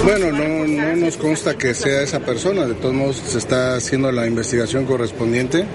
[0.05, 4.13] Bueno, no, no nos consta que sea esa persona, de todos modos se está haciendo
[4.13, 5.67] la investigación correspondiente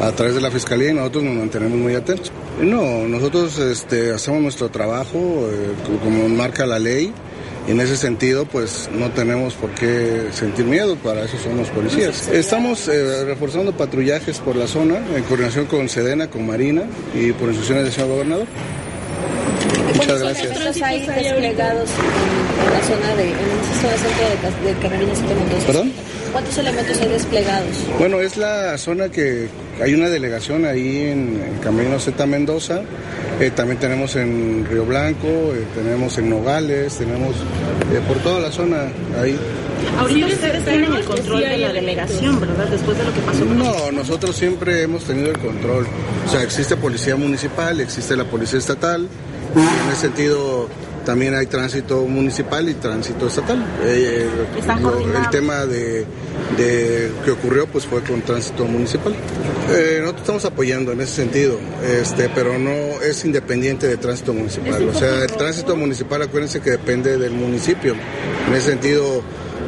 [0.00, 2.32] a través de la Fiscalía y nosotros nos mantenemos muy atentos.
[2.60, 5.18] No, nosotros este, hacemos nuestro trabajo
[5.50, 7.12] eh, como marca la ley.
[7.66, 12.28] Y en ese sentido, pues no tenemos por qué sentir miedo, para eso somos policías.
[12.28, 17.48] Estamos eh, reforzando patrullajes por la zona en coordinación con Sedena, con Marina y por
[17.48, 18.46] instrucciones del señor gobernador.
[19.96, 20.46] Muchas gracias.
[20.52, 23.36] ¿Cuántos hay desplegados en, la zona de, en
[23.82, 25.92] zona centro de, de ¿Perdón?
[26.36, 27.76] ¿Cuántos elementos hay desplegados?
[27.98, 29.48] Bueno, es la zona que
[29.82, 32.82] hay una delegación ahí en, el Camino Z Mendoza.
[33.40, 38.52] Eh, también tenemos en Río Blanco, eh, tenemos en Nogales, tenemos eh, por toda la
[38.52, 38.82] zona
[39.18, 39.34] ahí.
[39.98, 42.66] Ahorita ustedes tienen el control de la delegación, ¿verdad?
[42.66, 43.44] Después de lo que pasó.
[43.46, 45.86] No, nosotros siempre hemos tenido el control.
[46.26, 49.08] O sea, existe policía municipal, existe la policía estatal.
[49.54, 50.68] En ese sentido,
[51.06, 53.64] también hay tránsito municipal y tránsito estatal.
[53.84, 54.28] Eh,
[55.22, 56.04] el tema de,
[56.56, 59.14] que ocurrió pues fue con tránsito municipal.
[59.70, 61.58] Eh, nosotros estamos apoyando en ese sentido,
[62.00, 64.88] este, pero no es independiente de tránsito municipal.
[64.88, 67.94] O sea, el tránsito municipal, acuérdense que depende del municipio.
[68.48, 69.22] En ese sentido,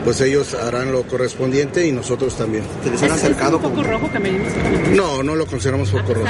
[0.04, 2.64] pues ellos harán lo correspondiente y nosotros también.
[2.82, 3.58] ¿Se les han acercado?
[3.58, 6.26] ¿Es un rojo que No, no lo consideramos foco rojo.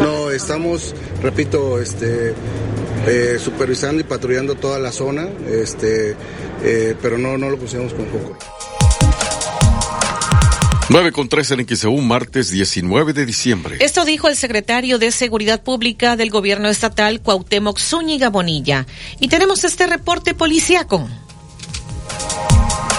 [0.00, 2.34] No, estamos, repito, este
[3.06, 6.16] eh, supervisando y patrullando toda la zona, este,
[6.62, 8.36] eh, pero no, no lo pusimos con foco.
[10.88, 13.76] 9 con 3 en XEU, martes 19 de diciembre.
[13.80, 18.86] Esto dijo el secretario de Seguridad Pública del Gobierno Estatal, Cuauhtémoc Zúñiga Bonilla.
[19.18, 21.08] Y tenemos este reporte policíaco.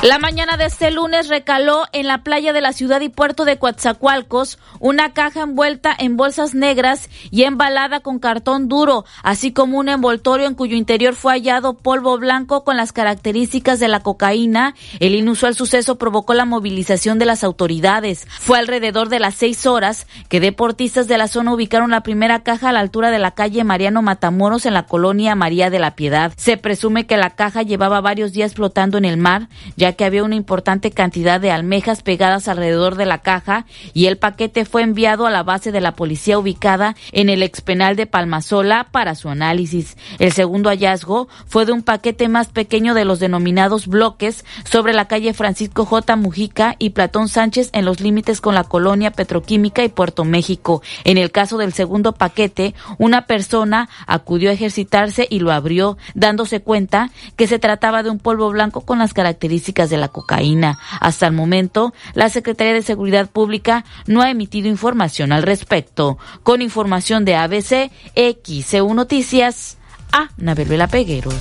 [0.04, 3.58] La mañana de este lunes recaló en la playa de la ciudad y puerto de
[3.58, 9.90] Coatzacoalcos una caja envuelta en bolsas negras y embalada con cartón duro, así como un
[9.90, 14.76] envoltorio en cuyo interior fue hallado polvo blanco con las características de la cocaína.
[15.00, 18.28] El inusual suceso provocó la movilización de las autoridades.
[18.40, 22.70] Fue alrededor de las seis horas que deportistas de la zona ubicaron la primera caja
[22.70, 26.34] a la altura de la calle Mariano Matamoros en la colonia María de la Piedad.
[26.38, 30.24] Se presume que la caja llevaba varios días flotando en el mar, ya que había
[30.24, 35.26] una importante cantidad de almejas pegadas alrededor de la caja y el paquete fue enviado
[35.26, 39.98] a la base de la policía ubicada en el expenal de Palmasola para su análisis.
[40.20, 45.08] El segundo hallazgo fue de un paquete más pequeño de los denominados bloques sobre la
[45.08, 46.16] calle Francisco J.
[46.16, 50.82] Mujica y Platón Sánchez en los límites con la colonia petroquímica y Puerto México.
[51.04, 56.62] En el caso del segundo paquete, una persona acudió a ejercitarse y lo abrió, dándose
[56.62, 60.80] cuenta que se trataba de un polvo blanco con las características de la cocaína.
[61.00, 66.18] Hasta el momento, la Secretaría de Seguridad Pública no ha emitido información al respecto.
[66.42, 69.78] Con información de ABC, XCU Noticias,
[70.12, 71.36] a Nabel Vela Pegueros.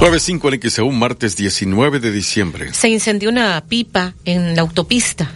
[0.00, 2.74] 95 en XEU, martes 19 de diciembre.
[2.74, 5.30] Se incendió una pipa en la autopista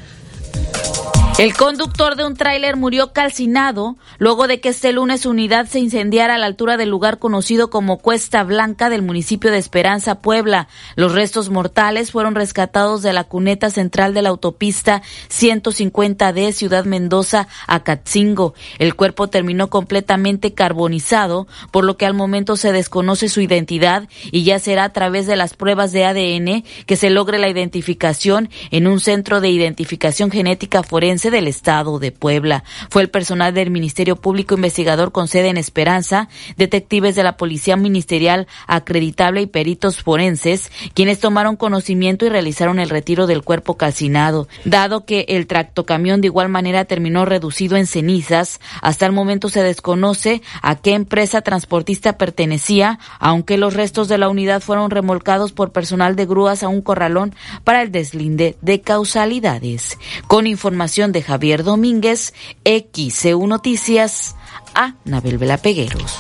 [1.39, 5.79] el conductor de un tráiler murió calcinado luego de que este lunes su unidad se
[5.79, 10.67] incendiara a la altura del lugar conocido como Cuesta Blanca del municipio de Esperanza, Puebla.
[10.95, 16.87] Los restos mortales fueron rescatados de la cuneta central de la autopista 150 de Ciudad
[16.87, 18.55] Mendoza a Catzingo.
[18.79, 24.45] El cuerpo terminó completamente carbonizado, por lo que al momento se desconoce su identidad y
[24.45, 28.87] ya será a través de las pruebas de ADN que se logre la identificación en
[28.87, 32.65] un centro de identificación genética forense Del Estado de Puebla.
[32.91, 37.77] Fue el personal del Ministerio Público Investigador con sede en Esperanza, detectives de la Policía
[37.77, 44.49] Ministerial acreditable y peritos forenses, quienes tomaron conocimiento y realizaron el retiro del cuerpo calcinado.
[44.65, 49.63] Dado que el tractocamión de igual manera terminó reducido en cenizas, hasta el momento se
[49.63, 55.73] desconoce a qué empresa transportista pertenecía, aunque los restos de la unidad fueron remolcados por
[55.73, 57.35] personal de grúas a un corralón
[57.65, 59.99] para el deslinde de causalidades.
[60.27, 62.35] Con información de Javier Domínguez,
[62.65, 64.35] XCU Noticias,
[64.75, 66.19] a Nabel Vela Pegueros.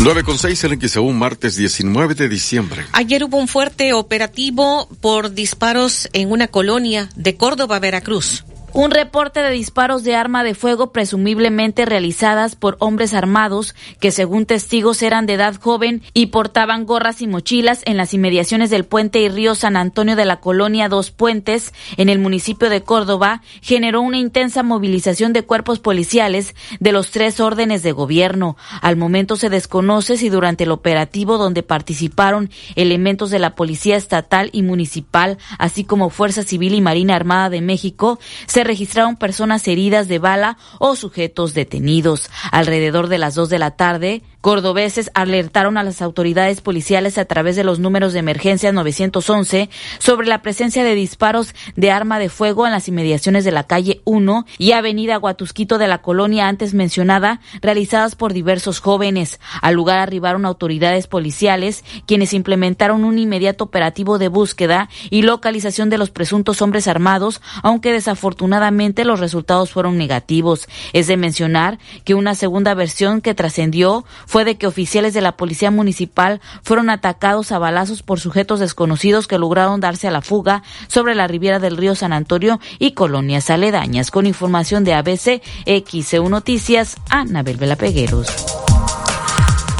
[0.00, 2.84] 9 con 6 en XEU, martes 19 de diciembre.
[2.92, 8.44] Ayer hubo un fuerte operativo por disparos en una colonia de Córdoba, Veracruz.
[8.78, 14.46] Un reporte de disparos de arma de fuego presumiblemente realizadas por hombres armados que según
[14.46, 19.18] testigos eran de edad joven y portaban gorras y mochilas en las inmediaciones del puente
[19.18, 24.00] y río San Antonio de la colonia Dos Puentes en el municipio de Córdoba generó
[24.00, 28.56] una intensa movilización de cuerpos policiales de los tres órdenes de gobierno.
[28.80, 34.50] Al momento se desconoce si durante el operativo donde participaron elementos de la Policía Estatal
[34.52, 40.06] y Municipal, así como Fuerza Civil y Marina Armada de México, se registraron personas heridas
[40.06, 42.30] de bala o sujetos detenidos.
[42.52, 47.56] Alrededor de las dos de la tarde, cordobeses alertaron a las autoridades policiales a través
[47.56, 52.66] de los números de emergencia 911 sobre la presencia de disparos de arma de fuego
[52.66, 57.40] en las inmediaciones de la calle 1 y avenida Guatusquito de la colonia antes mencionada,
[57.60, 59.40] realizadas por diversos jóvenes.
[59.62, 65.98] Al lugar arribaron autoridades policiales, quienes implementaron un inmediato operativo de búsqueda y localización de
[65.98, 70.68] los presuntos hombres armados, aunque desafortunadamente Afortunadamente los resultados fueron negativos.
[70.92, 75.36] Es de mencionar que una segunda versión que trascendió fue de que oficiales de la
[75.36, 80.62] policía municipal fueron atacados a balazos por sujetos desconocidos que lograron darse a la fuga
[80.86, 84.10] sobre la riviera del río San Antonio y colonias aledañas.
[84.10, 88.28] Con información de ABC, XEU Noticias, Anabel Vela Pegueros.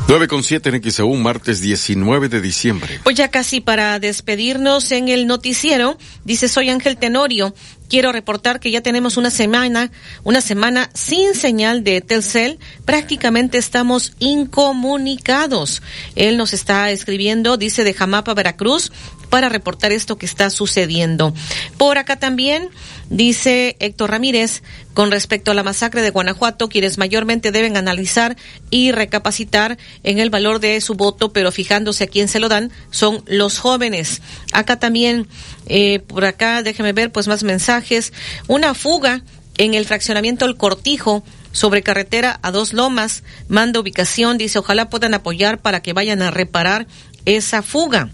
[0.08, 2.98] 9 con 7 en XEU, martes 19 de diciembre.
[3.04, 7.54] Pues ya casi para despedirnos en el noticiero, dice soy Ángel Tenorio,
[7.89, 9.90] quiero reportar que ya tenemos una semana,
[10.24, 15.82] una semana sin señal de Telcel, prácticamente estamos incomunicados.
[16.15, 18.93] Él nos está escribiendo, dice de Jamapa, Veracruz,
[19.28, 21.34] para reportar esto que está sucediendo.
[21.76, 22.68] Por acá también
[23.10, 24.62] dice Héctor Ramírez,
[24.94, 28.36] con respecto a la masacre de Guanajuato, quienes mayormente deben analizar
[28.70, 32.72] y recapacitar en el valor de su voto, pero fijándose a quién se lo dan,
[32.90, 34.22] son los jóvenes.
[34.52, 35.28] Acá también,
[35.66, 38.12] eh, por acá, déjeme ver, pues más mensajes.
[38.46, 39.22] Una fuga
[39.56, 41.22] en el fraccionamiento El Cortijo
[41.52, 46.30] sobre carretera a dos lomas, manda ubicación, dice, ojalá puedan apoyar para que vayan a
[46.30, 46.86] reparar
[47.24, 48.10] esa fuga.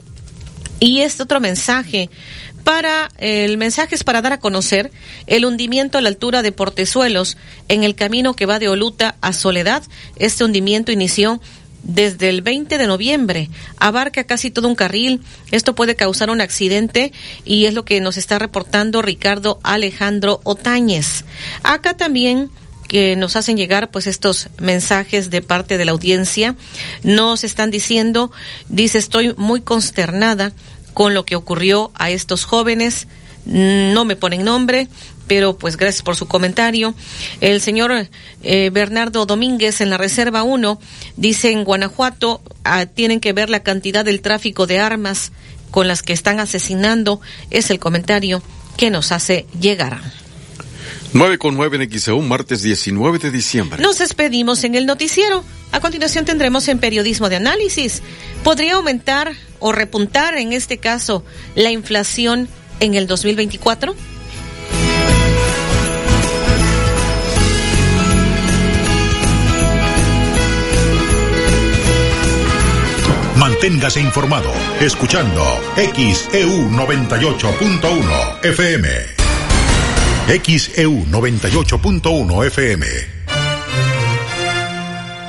[0.81, 2.11] Y este otro mensaje
[2.65, 4.91] para el mensaje es para dar a conocer
[5.27, 7.37] el hundimiento a la altura de Portezuelos
[7.69, 9.83] en el camino que va de Oluta a Soledad.
[10.17, 11.41] Este hundimiento inició
[11.85, 13.51] desde el 20 de noviembre.
[13.79, 15.21] Abarca casi todo un carril.
[15.51, 17.13] Esto puede causar un accidente
[17.45, 21.25] y es lo que nos está reportando Ricardo Alejandro Otañez.
[21.63, 22.51] Acá también
[22.89, 26.56] que nos hacen llegar pues estos mensajes de parte de la audiencia.
[27.02, 28.31] Nos están diciendo,
[28.69, 30.52] dice, estoy muy consternada
[30.93, 33.06] con lo que ocurrió a estos jóvenes.
[33.47, 34.89] No me ponen nombre,
[35.27, 36.94] pero pues gracias por su comentario.
[37.40, 38.09] El señor
[38.43, 40.78] eh, Bernardo Domínguez en la Reserva 1
[41.16, 45.32] dice en Guanajuato ah, tienen que ver la cantidad del tráfico de armas
[45.70, 47.20] con las que están asesinando.
[47.51, 48.43] Es el comentario
[48.77, 50.01] que nos hace llegar.
[51.12, 53.82] 9 con 9 en XEU, martes 19 de diciembre.
[53.82, 55.44] Nos despedimos en el noticiero.
[55.73, 58.02] A continuación tendremos en periodismo de análisis.
[58.43, 61.24] ¿Podría aumentar o repuntar, en este caso,
[61.55, 62.48] la inflación
[62.81, 63.94] en el 2024?
[73.36, 75.43] Manténgase informado escuchando
[75.77, 79.14] XEU 98.1 FM.
[80.27, 82.87] XEU 98.1 FM.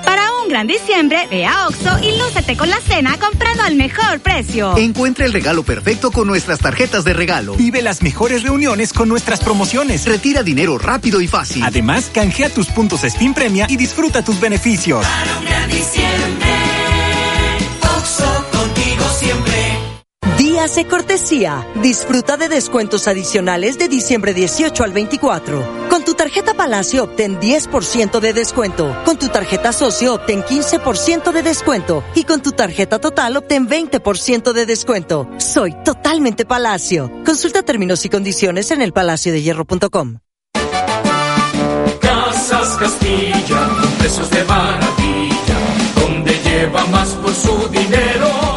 [0.06, 4.22] Para un gran diciembre, ve a Oxo y lúcete con la cena comprando al mejor
[4.22, 4.78] precio.
[4.78, 7.56] Encuentra el regalo perfecto con nuestras tarjetas de regalo.
[7.56, 10.06] Vive las mejores reuniones con nuestras promociones.
[10.06, 11.64] Retira dinero rápido y fácil.
[11.64, 15.06] Además, canjea tus puntos Steam Premia y disfruta tus beneficios.
[15.06, 16.48] Para un gran diciembre,
[20.56, 21.68] De cortesía.
[21.82, 25.88] Disfruta de descuentos adicionales de diciembre 18 al 24.
[25.90, 28.96] Con tu tarjeta Palacio obtén 10% de descuento.
[29.04, 32.04] Con tu tarjeta Socio obtén 15% de descuento.
[32.16, 35.28] Y con tu tarjeta Total obtén 20% de descuento.
[35.40, 37.12] Soy totalmente Palacio.
[37.26, 40.20] Consulta términos y condiciones en elpalaciodehierro.com.
[42.00, 43.70] Casas Castilla,
[44.00, 45.58] precios de maravilla,
[46.00, 48.55] donde lleva más por su dinero.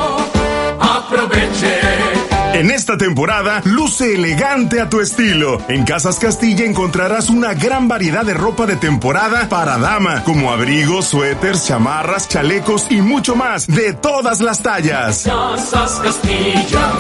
[2.59, 5.63] En esta temporada, luce elegante a tu estilo.
[5.69, 11.05] En Casas Castilla encontrarás una gran variedad de ropa de temporada para dama, como abrigos,
[11.05, 15.23] suéteres, chamarras, chalecos y mucho más, de todas las tallas.
[15.23, 16.91] Casas Castilla,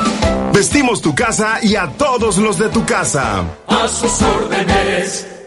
[0.52, 3.42] Vestimos tu casa y a todos los de tu casa.
[3.66, 5.37] a sus órdenes.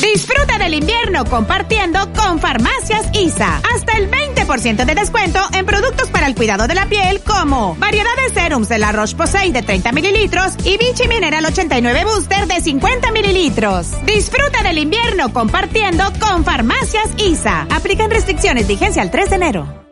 [0.00, 3.60] Disfruta del invierno compartiendo con Farmacias ISA.
[3.74, 8.14] Hasta el 20% de descuento en productos para el cuidado de la piel como variedad
[8.16, 13.10] de serums de la Roche-Posay de 30 mililitros y Vichy Mineral 89 Booster de 50
[13.10, 13.88] mililitros.
[14.06, 17.66] Disfruta del invierno compartiendo con Farmacias ISA.
[17.70, 19.87] Aplican restricciones vigencia el 3 de enero.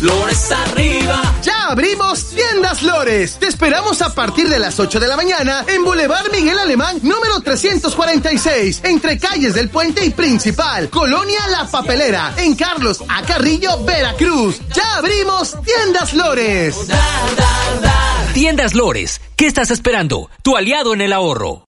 [0.00, 1.20] Lores arriba.
[1.42, 3.36] Ya abrimos Tiendas Lores.
[3.40, 7.40] Te esperamos a partir de las 8 de la mañana en Boulevard Miguel Alemán, número
[7.40, 13.22] 346, entre calles del Puente y Principal, Colonia La Papelera, en Carlos A.
[13.22, 14.60] Carrillo, Veracruz.
[14.72, 16.76] Ya abrimos Tiendas Lores.
[18.34, 20.30] Tiendas Lores, ¿qué estás esperando?
[20.42, 21.67] Tu aliado en el ahorro.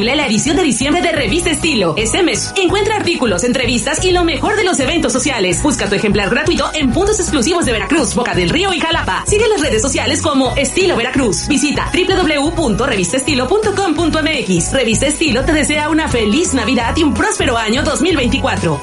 [0.00, 1.92] La edición de diciembre de Revista Estilo.
[1.98, 5.62] Este mes encuentra artículos, entrevistas y lo mejor de los eventos sociales.
[5.62, 9.22] Busca tu ejemplar gratuito en puntos exclusivos de Veracruz, Boca del Río y Jalapa.
[9.26, 11.46] Sigue las redes sociales como Estilo Veracruz.
[11.46, 14.72] Visita www.revistaestilo.com.mx.
[14.72, 18.80] Revista Estilo te desea una feliz Navidad y un próspero año 2024.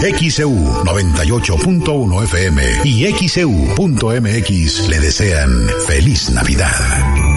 [0.00, 7.31] XEU 98.1 FM y XEU.mx le desean feliz Navidad.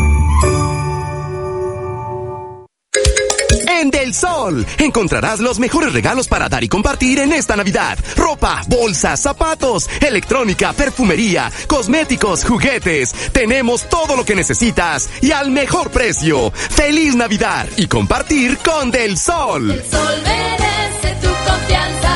[3.92, 7.98] Del Sol encontrarás los mejores regalos para dar y compartir en esta Navidad.
[8.16, 13.14] Ropa, bolsas, zapatos, electrónica, perfumería, cosméticos, juguetes.
[13.32, 16.52] Tenemos todo lo que necesitas y al mejor precio.
[16.52, 19.84] Feliz Navidad y compartir con Del Sol.
[19.90, 22.15] Sol merece tu confianza.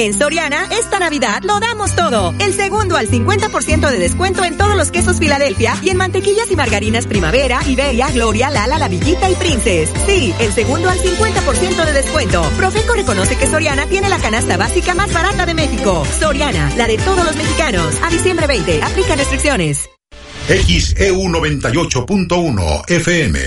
[0.00, 2.34] En Soriana, esta Navidad lo damos todo.
[2.38, 6.56] El segundo al 50% de descuento en todos los quesos Filadelfia y en mantequillas y
[6.56, 9.92] margarinas Primavera, Iberia, Gloria, Lala, La Villita y Princess.
[10.06, 12.42] Sí, el segundo al 50% de descuento.
[12.56, 16.06] Profeco reconoce que Soriana tiene la canasta básica más barata de México.
[16.18, 17.94] Soriana, la de todos los mexicanos.
[18.02, 19.90] A diciembre 20, aplica restricciones.
[20.48, 23.38] XEU 98.1 FM.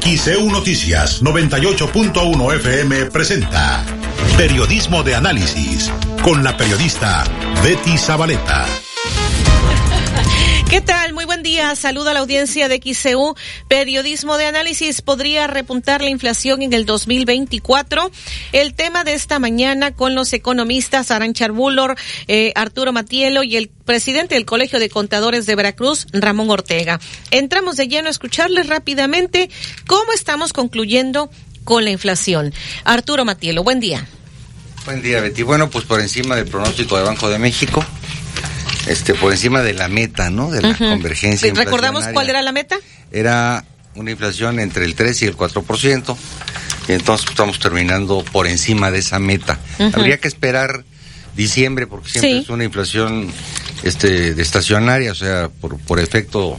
[0.00, 4.01] XEU Noticias 98.1 FM presenta
[4.36, 5.90] Periodismo de Análisis
[6.22, 7.24] con la periodista
[7.62, 8.66] Betty Zabaleta.
[10.72, 11.12] ¿Qué tal?
[11.12, 11.76] Muy buen día.
[11.76, 13.34] Saludo a la audiencia de XCU.
[13.68, 18.10] Periodismo de análisis podría repuntar la inflación en el 2024.
[18.52, 21.96] El tema de esta mañana con los economistas Arancha Arbulor,
[22.26, 27.00] eh, Arturo Matielo y el presidente del Colegio de Contadores de Veracruz, Ramón Ortega.
[27.30, 29.50] Entramos de lleno a escucharles rápidamente
[29.86, 31.28] cómo estamos concluyendo
[31.64, 32.52] con la inflación.
[32.84, 34.06] Arturo Matielo, buen día.
[34.84, 35.42] Buen día, Betty.
[35.42, 37.84] Bueno, pues por encima del pronóstico de Banco de México,
[38.86, 40.50] este, por encima de la meta, ¿no?
[40.50, 41.52] De la convergencia.
[41.54, 42.76] ¿Recordamos cuál era la meta?
[43.12, 43.64] Era
[43.94, 46.16] una inflación entre el 3 y el 4%,
[46.88, 49.60] y entonces estamos terminando por encima de esa meta.
[49.92, 50.84] Habría que esperar
[51.36, 52.38] diciembre, porque siempre Sí.
[52.38, 53.30] es una inflación
[53.84, 56.58] este, de estacionaria, o sea, por, por efecto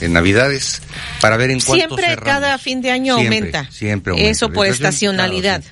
[0.00, 0.82] en Navidades,
[1.20, 2.24] para ver en cuánto Siempre cerramos.
[2.24, 3.70] cada fin de año Siempre, aumenta.
[3.70, 4.30] siempre aumenta.
[4.30, 5.62] Eso por estacionalidad.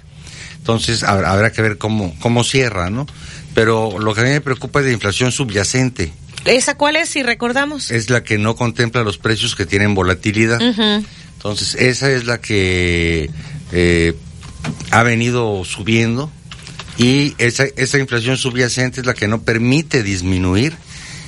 [0.58, 3.06] Entonces hab- habrá que ver cómo, cómo cierra, ¿no?
[3.54, 6.12] Pero lo que a mí me preocupa es la inflación subyacente.
[6.44, 7.90] ¿Esa cuál es, si recordamos?
[7.90, 10.60] Es la que no contempla los precios que tienen volatilidad.
[11.36, 13.28] Entonces, esa es la que
[13.72, 14.14] eh,
[14.90, 16.30] ha venido subiendo
[16.98, 20.74] y esa, esa inflación subyacente es la que no permite disminuir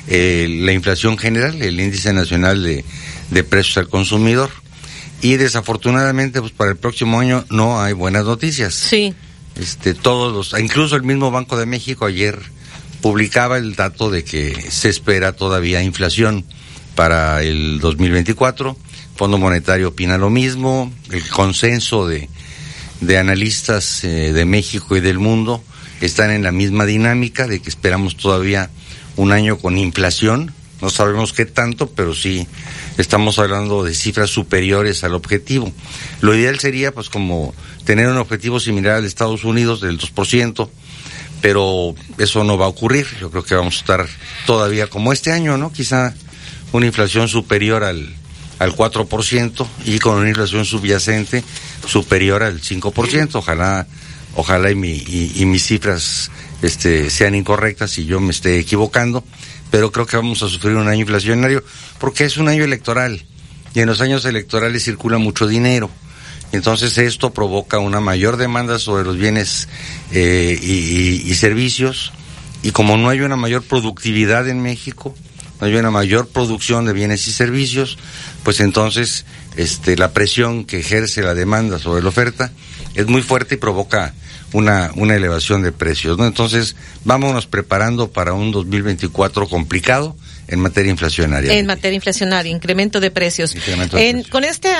[0.08, 2.84] eh, la inflación general, el índice nacional de,
[3.30, 4.50] de precios al consumidor.
[5.22, 8.74] Y desafortunadamente, pues para el próximo año no hay buenas noticias.
[8.74, 9.14] Sí.
[9.56, 12.38] Este, todos los, incluso el mismo Banco de México ayer
[13.00, 16.44] publicaba el dato de que se espera todavía inflación
[16.94, 18.76] para el 2024.
[19.16, 20.92] Fondo Monetario opina lo mismo.
[21.10, 22.28] El consenso de,
[23.00, 25.62] de analistas eh, de México y del mundo
[26.00, 28.70] están en la misma dinámica de que esperamos todavía
[29.16, 30.52] un año con inflación.
[30.80, 32.46] No sabemos qué tanto, pero sí
[32.98, 35.72] estamos hablando de cifras superiores al objetivo.
[36.20, 37.54] Lo ideal sería, pues, como
[37.84, 40.68] tener un objetivo similar al de Estados Unidos del 2%,
[41.40, 43.06] pero eso no va a ocurrir.
[43.20, 44.08] Yo creo que vamos a estar
[44.46, 45.72] todavía como este año, ¿no?
[45.72, 46.14] Quizá
[46.72, 48.14] una inflación superior al,
[48.58, 51.44] al 4% y con una inflación subyacente
[51.86, 53.34] superior al 5%.
[53.34, 53.86] Ojalá,
[54.34, 56.30] ojalá y, mi, y, mis cifras
[56.64, 59.22] este, sean incorrectas y yo me esté equivocando,
[59.70, 61.62] pero creo que vamos a sufrir un año inflacionario
[61.98, 63.24] porque es un año electoral
[63.74, 65.90] y en los años electorales circula mucho dinero.
[66.52, 69.68] Entonces esto provoca una mayor demanda sobre los bienes
[70.12, 72.12] eh, y, servicios
[72.62, 75.14] y como no hay una mayor productividad en México,
[75.60, 77.98] no hay una mayor producción de bienes y servicios,
[78.44, 79.26] pues entonces
[79.56, 82.52] este, la presión que ejerce la demanda sobre la oferta
[82.94, 84.14] es muy fuerte y provoca
[84.54, 86.16] una, una elevación de precios.
[86.16, 86.26] ¿no?
[86.26, 90.16] Entonces, vámonos preparando para un 2024 complicado
[90.46, 91.52] en materia inflacionaria.
[91.52, 93.54] En materia inflacionaria, incremento de precios.
[94.30, 94.70] Con este,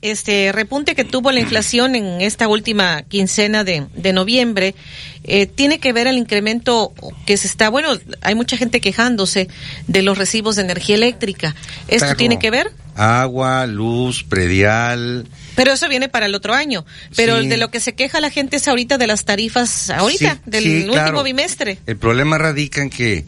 [0.00, 4.76] este repunte que tuvo la inflación en esta última quincena de, de noviembre,
[5.24, 6.92] eh, tiene que ver el incremento
[7.24, 7.88] que se está, bueno,
[8.20, 9.48] hay mucha gente quejándose
[9.88, 11.56] de los recibos de energía eléctrica.
[11.88, 12.70] ¿Esto tiene que ver?
[12.94, 15.26] Agua, luz, predial.
[15.56, 16.84] Pero eso viene para el otro año.
[17.16, 20.88] Pero de lo que se queja la gente es ahorita de las tarifas, ahorita, del
[20.88, 21.78] último bimestre.
[21.86, 23.24] El problema radica en que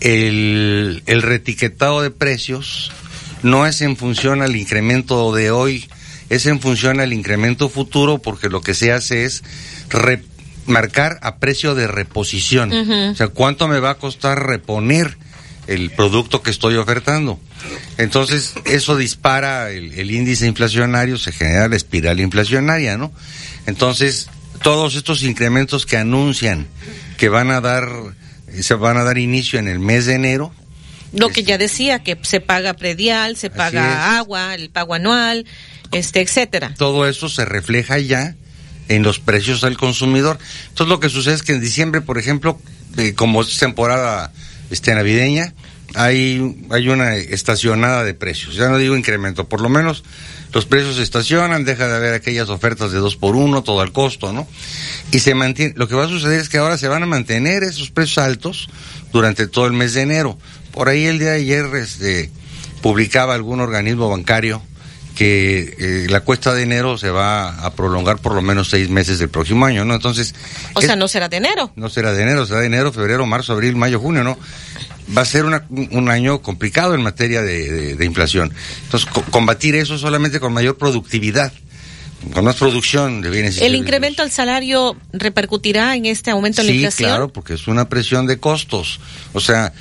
[0.00, 2.92] el, el retiquetado de precios
[3.42, 5.88] no es en función al incremento de hoy,
[6.28, 9.42] es en función al incremento futuro porque lo que se hace es
[10.66, 12.72] marcar a precio de reposición.
[12.72, 15.16] O sea, ¿cuánto me va a costar reponer
[15.66, 17.38] el producto que estoy ofertando?
[17.98, 23.12] Entonces, eso dispara el, el índice inflacionario, se genera la espiral inflacionaria, ¿no?
[23.66, 24.28] Entonces,
[24.62, 26.66] todos estos incrementos que anuncian
[27.16, 27.88] que van a dar
[28.60, 30.52] se van a dar inicio en el mes de enero.
[31.12, 35.46] Lo que ya decía, que se paga predial, se paga agua, el pago anual,
[35.90, 36.74] este, etcétera.
[36.76, 38.34] Todo eso se refleja ya
[38.88, 40.38] en los precios al consumidor.
[40.68, 42.58] Entonces lo que sucede es que en diciembre, por ejemplo,
[42.96, 44.32] eh, como es temporada
[44.72, 45.54] este, navideña,
[45.94, 48.54] hay, hay una estacionada de precios.
[48.54, 50.02] Ya no digo incremento, por lo menos
[50.52, 53.92] los precios se estacionan, deja de haber aquellas ofertas de dos por uno, todo al
[53.92, 54.48] costo, ¿no?
[55.10, 57.62] Y se mantiene, lo que va a suceder es que ahora se van a mantener
[57.62, 58.68] esos precios altos
[59.12, 60.38] durante todo el mes de enero.
[60.72, 62.30] Por ahí el día de ayer este,
[62.80, 64.62] publicaba algún organismo bancario
[65.16, 69.18] que eh, la cuesta de enero se va a prolongar por lo menos seis meses
[69.18, 69.94] del próximo año, ¿no?
[69.94, 70.34] Entonces...
[70.74, 71.72] O sea, no será de enero.
[71.76, 74.38] No será de enero, será de enero, febrero, marzo, abril, mayo, junio, ¿no?
[75.16, 78.52] va a ser un año complicado en materia de, inflación.
[78.84, 81.52] Entonces, combatir eso solamente con mayor productividad,
[82.32, 86.68] con más producción de bienes y ¿El incremento al salario repercutirá en este aumento en
[86.68, 87.08] la inflación?
[87.08, 89.00] Sí, claro, porque es una presión de costos.
[89.32, 89.72] O sea,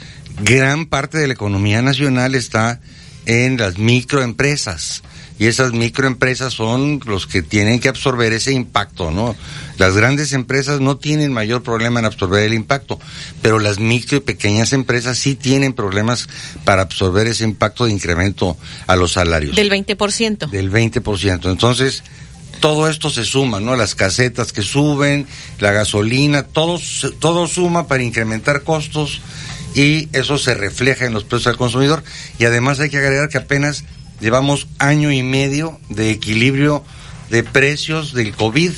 [0.42, 2.82] gran parte de la economía nacional está
[3.26, 5.04] en las microempresas
[5.42, 9.36] y esas microempresas son los que tienen que absorber ese impacto, ¿no?
[9.80, 13.00] Las grandes empresas no tienen mayor problema en absorber el impacto,
[13.42, 16.30] pero las micro y pequeñas empresas sí tienen problemas
[16.64, 18.56] para absorber ese impacto de incremento
[18.86, 19.56] a los salarios.
[19.56, 20.48] Del 20%.
[20.48, 21.50] Del 20%.
[21.50, 22.04] Entonces,
[22.60, 23.76] todo esto se suma, ¿no?
[23.76, 25.26] Las casetas que suben,
[25.58, 26.80] la gasolina, todo,
[27.18, 29.22] todo suma para incrementar costos
[29.74, 32.04] y eso se refleja en los precios al consumidor.
[32.38, 33.86] Y además hay que agregar que apenas
[34.22, 36.84] llevamos año y medio de equilibrio
[37.30, 38.72] de precios del COVID,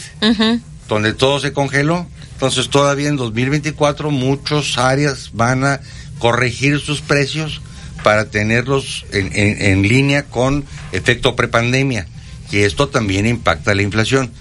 [0.88, 2.08] donde todo se congeló.
[2.34, 5.82] Entonces todavía en 2024 muchas áreas van a
[6.20, 7.62] corregir sus precios
[8.04, 12.08] para tenerlos en, en, línea con efecto prepandemia.
[12.52, 14.32] Y esto también impacta la inflación.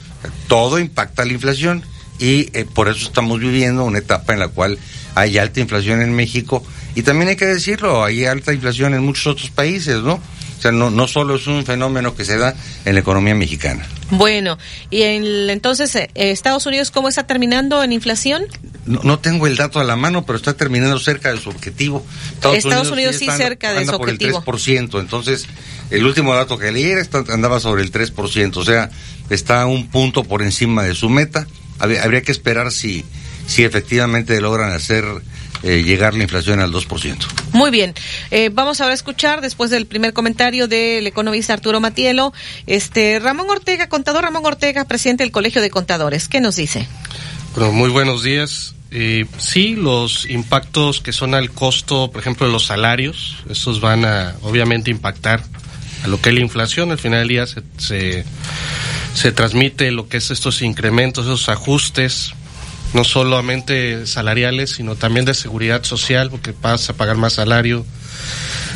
[0.49, 1.83] Todo impacta la inflación
[2.19, 4.79] y eh, por eso estamos viviendo una etapa en la cual
[5.15, 6.63] hay alta inflación en México
[6.95, 10.21] y también hay que decirlo, hay alta inflación en muchos otros países, ¿no?
[10.63, 13.85] O sea, no, no solo es un fenómeno que se da en la economía mexicana.
[14.11, 14.59] Bueno,
[14.91, 18.45] y entonces, eh, ¿Estados Unidos cómo está terminando en inflación?
[18.87, 22.07] No, tengo el dato a la mano, pero está terminando cerca de su objetivo.
[22.55, 24.45] Estados, Unidos, sí, cerca de su objetivo.
[24.45, 25.49] por el 3%, entonces
[25.91, 26.95] el último dato que leí
[27.33, 28.89] andaba sobre el 3%, o sea,
[29.31, 31.49] está un punto por encima de su meta.
[31.81, 33.05] Habría que esperar si,
[33.49, 35.05] si efectivamente logran hacer
[35.63, 37.17] eh, llegar la inflación al 2%.
[37.53, 37.95] Muy bien.
[38.31, 42.33] Eh, vamos ahora a escuchar, después del primer comentario del economista Arturo Matielo,
[42.67, 46.29] este Ramón Ortega, contador Ramón Ortega, presidente del Colegio de Contadores.
[46.29, 46.89] ¿Qué nos dice?
[47.55, 48.75] Bueno, muy buenos días.
[48.91, 54.05] Eh, sí, los impactos que son al costo, por ejemplo, de los salarios, estos van
[54.05, 55.43] a obviamente impactar
[56.03, 56.91] a lo que es la inflación.
[56.91, 58.25] Al final del día se, se,
[59.15, 62.35] se transmite lo que es estos incrementos, esos ajustes
[62.95, 67.87] no solamente salariales, sino también de seguridad social, porque vas a pagar más salario,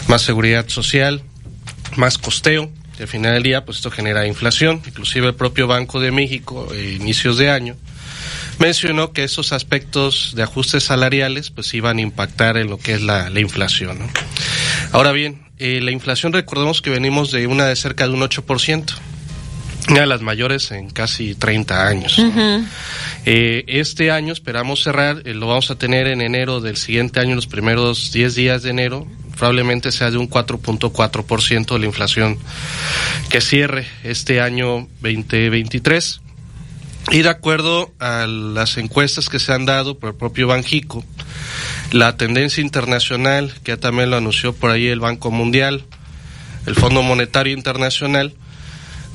[0.08, 1.22] más seguridad social,
[1.96, 4.80] más costeo, y al final del día, pues esto genera inflación.
[4.86, 7.76] Inclusive el propio Banco de México, a inicios de año,
[8.58, 13.02] mencionó que esos aspectos de ajustes salariales pues iban a impactar en lo que es
[13.02, 13.98] la, la inflación.
[14.92, 18.94] Ahora bien, eh, la inflación recordemos que venimos de una de cerca de un 8%.
[19.88, 22.20] Una de las mayores en casi 30 años.
[23.24, 27.34] Eh, este año esperamos cerrar, eh, lo vamos a tener en enero del siguiente año,
[27.34, 29.06] los primeros 10 días de enero,
[29.36, 32.38] probablemente sea de un 4.4% de la inflación
[33.30, 36.20] que cierre este año 2023.
[37.12, 41.04] Y de acuerdo a las encuestas que se han dado por el propio Banjico,
[41.92, 45.84] la tendencia internacional, que ya también lo anunció por ahí el Banco Mundial,
[46.66, 48.34] el Fondo Monetario Internacional,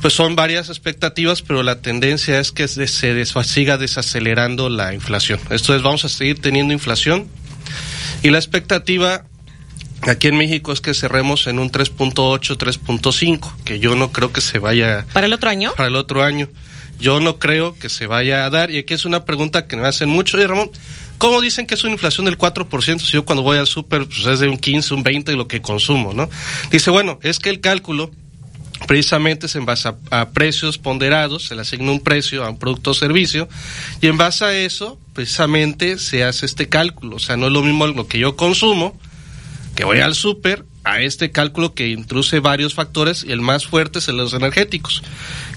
[0.02, 5.40] pues son varias expectativas, pero la tendencia es que se siga desacelerando la inflación.
[5.50, 7.28] Esto es, vamos a seguir teniendo inflación
[8.24, 9.26] y la expectativa
[10.02, 14.42] aquí en México es que cerremos en un 3.8, 3.5, que yo no creo que
[14.42, 15.06] se vaya...
[15.14, 15.74] ¿Para el otro año?
[15.76, 16.50] Para el otro año.
[17.00, 18.70] Yo no creo que se vaya a dar.
[18.70, 20.40] Y aquí es una pregunta que me hacen mucho.
[20.40, 20.70] Y Ramón,
[21.18, 24.26] ¿cómo dicen que es una inflación del 4% si yo cuando voy al súper pues
[24.26, 26.30] es de un 15, un 20 de lo que consumo, ¿no?
[26.70, 28.12] Dice, bueno, es que el cálculo
[28.92, 32.92] precisamente es en base a, precios ponderados, se le asigna un precio a un producto
[32.92, 33.48] o servicio,
[34.02, 37.16] y en base a eso, precisamente se hace este cálculo.
[37.16, 39.00] O sea, no es lo mismo lo que yo consumo,
[39.78, 44.00] que voy al súper, a este cálculo que introduce varios factores, y el más fuerte
[44.00, 45.04] es el de los energéticos,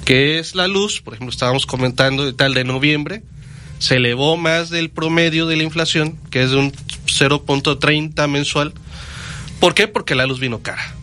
[0.05, 3.25] que es la luz, por ejemplo, estábamos comentando tal de noviembre,
[3.81, 8.75] se elevó más del promedio de la inflación, que es de un 0.30 mensual.
[9.59, 9.89] ¿Por qué?
[9.89, 10.95] Porque la luz vino cara.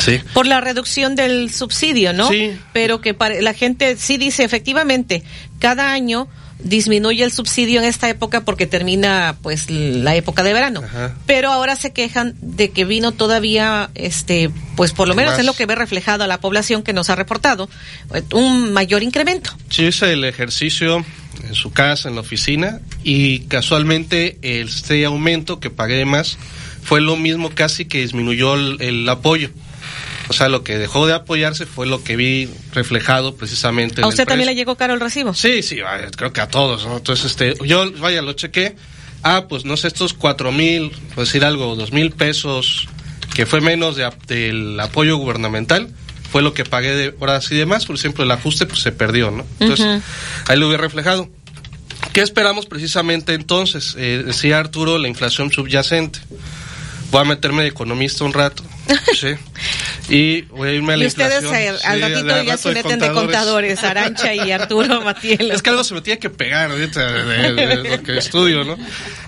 [0.00, 0.20] Sí.
[0.34, 2.28] Por la reducción del subsidio, ¿no?
[2.28, 2.52] Sí.
[2.72, 5.22] Pero que la gente sí dice, efectivamente,
[5.58, 6.28] cada año
[6.58, 10.82] disminuye el subsidio en esta época porque termina pues la época de verano.
[10.84, 11.14] Ajá.
[11.26, 15.40] Pero ahora se quejan de que vino todavía este pues por lo menos Más.
[15.40, 17.68] es lo que ve reflejado a la población que nos ha reportado
[18.32, 19.50] un mayor incremento.
[19.68, 21.04] Sí, hice el ejercicio
[21.46, 26.38] en su casa, en la oficina y casualmente este aumento que pagué más
[26.82, 29.50] fue lo mismo casi que disminuyó el, el apoyo.
[30.28, 34.00] O sea, lo que dejó de apoyarse fue lo que vi reflejado precisamente.
[34.00, 35.34] en ¿A el usted también le llegó caro el recibo?
[35.34, 35.78] Sí, sí,
[36.16, 36.96] creo que a todos, ¿no?
[36.96, 38.76] Entonces, este, yo, vaya, lo chequé.
[39.22, 42.88] Ah, pues no sé, estos cuatro mil, por decir algo, dos mil pesos,
[43.34, 45.90] que fue menos de, del apoyo gubernamental,
[46.30, 47.86] fue lo que pagué de horas y demás.
[47.86, 49.46] Por ejemplo, el ajuste pues se perdió, ¿no?
[49.60, 50.02] Entonces,
[50.48, 51.28] ahí lo hubiera reflejado.
[52.12, 53.94] ¿Qué esperamos precisamente entonces?
[53.98, 56.18] Eh, decía Arturo, la inflación subyacente.
[57.10, 58.64] Voy a meterme de economista un rato.
[59.14, 59.28] Sí.
[60.08, 61.74] Y voy a irme a la Y ustedes inflación.
[61.76, 65.50] eh, al Sí, ratito ya se meten de contadores, Arancha y Arturo Matiel.
[65.50, 68.64] es que algo se me tiene que pegar ahorita de, de- de lo que estudio,
[68.64, 68.76] ¿no?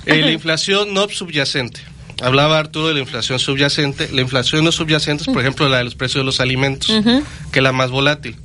[0.06, 1.80] Eh, la inflación no subyacente.
[2.20, 4.09] Hablaba Arturo de la inflación subyacente.
[4.12, 6.89] La inflación no subyacente es, por ejemplo, la de los precios de los alimentos,
[7.52, 8.36] que es la más volátil.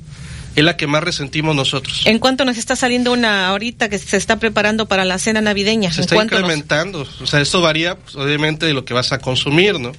[0.56, 2.02] Es la que más resentimos nosotros.
[2.04, 5.90] ¿En cuánto nos está saliendo una ahorita que se está preparando para la cena navideña?
[5.92, 7.08] Se ¿En está nos- incrementando.
[7.20, 9.90] O sea, esto varía, pues, obviamente, de lo que vas a consumir, ¿no?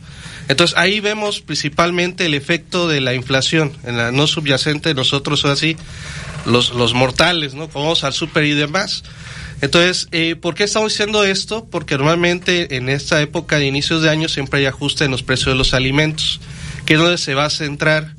[0.47, 3.73] Entonces, ahí vemos principalmente el efecto de la inflación.
[3.83, 5.75] En la no subyacente, nosotros, así,
[6.45, 7.67] los, los mortales, ¿no?
[7.67, 9.03] Vamos al súper y demás.
[9.61, 11.65] Entonces, eh, ¿por qué estamos diciendo esto?
[11.65, 15.53] Porque normalmente en esta época de inicios de año siempre hay ajuste en los precios
[15.53, 16.41] de los alimentos,
[16.85, 18.13] que es donde se va a centrar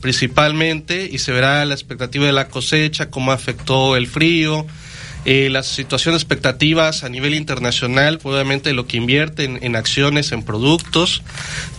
[0.00, 4.66] principalmente y se verá la expectativa de la cosecha, cómo afectó el frío,
[5.24, 10.42] eh, las situaciones expectativas a nivel internacional, pues, obviamente lo que invierte en, acciones, en
[10.42, 11.22] productos,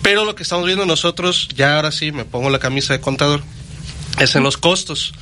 [0.02, 3.42] pero lo que estamos viendo nosotros, ya ahora sí me pongo la camisa de contador,
[4.20, 5.14] es en los costos.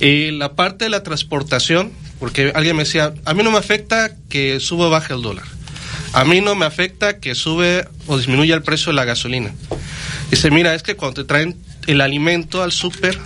[0.00, 4.14] Eh, la parte de la transportación, porque alguien me decía, a mí no me afecta
[4.28, 5.44] que sube o baje el dólar.
[6.12, 9.52] A mí no me afecta que sube o disminuya el precio de la gasolina.
[10.30, 11.56] Dice, mira, es que cuando te traen
[11.86, 13.18] el alimento al súper,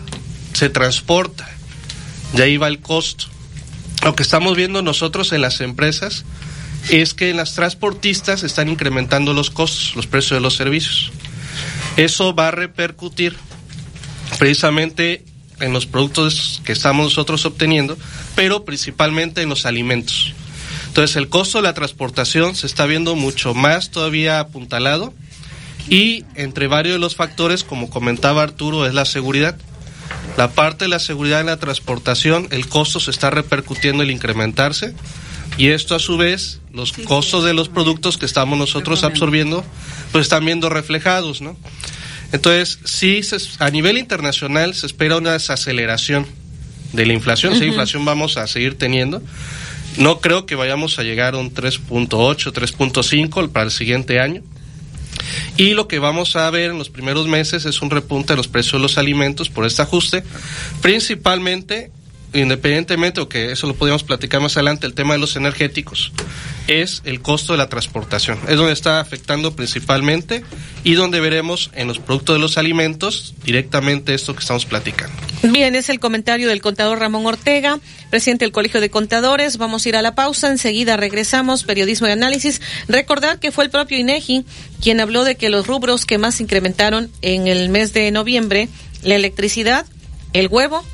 [0.52, 1.48] se transporta.
[2.32, 3.26] De ahí va el costo.
[4.04, 6.24] Lo que estamos viendo nosotros en las empresas
[6.90, 11.12] es que las transportistas están incrementando los costos, los precios de los servicios.
[11.96, 13.36] Eso va a repercutir
[14.38, 15.24] precisamente
[15.60, 17.96] en los productos que estamos nosotros obteniendo,
[18.34, 20.34] pero principalmente en los alimentos.
[20.88, 25.14] Entonces el costo de la transportación se está viendo mucho más todavía apuntalado
[25.88, 29.56] y entre varios de los factores, como comentaba Arturo, es la seguridad.
[30.36, 34.94] La parte de la seguridad en la transportación, el costo se está repercutiendo el incrementarse
[35.58, 39.62] y esto a su vez, los costos de los productos que estamos nosotros absorbiendo,
[40.10, 41.56] pues están viendo reflejados, ¿no?
[42.32, 46.26] Entonces, sí, se- a nivel internacional se espera una desaceleración
[46.94, 47.52] de la inflación.
[47.54, 47.68] Sí, Ujú.
[47.68, 49.22] inflación vamos a seguir teniendo.
[49.98, 54.42] No creo que vayamos a llegar a un 3.8, 3.5 para el siguiente año.
[55.56, 58.48] Y lo que vamos a ver en los primeros meses es un repunte de los
[58.48, 60.24] precios de los alimentos por este ajuste,
[60.80, 61.90] principalmente
[62.34, 66.12] independientemente, o que eso lo podríamos platicar más adelante, el tema de los energéticos,
[66.66, 68.38] es el costo de la transportación.
[68.48, 70.44] Es donde está afectando principalmente
[70.84, 75.14] y donde veremos en los productos de los alimentos directamente esto que estamos platicando.
[75.42, 77.80] Bien, es el comentario del contador Ramón Ortega,
[78.10, 79.58] presidente del Colegio de Contadores.
[79.58, 82.60] Vamos a ir a la pausa, enseguida regresamos, periodismo y análisis.
[82.88, 84.44] Recordar que fue el propio INEGI
[84.80, 88.68] quien habló de que los rubros que más incrementaron en el mes de noviembre,
[89.02, 89.86] la electricidad,
[90.32, 90.84] el huevo,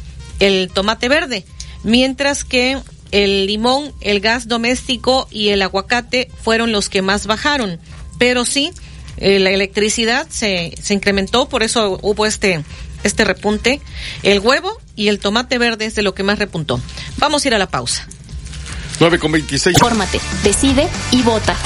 [0.40, 1.44] el tomate verde,
[1.82, 2.78] mientras que
[3.10, 7.78] el limón, el gas doméstico y el aguacate fueron los que más bajaron.
[8.19, 8.73] Pero sí,
[9.16, 12.65] eh, la electricidad se, se incrementó, por eso hubo este,
[13.02, 13.81] este repunte.
[14.23, 16.81] El huevo y el tomate verde es de lo que más repuntó.
[17.19, 18.06] Vamos a ir a la pausa.
[19.01, 19.78] 9 con 26.
[19.78, 21.56] Fórmate, decide y vota.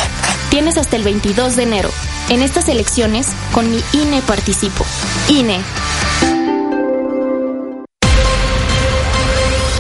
[0.51, 1.91] Tienes hasta el 22 de enero.
[2.29, 4.85] En estas elecciones, con mi INE participo.
[5.29, 5.61] INE.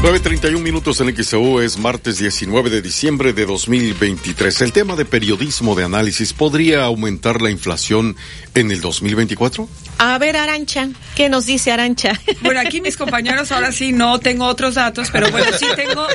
[0.00, 4.60] 9.31 minutos en XEU es martes 19 de diciembre de 2023.
[4.60, 8.14] El tema de periodismo de análisis podría aumentar la inflación
[8.54, 9.68] en el 2024?
[9.98, 12.12] A ver, Arancha, ¿qué nos dice Arancha?
[12.42, 16.06] Bueno, aquí mis compañeros ahora sí no tengo otros datos, pero bueno, sí tengo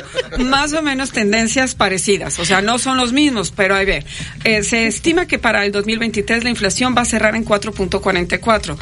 [0.48, 2.38] más o menos tendencias parecidas.
[2.38, 4.04] O sea, no son los mismos, pero a ver,
[4.44, 8.76] eh, se estima que para el 2023 la inflación va a cerrar en 4.44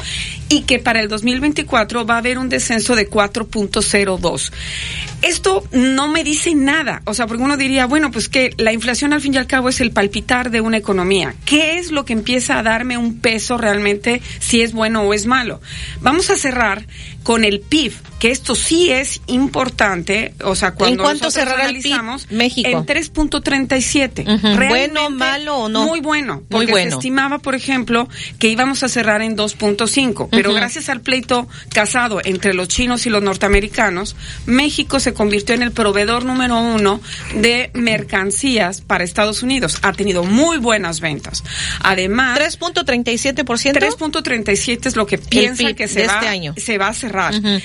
[0.49, 4.51] y que para el 2024 va a haber un descenso de 4.02.
[5.21, 9.13] Esto no me dice nada, o sea, porque uno diría, bueno, pues que la inflación
[9.13, 11.35] al fin y al cabo es el palpitar de una economía.
[11.45, 15.25] ¿Qué es lo que empieza a darme un peso realmente si es bueno o es
[15.25, 15.61] malo?
[16.01, 16.85] Vamos a cerrar
[17.23, 21.69] con el PIB, que esto sí es importante, o sea, cuando ¿En cuánto cerrará el
[21.69, 22.69] analizamos, PIB México?
[22.69, 24.21] en 3.37.
[24.21, 24.47] Ujú.
[24.57, 24.67] Realmente
[24.99, 25.85] ¿Bueno, malo o no?
[25.85, 26.91] Muy bueno, Muy porque bueno.
[26.91, 28.07] se estimaba, por ejemplo,
[28.39, 30.57] que íbamos a cerrar en 2.5, pero Ujú.
[30.57, 35.71] gracias al pleito casado entre los chinos y los norteamericanos, México se convirtió en el
[35.71, 36.99] proveedor número uno
[37.35, 39.79] de mercancías para Estados Unidos.
[39.81, 41.43] Ha tenido muy buenas ventas.
[41.81, 43.73] Además, 3.37%.
[43.73, 46.53] 3.37 es lo que piensa que se va, este año.
[46.57, 47.12] se va a cerrar.
[47.13, 47.61] 嗯哼。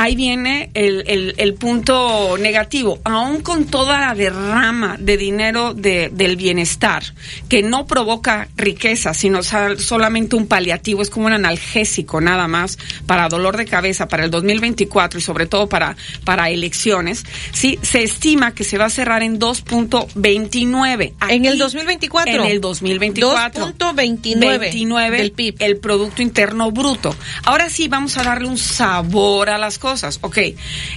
[0.00, 3.00] Ahí viene el, el, el punto negativo.
[3.02, 7.02] Aún con toda la derrama de dinero de, del bienestar,
[7.48, 13.28] que no provoca riqueza, sino solamente un paliativo, es como un analgésico nada más para
[13.28, 18.54] dolor de cabeza para el 2024 y sobre todo para, para elecciones, sí, se estima
[18.54, 21.14] que se va a cerrar en 2.29.
[21.28, 22.32] En el Aquí, 2024.
[22.34, 23.74] En el 2024.
[23.74, 25.56] 2.29 29 del PIB.
[25.58, 27.16] el Producto Interno Bruto.
[27.42, 29.87] Ahora sí vamos a darle un sabor a las cosas.
[30.20, 30.38] Ok,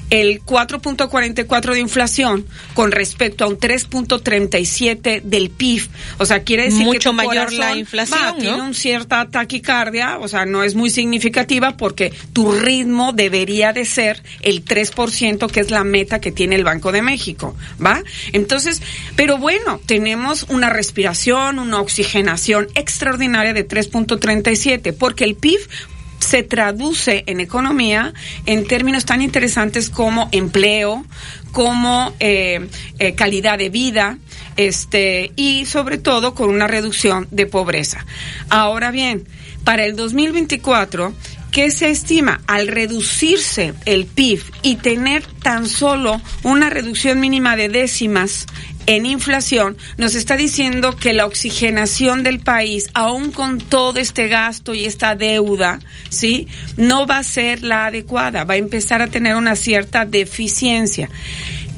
[0.09, 5.87] el 4.44 de inflación con respecto a un 3.37 del PIB.
[6.17, 8.37] O sea, quiere decir que Mucho tu mayor la inflación, va, ¿no?
[8.37, 13.85] Tiene un cierta taquicardia, o sea, no es muy significativa porque tu ritmo debería de
[13.85, 18.03] ser el 3%, que es la meta que tiene el Banco de México, ¿va?
[18.33, 18.81] Entonces,
[19.15, 25.59] pero bueno, tenemos una respiración, una oxigenación extraordinaria de 3.37, porque el PIB
[26.21, 28.13] se traduce en economía
[28.45, 31.03] en términos tan interesantes como empleo,
[31.51, 32.69] como eh,
[32.99, 34.17] eh, calidad de vida,
[34.55, 38.05] este y sobre todo con una reducción de pobreza.
[38.49, 39.27] Ahora bien,
[39.63, 41.13] para el 2024
[41.51, 42.39] ¿Qué se estima?
[42.47, 48.47] Al reducirse el PIB y tener tan solo una reducción mínima de décimas
[48.87, 54.73] en inflación, nos está diciendo que la oxigenación del país, aún con todo este gasto
[54.73, 55.79] y esta deuda,
[56.09, 56.47] ¿sí?
[56.77, 61.09] No va a ser la adecuada, va a empezar a tener una cierta deficiencia.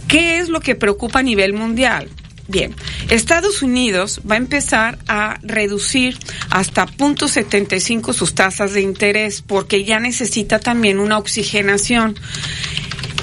[0.07, 2.09] ¿Qué es lo que preocupa a nivel mundial?
[2.47, 2.75] Bien,
[3.09, 6.17] Estados Unidos va a empezar a reducir
[6.49, 12.15] hasta 0.75 sus tasas de interés porque ya necesita también una oxigenación.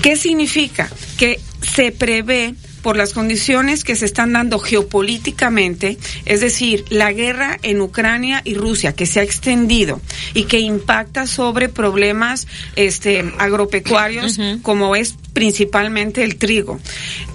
[0.03, 0.91] ¿Qué significa?
[1.19, 7.59] Que se prevé por las condiciones que se están dando geopolíticamente, es decir, la guerra
[7.63, 10.01] en Ucrania y Rusia que se ha extendido
[10.35, 12.47] y que impacta sobre problemas
[12.77, 16.81] este agropecuarios como es principalmente el trigo,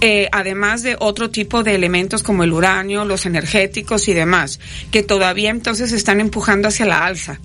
[0.02, 4.60] eh, además de otro tipo de elementos como el uranio, los energéticos y demás,
[4.92, 7.40] que todavía entonces están empujando hacia la alza.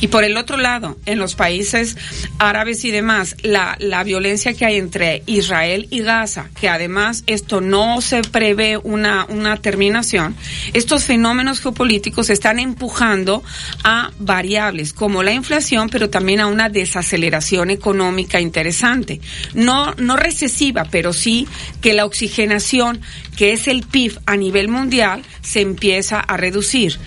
[0.00, 1.96] Y por el otro lado, en los países
[2.38, 7.60] árabes y demás, la, la violencia que hay entre Israel y Gaza, que además esto
[7.60, 10.36] no se prevé una, una terminación,
[10.72, 13.42] estos fenómenos geopolíticos están empujando
[13.82, 19.20] a variables como la inflación, pero también a una desaceleración económica interesante.
[19.54, 21.46] No, no recesiva, pero sí
[21.80, 23.00] que la oxigenación,
[23.36, 26.98] que es el PIB a nivel mundial, se empieza a reducir.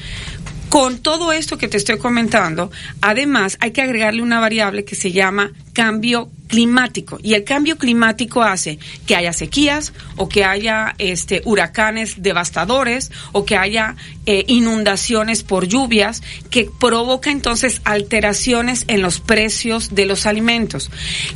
[0.69, 2.71] Con todo esto que te estoy comentando,
[3.01, 7.19] además hay que agregarle una variable que se llama cambio climático.
[7.21, 13.45] Y el cambio climático hace que haya sequías o que haya este huracanes devastadores o
[13.45, 13.95] que haya
[14.25, 20.89] eh, inundaciones por lluvias que provoca entonces alteraciones en los precios de los alimentos.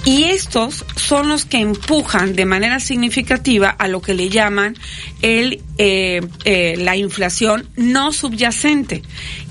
[0.06, 4.76] Y estos son los que empujan de manera significativa a lo que le llaman
[5.22, 9.02] el eh, eh, la inflación no subyacente.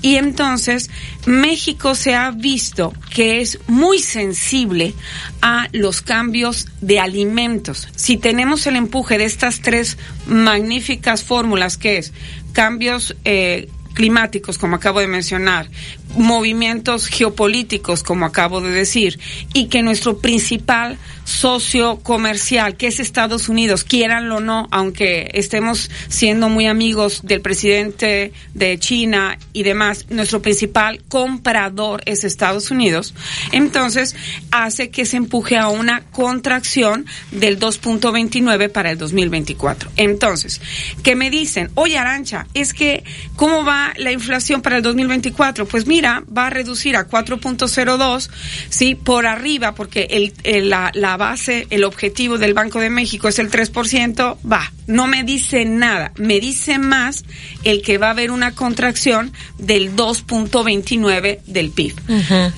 [0.01, 0.89] Y entonces
[1.25, 4.80] México se ha visto que es muy sensible
[5.41, 7.87] a los cambios de alimentos.
[7.95, 12.13] Si tenemos el empuje de estas tres magníficas fórmulas que es
[12.53, 15.69] cambios eh, climáticos, como acabo de mencionar,
[16.15, 19.19] movimientos geopolíticos, como acabo de decir,
[19.53, 25.89] y que nuestro principal socio comercial, que es Estados Unidos, quieranlo o no, aunque estemos
[26.09, 33.13] siendo muy amigos del presidente de China y demás, nuestro principal comprador es Estados Unidos,
[33.51, 34.15] entonces
[34.51, 39.91] hace que se empuje a una contracción del 2.29 para el 2024.
[39.95, 40.61] Entonces,
[41.03, 41.71] ¿qué me dicen?
[41.75, 43.03] Oye, Arancha, es que,
[43.35, 45.65] ¿cómo va la inflación para el 2024?
[45.65, 48.29] Pues mira, va a reducir a 4.02,
[48.69, 48.95] ¿sí?
[48.95, 53.49] Por arriba, porque el, la, la base, el objetivo del Banco de México es el
[53.49, 57.23] 3%, va, no me dice nada, me dice más
[57.63, 61.95] el que va a haber una contracción del 2.29 del PIB.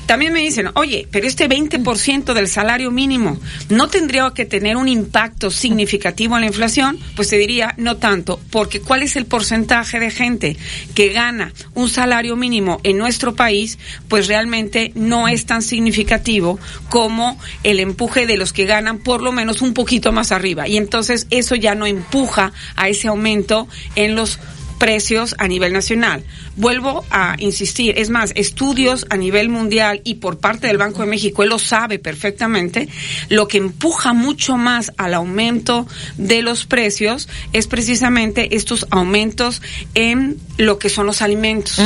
[0.05, 3.39] También me dicen, oye, pero este 20% del salario mínimo
[3.69, 8.39] no tendría que tener un impacto significativo en la inflación, pues te diría, no tanto,
[8.49, 10.57] porque ¿cuál es el porcentaje de gente
[10.95, 13.77] que gana un salario mínimo en nuestro país?
[14.07, 19.31] Pues realmente no es tan significativo como el empuje de los que ganan por lo
[19.31, 20.67] menos un poquito más arriba.
[20.67, 24.39] Y entonces eso ya no empuja a ese aumento en los
[24.83, 26.25] precios a nivel nacional.
[26.57, 31.07] Vuelvo a insistir, es más, estudios a nivel mundial y por parte del Banco de
[31.07, 32.89] México, él lo sabe perfectamente,
[33.29, 35.87] lo que empuja mucho más al aumento
[36.17, 39.61] de los precios es precisamente estos aumentos
[39.95, 41.81] en lo que son los alimentos.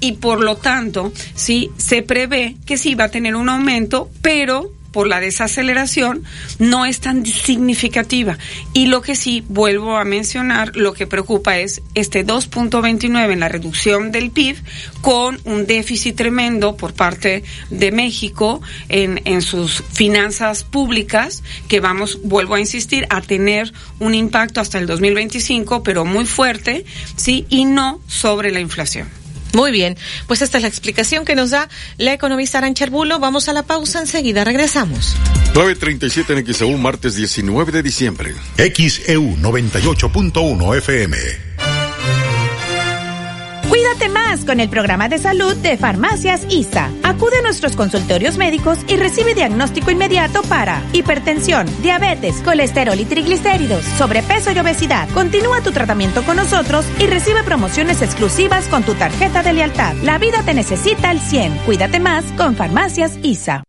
[0.00, 4.72] Y por lo tanto, sí, se prevé que sí va a tener un aumento, pero
[4.92, 6.24] por la desaceleración
[6.58, 8.38] no es tan significativa.
[8.72, 13.48] Y lo que sí vuelvo a mencionar, lo que preocupa es este 2.29 en la
[13.48, 14.56] reducción del PIB
[15.00, 22.20] con un déficit tremendo por parte de México en, en sus finanzas públicas que vamos,
[22.22, 26.84] vuelvo a insistir, a tener un impacto hasta el 2025, pero muy fuerte,
[27.16, 29.08] sí, y no sobre la inflación.
[29.52, 29.96] Muy bien,
[30.26, 33.18] pues esta es la explicación que nos da la economista Arancha Arbulo.
[33.18, 35.16] Vamos a la pausa, enseguida regresamos.
[35.54, 38.34] 9.37 en XEU, martes 19 de diciembre.
[38.56, 41.47] XEU 98.1 FM.
[43.88, 46.90] Cuídate más con el programa de salud de Farmacias ISA.
[47.04, 53.82] Acude a nuestros consultorios médicos y recibe diagnóstico inmediato para hipertensión, diabetes, colesterol y triglicéridos,
[53.96, 55.08] sobrepeso y obesidad.
[55.14, 59.94] Continúa tu tratamiento con nosotros y recibe promociones exclusivas con tu tarjeta de lealtad.
[60.02, 61.56] La vida te necesita al 100.
[61.64, 63.67] Cuídate más con Farmacias ISA.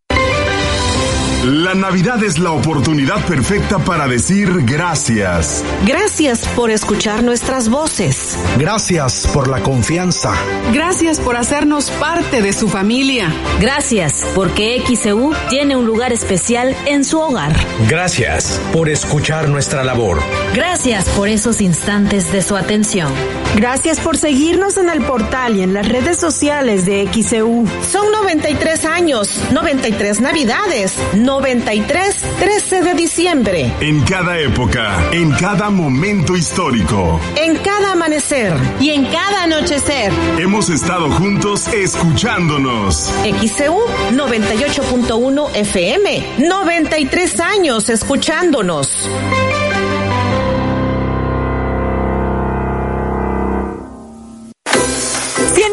[1.45, 5.63] La Navidad es la oportunidad perfecta para decir gracias.
[5.87, 8.37] Gracias por escuchar nuestras voces.
[8.57, 10.33] Gracias por la confianza.
[10.73, 13.31] Gracias por hacernos parte de su familia.
[13.61, 17.55] Gracias porque XEU tiene un lugar especial en su hogar.
[17.87, 20.19] Gracias por escuchar nuestra labor.
[20.53, 23.13] Gracias por esos instantes de su atención.
[23.55, 27.65] Gracias por seguirnos en el portal y en las redes sociales de XEU.
[27.89, 30.97] Son 93 años, 93 Navidades.
[31.29, 33.71] 93, 13 de diciembre.
[33.81, 37.19] En cada época, en cada momento histórico.
[37.35, 38.57] En cada amanecer.
[38.79, 40.11] Y en cada anochecer.
[40.39, 43.13] Hemos estado juntos escuchándonos.
[43.23, 43.79] XCU
[44.11, 46.25] 98.1 FM.
[46.39, 49.07] 93 años escuchándonos.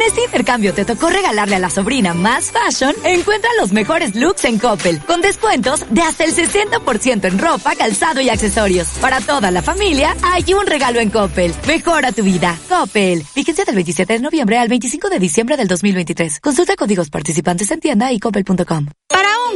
[0.07, 4.59] Este intercambio te tocó regalarle a la sobrina más fashion, encuentra los mejores looks en
[4.59, 8.89] Coppel, con descuentos de hasta el 60% en ropa, calzado y accesorios.
[9.01, 11.55] Para toda la familia, hay un regalo en Coppel.
[11.67, 12.57] Mejora tu vida.
[12.69, 13.25] Coppel.
[13.35, 16.41] Vigencia del 27 de noviembre al 25 de diciembre del 2023.
[16.41, 18.87] Consulta códigos participantes en tienda y coppel.com.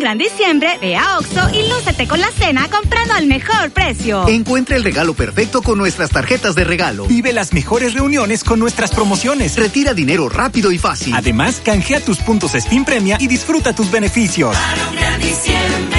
[0.01, 4.27] gran diciembre, ve a Oxo y lúcete con la cena comprando al mejor precio.
[4.27, 7.07] Encuentra el regalo perfecto con nuestras tarjetas de regalo.
[7.07, 9.57] Vive las mejores reuniones con nuestras promociones.
[9.57, 11.15] Retira dinero rápido y fácil.
[11.15, 14.57] Además, canjea tus puntos Steam Premia y disfruta tus beneficios.
[14.57, 15.99] Para un gran diciembre,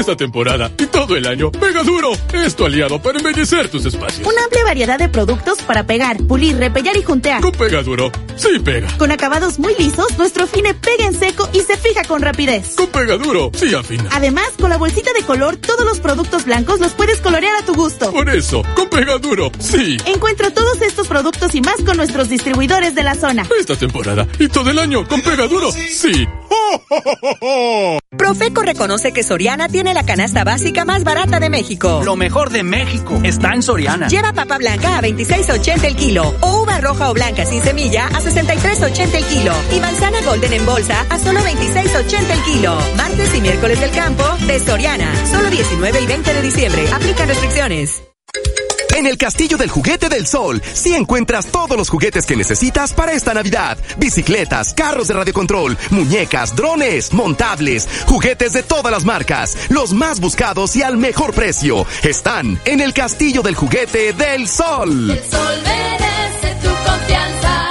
[0.00, 4.26] Esta temporada y todo el año, Pega Duro es tu aliado para embellecer tus espacios.
[4.26, 7.42] Una amplia variedad de productos para pegar, pulir, repellar y juntear.
[7.42, 8.88] Con Pega Duro, sí pega.
[8.96, 12.76] Con acabados muy lisos, nuestro fine pega en seco y se fija con rapidez.
[12.76, 14.08] Con Pega Duro, sí afina.
[14.12, 17.74] Además, con la bolsita de color, todos los productos blancos los puedes colorear a tu
[17.74, 18.10] gusto.
[18.10, 19.98] Por eso, con Pega Duro, sí.
[20.06, 23.46] Encuentra todos estos productos y más con nuestros distribuidores de la zona.
[23.60, 26.26] Esta temporada y todo el año, con Pega Duro, sí.
[28.16, 32.02] Profeco reconoce que Soriana tiene la canasta básica más barata de México.
[32.04, 34.08] Lo mejor de México está en Soriana.
[34.08, 38.20] Lleva papa blanca a 26.80 el kilo o uva roja o blanca sin semilla a
[38.20, 42.78] 63.80 el kilo y manzana golden en bolsa a solo 26.80 el kilo.
[42.96, 45.12] Martes y miércoles del campo de Soriana.
[45.26, 46.84] Solo 19 y 20 de diciembre.
[46.92, 48.02] Aplican restricciones.
[48.96, 53.12] En el Castillo del Juguete del Sol, sí encuentras todos los juguetes que necesitas para
[53.12, 53.78] esta Navidad.
[53.98, 60.74] Bicicletas, carros de radiocontrol, muñecas, drones, montables, juguetes de todas las marcas, los más buscados
[60.76, 61.86] y al mejor precio.
[62.02, 65.10] Están en el Castillo del Juguete del Sol.
[65.10, 67.69] El sol merece tu confianza.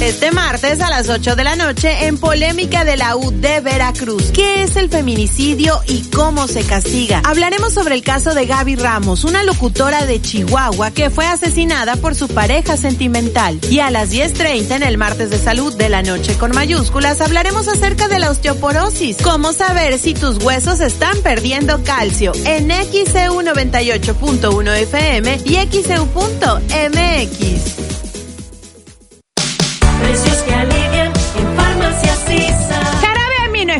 [0.00, 4.30] Este martes a las 8 de la noche en Polémica de la U de Veracruz.
[4.32, 7.20] ¿Qué es el feminicidio y cómo se castiga?
[7.22, 12.14] Hablaremos sobre el caso de Gaby Ramos, una locutora de Chihuahua que fue asesinada por
[12.14, 13.60] su pareja sentimental.
[13.70, 17.68] Y a las 10.30 en el martes de salud de la noche con mayúsculas hablaremos
[17.68, 19.18] acerca de la osteoporosis.
[19.22, 26.70] Cómo saber si tus huesos están perdiendo calcio en XCU 98.1 FM y XCU.mx.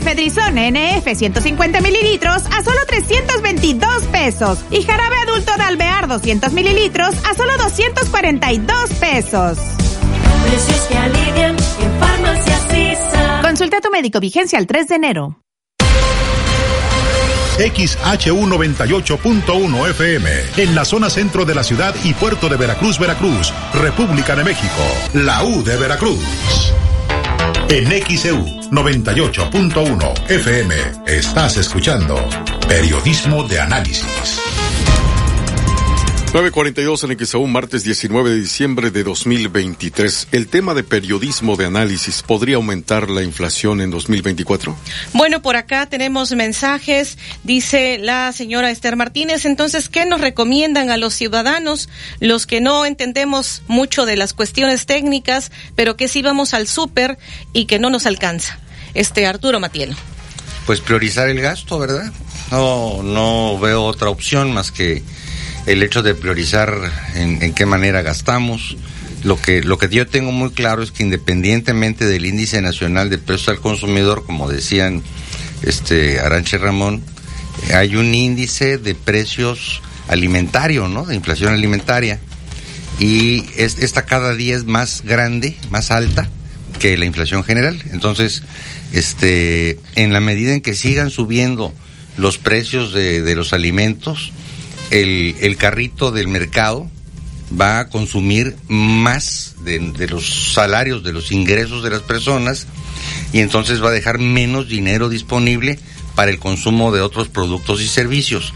[0.01, 4.59] Aminoefedrison NF 150 mililitros a solo 322 pesos.
[4.71, 9.59] Y jarabe adulto de alvear 200 mililitros a solo 242 pesos.
[10.45, 13.43] Precios que alivian en Farmacias ISA.
[13.43, 15.41] Consulta a tu médico vigencia el 3 de enero.
[17.59, 23.53] XHU 98.1 FM, en la zona centro de la ciudad y puerto de Veracruz, Veracruz,
[23.75, 24.83] República de México,
[25.13, 26.73] la U de Veracruz.
[27.73, 30.75] En XEU 98.1 FM
[31.07, 32.17] estás escuchando
[32.67, 34.50] Periodismo de Análisis.
[36.33, 40.29] 942 en XAU, martes 19 de diciembre de 2023.
[40.31, 44.77] ¿El tema de periodismo de análisis podría aumentar la inflación en 2024?
[45.13, 49.45] Bueno, por acá tenemos mensajes, dice la señora Esther Martínez.
[49.45, 51.89] Entonces, ¿qué nos recomiendan a los ciudadanos,
[52.21, 57.19] los que no entendemos mucho de las cuestiones técnicas, pero que sí vamos al súper
[57.53, 58.61] y que no nos alcanza?
[58.95, 59.97] Este Arturo Matiel.
[60.65, 62.13] Pues priorizar el gasto, ¿verdad?
[62.53, 65.03] No, no veo otra opción más que
[65.71, 66.75] el hecho de priorizar
[67.15, 68.77] en, en, qué manera gastamos.
[69.23, 73.19] Lo que, lo que yo tengo muy claro es que independientemente del índice nacional de
[73.19, 75.03] precios al consumidor, como decían
[75.63, 77.03] este Aranche Ramón,
[77.73, 81.07] hay un índice de precios alimentario, ¿no?
[81.07, 82.19] De inflación alimentaria.
[82.99, 86.29] Y es, esta cada día es más grande, más alta
[86.81, 87.81] que la inflación general.
[87.93, 88.43] Entonces,
[88.93, 91.73] este, en la medida en que sigan subiendo
[92.17, 94.33] los precios de, de los alimentos,
[94.91, 96.91] el, el, carrito del mercado
[97.59, 102.67] va a consumir más de, los salarios, de los ingresos de las personas
[103.33, 105.79] y entonces va a dejar menos dinero disponible
[106.15, 108.53] para el consumo de otros productos y servicios.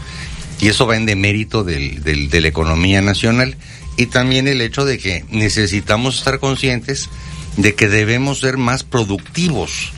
[0.61, 3.57] Y eso va en demérito del, del, de la economía nacional.
[3.97, 7.09] Y también el hecho de que necesitamos estar conscientes
[7.57, 9.91] de que debemos ser más productivos.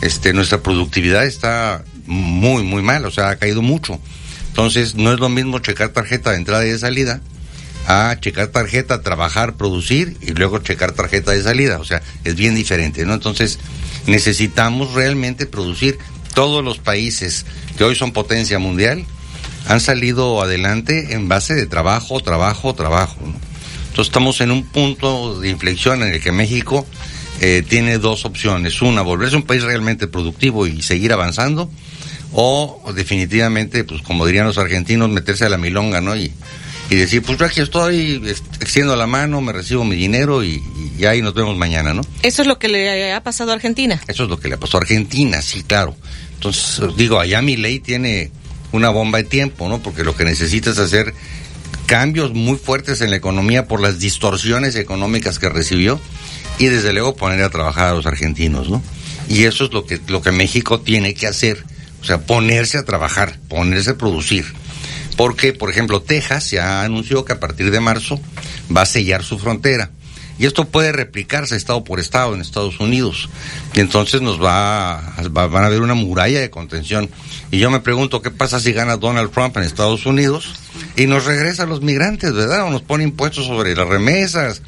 [0.00, 4.00] Este, nuestra productividad está muy, muy mal, o sea, ha caído mucho.
[4.58, 7.20] Entonces, no es lo mismo checar tarjeta de entrada y de salida
[7.86, 11.78] a checar tarjeta, trabajar, producir y luego checar tarjeta de salida.
[11.78, 13.14] O sea, es bien diferente, ¿no?
[13.14, 13.58] Entonces,
[14.08, 15.98] Necesitamos realmente producir.
[16.34, 17.44] Todos los países
[17.76, 19.04] que hoy son potencia mundial
[19.66, 23.18] han salido adelante en base de trabajo, trabajo, trabajo.
[23.20, 26.86] Entonces estamos en un punto de inflexión en el que México
[27.40, 28.80] eh, tiene dos opciones.
[28.80, 31.70] Una, volverse un país realmente productivo y seguir avanzando,
[32.32, 36.16] o definitivamente, pues como dirían los argentinos, meterse a la milonga, ¿no?
[36.16, 36.32] Y,
[36.90, 38.22] y decir, pues yo aquí estoy,
[38.60, 40.62] extiendo la mano, me recibo mi dinero y,
[40.98, 42.02] y, ahí nos vemos mañana, ¿no?
[42.22, 44.00] Eso es lo que le ha pasado a Argentina.
[44.08, 45.94] Eso es lo que le ha pasado a Argentina, sí, claro.
[46.34, 48.30] Entonces, digo, allá mi ley tiene
[48.72, 49.82] una bomba de tiempo, ¿no?
[49.82, 51.14] Porque lo que necesita es hacer
[51.86, 55.98] cambios muy fuertes en la economía por las distorsiones económicas que recibió
[56.58, 58.82] y desde luego poner a trabajar a los argentinos, ¿no?
[59.28, 61.64] Y eso es lo que, lo que México tiene que hacer,
[62.00, 64.46] o sea, ponerse a trabajar, ponerse a producir.
[65.16, 68.20] Porque, por ejemplo, Texas ya anunció que a partir de marzo
[68.74, 69.90] va a sellar su frontera.
[70.38, 73.28] Y esto puede replicarse estado por estado en Estados Unidos.
[73.74, 77.10] Y entonces nos va, va, van a haber una muralla de contención.
[77.50, 80.54] Y yo me pregunto, ¿qué pasa si gana Donald Trump en Estados Unidos?
[80.96, 82.66] Y nos regresa a los migrantes, ¿verdad?
[82.66, 84.62] O nos pone impuestos sobre las remesas,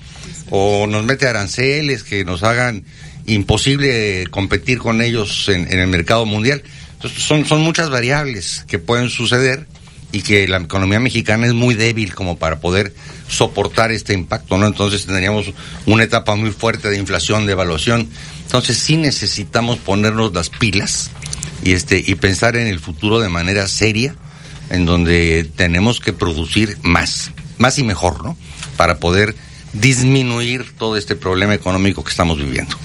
[0.51, 2.85] o nos mete aranceles que nos hagan
[3.27, 6.65] imposible competir con ellos en, en el mercado mundial.
[7.03, 9.67] Son, son muchas variables que pueden suceder
[10.13, 12.95] y que la economía mexicana es muy débil como para poder
[13.29, 14.67] soportar este impacto, ¿no?
[14.67, 15.53] Entonces tendríamos
[15.87, 18.09] una etapa muy fuerte de inflación, de evaluación.
[18.45, 21.11] Entonces sí necesitamos ponernos las pilas
[21.63, 24.15] y este y pensar en el futuro de manera seria,
[24.71, 28.37] en donde tenemos que producir más, más y mejor, ¿no?
[28.77, 29.37] Para poder
[29.73, 32.77] disminuir todo este problema económico que estamos viviendo.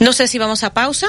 [0.00, 1.06] No sé si vamos a pausa.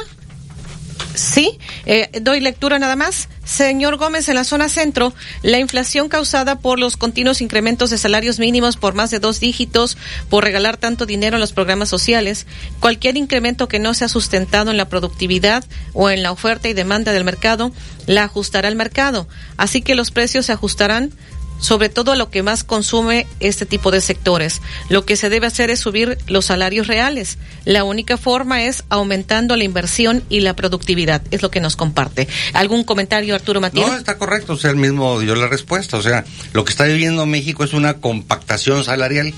[1.16, 3.30] Sí, eh, doy lectura nada más.
[3.44, 5.14] Señor Gómez, en la zona centro,
[5.44, 9.98] la inflación causada por los continuos incrementos de salarios mínimos por más de dos dígitos,
[10.30, 12.48] por regalar tanto dinero en los programas sociales,
[12.80, 15.64] cualquier incremento que no sea sustentado en la productividad
[15.94, 17.72] o en la oferta y demanda del mercado,
[18.08, 19.28] la ajustará el mercado.
[19.58, 21.14] Así que los precios se ajustarán
[21.60, 24.62] sobre todo lo que más consume este tipo de sectores.
[24.90, 27.38] Lo que se debe hacer es subir los salarios reales.
[27.64, 32.28] La única forma es aumentando la inversión y la productividad, es lo que nos comparte.
[32.54, 33.88] ¿Algún comentario, Arturo Matías?
[33.88, 35.98] No, está correcto, o sea, el mismo dio la respuesta.
[35.98, 39.34] O sea, lo que está viviendo México es una compactación salarial.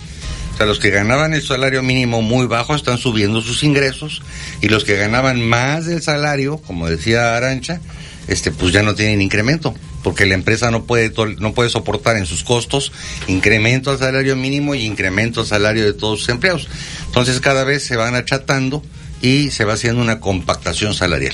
[0.53, 4.23] O sea, los que ganaban el salario mínimo muy bajo están subiendo sus ingresos
[4.59, 7.79] y los que ganaban más del salario, como decía Arancha,
[8.27, 9.73] este, pues ya no tienen incremento
[10.03, 12.91] porque la empresa no puede no puede soportar en sus costos
[13.27, 16.67] incremento al salario mínimo y incremento al salario de todos sus empleados.
[17.05, 18.83] Entonces cada vez se van achatando
[19.21, 21.33] y se va haciendo una compactación salarial.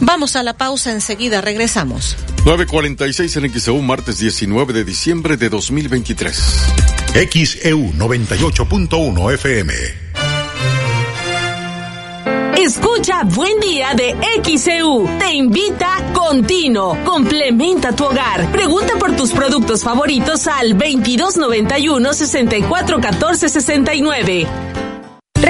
[0.00, 2.16] Vamos a la pausa enseguida, regresamos.
[2.44, 6.42] 9.46 en XEU, martes 19 de diciembre de 2023.
[7.14, 10.01] XEU 98.1 FM.
[12.62, 14.14] Escucha Buen Día de
[14.44, 15.08] XEU.
[15.18, 16.96] Te invita Contino.
[17.04, 18.52] Complementa tu hogar.
[18.52, 24.91] Pregunta por tus productos favoritos al 2291 6414 69.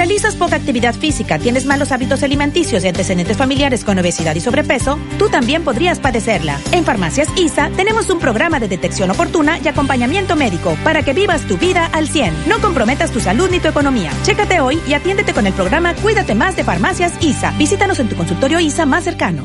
[0.03, 4.99] ¿Realizas poca actividad física, tienes malos hábitos alimenticios y antecedentes familiares con obesidad y sobrepeso?
[5.17, 6.59] Tú también podrías padecerla.
[6.73, 11.43] En Farmacias ISA tenemos un programa de detección oportuna y acompañamiento médico para que vivas
[11.43, 12.49] tu vida al 100.
[12.49, 14.11] No comprometas tu salud ni tu economía.
[14.25, 17.53] Chécate hoy y atiéndete con el programa Cuídate más de Farmacias ISA.
[17.57, 19.45] Visítanos en tu consultorio ISA más cercano.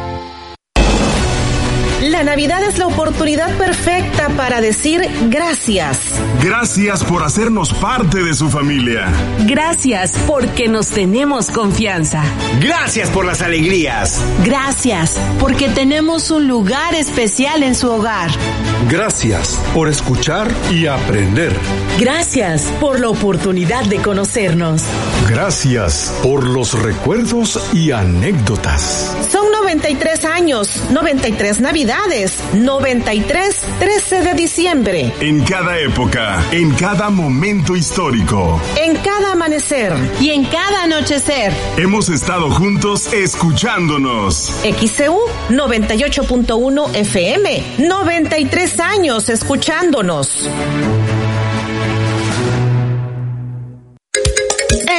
[2.21, 5.97] La Navidad es la oportunidad perfecta para decir gracias.
[6.43, 9.07] Gracias por hacernos parte de su familia.
[9.47, 12.23] Gracias porque nos tenemos confianza.
[12.59, 14.23] Gracias por las alegrías.
[14.45, 18.29] Gracias porque tenemos un lugar especial en su hogar.
[18.87, 21.51] Gracias por escuchar y aprender.
[21.99, 24.83] Gracias por la oportunidad de conocernos.
[25.27, 29.15] Gracias por los recuerdos y anécdotas.
[29.71, 35.13] 93 años, 93 Navidades 93 13 de diciembre.
[35.21, 38.59] En cada época, en cada momento histórico.
[38.75, 39.93] En cada amanecer.
[40.19, 41.53] Y en cada anochecer.
[41.77, 44.53] Hemos estado juntos escuchándonos.
[44.61, 47.63] XCU 98.1 FM.
[47.77, 50.49] 93 años escuchándonos.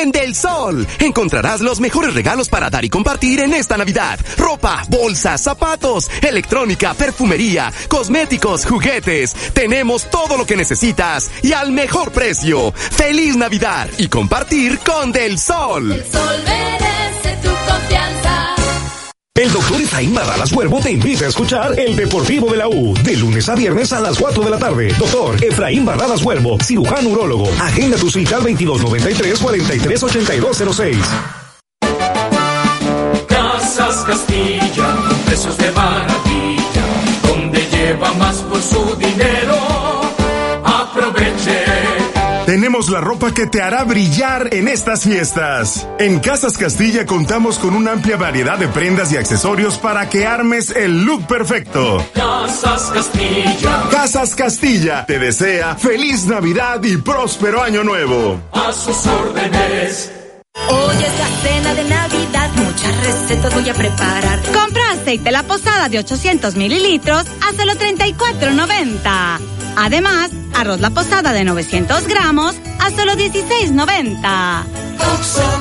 [0.02, 0.86] En Del Sol.
[0.98, 4.18] Encontrarás los mejores regalos para dar y compartir en esta Navidad.
[4.36, 9.34] Ropa, bolsas, zapatos, electrónica, perfumería, cosméticos, juguetes.
[9.52, 12.72] Tenemos todo lo que necesitas y al mejor precio.
[12.72, 13.88] ¡Feliz Navidad!
[13.98, 15.92] Y compartir con Del Sol.
[15.92, 18.51] El sol merece tu confianza.
[19.34, 23.16] El doctor Efraín Barralas Huervo te invita a escuchar El Deportivo de la U, de
[23.16, 24.92] lunes a viernes a las 4 de la tarde.
[24.98, 27.48] Doctor Efraín Barralas Huervo, cirujano urólogo.
[27.58, 30.96] Agenda tu cita al 2293-438206.
[33.26, 36.84] Casas Castilla, precios de maravilla,
[37.26, 39.91] donde lleva más por su dinero.
[42.72, 45.86] Tenemos la ropa que te hará brillar en estas fiestas.
[45.98, 50.70] En Casas Castilla contamos con una amplia variedad de prendas y accesorios para que armes
[50.70, 52.02] el look perfecto.
[52.14, 58.40] Casas Castilla, Casas Castilla te desea feliz Navidad y próspero año nuevo.
[58.52, 60.10] a sus órdenes.
[60.70, 64.40] Hoy es la cena de Navidad, muchas recetas voy a preparar.
[64.50, 69.61] Compra aceite La Posada de 800 mililitros a solo 34.90.
[69.76, 74.64] Además, arroz La Posada de 900 gramos a solo 16.90.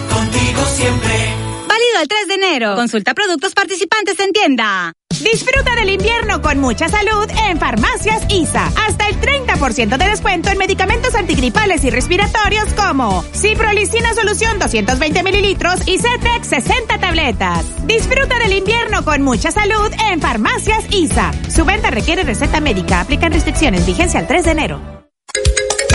[0.09, 1.40] contigo siempre.
[1.82, 2.76] Válido el 3 de enero.
[2.76, 4.94] Consulta productos participantes en tienda.
[5.20, 8.68] Disfruta del invierno con mucha salud en Farmacias ISA.
[8.88, 15.88] Hasta el 30% de descuento en medicamentos antigripales y respiratorios como Ciprolicina Solución 220 mililitros
[15.88, 17.66] y Cetex 60 tabletas.
[17.88, 21.32] Disfruta del invierno con mucha salud en Farmacias ISA.
[21.49, 23.02] Su venta requiere receta médica.
[23.02, 23.88] Aplican restricciones.
[23.88, 25.01] Vigencia el 3 de enero.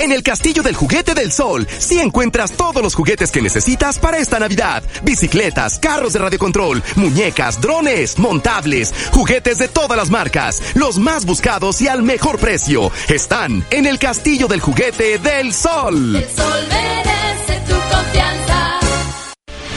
[0.01, 4.19] En el Castillo del Juguete del Sol, sí encuentras todos los juguetes que necesitas para
[4.19, 4.83] esta Navidad.
[5.03, 11.81] Bicicletas, carros de radiocontrol, muñecas, drones, montables, juguetes de todas las marcas, los más buscados
[11.81, 12.93] y al mejor precio.
[13.09, 16.17] Están en el Castillo del Juguete del Sol.
[16.17, 18.81] El sol merece tu confianza.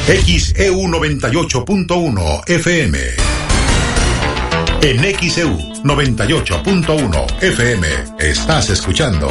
[0.05, 3.38] XEU 98.1 FM.
[4.81, 7.87] En XEU 98.1 FM
[8.17, 9.27] estás escuchando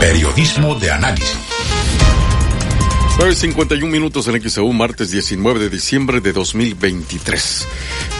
[0.00, 1.47] Periodismo de Análisis.
[3.18, 7.66] 9.51 minutos en XEU, martes 19 de diciembre de 2023.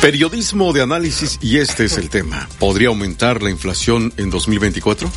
[0.03, 2.49] Periodismo de análisis y este es el tema.
[2.59, 5.09] ¿Podría aumentar la inflación en 2024?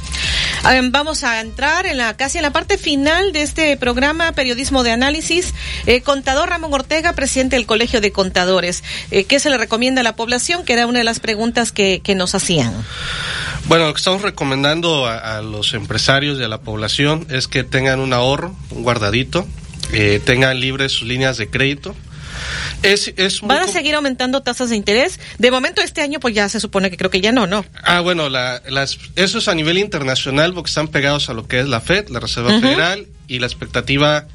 [0.72, 4.84] Eh, Vamos a entrar en la casi en la parte final de este programa Periodismo
[4.84, 5.52] de Análisis.
[5.88, 8.84] Eh, contador Ramón Ortega, presidente del Colegio de Contadores.
[9.10, 10.64] Eh, ¿Qué se le recomienda a la población?
[10.64, 12.72] Que era una de las preguntas que, que nos hacían.
[13.66, 17.64] Bueno, lo que estamos recomendando a, a los empresarios y a la población es que
[17.64, 19.48] tengan un ahorro, un guardadito,
[19.94, 21.96] eh, tengan libres sus líneas de crédito.
[22.82, 25.20] Es, es ¿Van a seguir aumentando tasas de interés?
[25.38, 27.64] De momento este año pues ya se supone que creo que ya no, ¿no?
[27.84, 31.60] Ah, bueno, la, las, eso es a nivel internacional porque están pegados a lo que
[31.60, 32.60] es la FED, la Reserva.
[32.60, 34.26] Federal, y la expectativa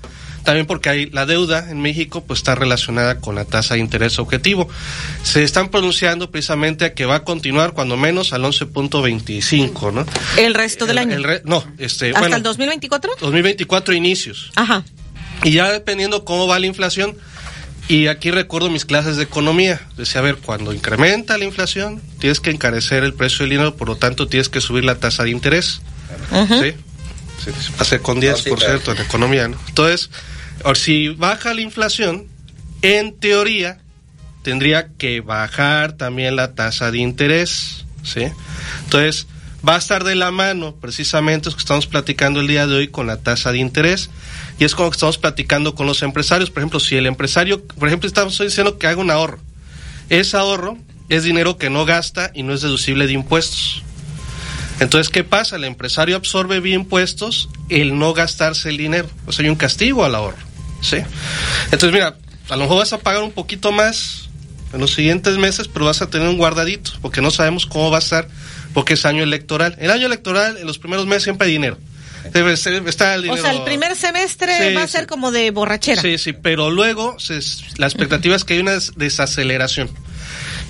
[0.45, 4.21] también porque hay la deuda en México pues está relacionada con la tasa de interés
[4.21, 4.69] objetivo.
[5.25, 10.07] Se están pronunciando precisamente a que va a continuar cuando menos al 11.25, ¿no?
[10.39, 11.17] El resto del El- año.
[11.17, 13.17] el re- no, este, ¿Hasta bueno, el 2024?
[13.21, 14.53] 2024 inicios.
[14.55, 14.85] Ajá.
[15.45, 17.17] Y ya dependiendo cómo va la inflación,
[17.89, 22.41] y aquí recuerdo mis clases de economía, decía, a ver, cuando incrementa la inflación, tienes
[22.41, 25.31] que encarecer el precio del dinero, por lo tanto tienes que subir la tasa de
[25.31, 25.81] interés.
[26.31, 26.75] ¿Sí?
[27.45, 28.75] Sí, pasé con 10, sí, por claro.
[28.75, 29.59] cierto, en economía, ¿no?
[29.69, 30.11] Entonces,
[30.65, 32.27] ahora, si baja la inflación,
[32.83, 33.79] en teoría,
[34.43, 38.27] tendría que bajar también la tasa de interés, ¿sí?
[38.85, 39.27] Entonces,
[39.67, 42.89] va a estar de la mano precisamente eso que estamos platicando el día de hoy
[42.89, 44.11] con la tasa de interés.
[44.59, 46.51] Y es como que estamos platicando con los empresarios.
[46.51, 49.39] Por ejemplo, si el empresario, por ejemplo, estamos diciendo que haga un ahorro.
[50.09, 50.79] Ese ahorro
[51.09, 53.83] es dinero que no gasta y no es deducible de impuestos.
[54.79, 55.57] Entonces, ¿qué pasa?
[55.57, 59.09] El empresario absorbe vía impuestos el no gastarse el dinero.
[59.27, 60.37] O sea, hay un castigo al ahorro.
[60.81, 60.99] ¿sí?
[61.67, 62.17] Entonces, mira,
[62.49, 64.29] a lo mejor vas a pagar un poquito más
[64.73, 67.99] en los siguientes meses, pero vas a tener un guardadito, porque no sabemos cómo va
[67.99, 68.29] a estar,
[68.77, 69.75] porque es año electoral.
[69.79, 71.79] El año electoral, en los primeros meses siempre hay dinero.
[72.31, 74.93] Debe ser- está el O sea, el primer semestre Sí, va a sí.
[74.93, 76.03] ser como de borrachera.
[76.03, 77.41] Sí, sí, pero luego se-
[77.79, 79.89] la expectativa es que hay una des- desaceleración.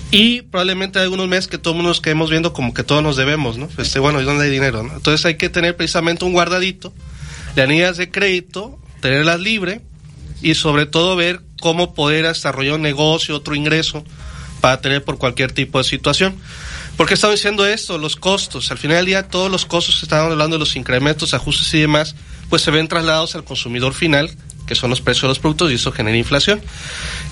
[0.09, 3.57] Y probablemente hay algunos meses que todos nos quedemos viendo como que todos nos debemos,
[3.57, 3.67] ¿no?
[3.77, 4.83] Este, bueno, ¿y dónde hay dinero?
[4.83, 4.93] no?
[4.95, 6.93] Entonces hay que tener precisamente un guardadito
[7.55, 9.81] de anillas de crédito, tenerlas libre
[10.41, 14.05] y sobre todo ver cómo poder desarrollar un negocio, otro ingreso
[14.61, 16.37] para tener por cualquier tipo de situación.
[16.97, 17.99] ¿Por qué estamos diciendo esto?
[17.99, 18.71] Los costos.
[18.71, 21.79] Al final del día, todos los costos que estaban hablando de los incrementos, ajustes y
[21.79, 22.15] demás,
[22.49, 24.31] pues se ven trasladados al consumidor final
[24.67, 26.61] que son los precios de los productos y eso genera inflación.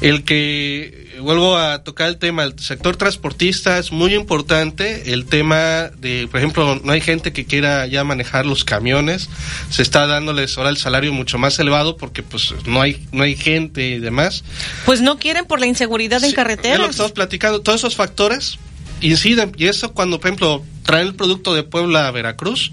[0.02, 5.92] El que vuelvo a tocar el tema, el sector transportista es muy importante, el tema
[5.98, 9.30] de, por ejemplo, no hay gente que quiera ya manejar los camiones,
[9.70, 13.36] se está dándoles ahora el salario mucho más elevado porque pues no hay no hay
[13.36, 14.44] gente y demás.
[14.86, 18.58] Pues no quieren por la inseguridad en lo que estamos platicando, todos esos factores
[19.02, 22.72] inciden y eso cuando, por ejemplo, traen el producto de Puebla a Veracruz,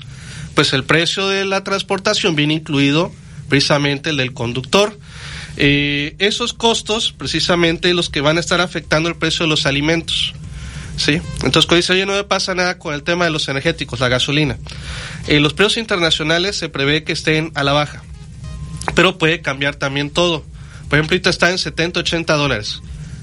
[0.55, 3.13] pues el precio de la transportación viene incluido
[3.49, 4.99] precisamente el del conductor.
[5.57, 10.35] Eh, esos costos, precisamente, los que van a estar afectando el precio de los alimentos.
[10.97, 11.21] ¿Sí?
[11.37, 14.09] Entonces, cuando dice, oye, no me pasa nada con el tema de los energéticos, la
[14.09, 14.59] gasolina.
[15.27, 18.03] Eh, los precios internacionales se prevé que estén a la baja,
[18.95, 20.45] pero puede cambiar también todo.
[20.89, 22.83] Por ejemplo, ahorita está en 70, 80 dólares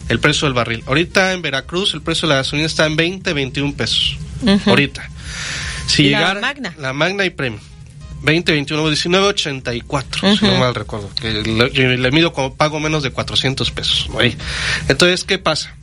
[0.09, 0.83] el precio del barril.
[0.85, 4.17] Ahorita en Veracruz el precio de la gasolina está en 20, 21 pesos.
[4.65, 5.09] Ahorita.
[5.87, 6.75] Si la Magna?
[6.77, 7.61] La Magna y Premium.
[8.21, 11.09] 20, 21, 19, 84, si no mal recuerdo.
[11.15, 14.09] Que le, le, mido como pago menos de 400 pesos.
[14.89, 15.73] Entonces, ¿qué pasa?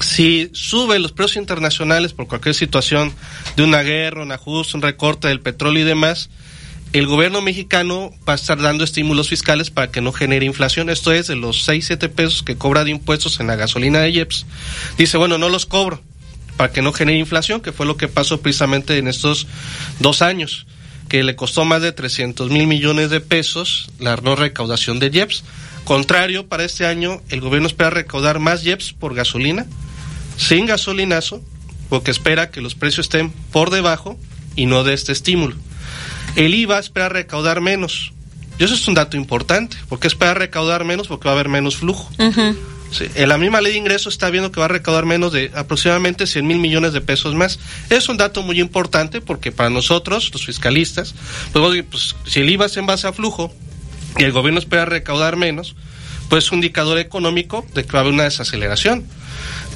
[0.00, 3.12] Si suben los precios internacionales por cualquier situación
[3.56, 6.30] de una guerra, un ajuste, un recorte del petróleo y demás,
[6.92, 10.90] el gobierno mexicano va a estar dando estímulos fiscales para que no genere inflación.
[10.90, 14.10] Esto es de los 6, 7 pesos que cobra de impuestos en la gasolina de
[14.10, 14.46] IEPS.
[14.98, 16.00] Dice, bueno, no los cobro
[16.56, 19.46] para que no genere inflación, que fue lo que pasó precisamente en estos
[20.00, 20.66] dos años
[21.08, 25.44] que le costó más de 300 mil millones de pesos la no recaudación de IEPS.
[25.84, 29.66] Contrario, para este año el gobierno espera recaudar más IEPS por gasolina,
[30.36, 31.40] sin gasolinazo,
[31.88, 34.18] porque espera que los precios estén por debajo
[34.54, 35.56] y no de este estímulo.
[36.36, 38.12] El IVA espera recaudar menos.
[38.58, 41.76] Y eso es un dato importante, porque espera recaudar menos porque va a haber menos
[41.76, 42.10] flujo.
[42.90, 45.52] Sí, en la misma ley de ingresos está viendo que va a recaudar menos de
[45.54, 47.60] aproximadamente 100 mil millones de pesos más.
[47.88, 51.14] Es un dato muy importante porque para nosotros, los fiscalistas,
[51.52, 53.52] pues, pues si el IVA es en base a flujo
[54.18, 55.76] y el gobierno espera recaudar menos,
[56.28, 59.06] pues es un indicador económico de que va a haber una desaceleración.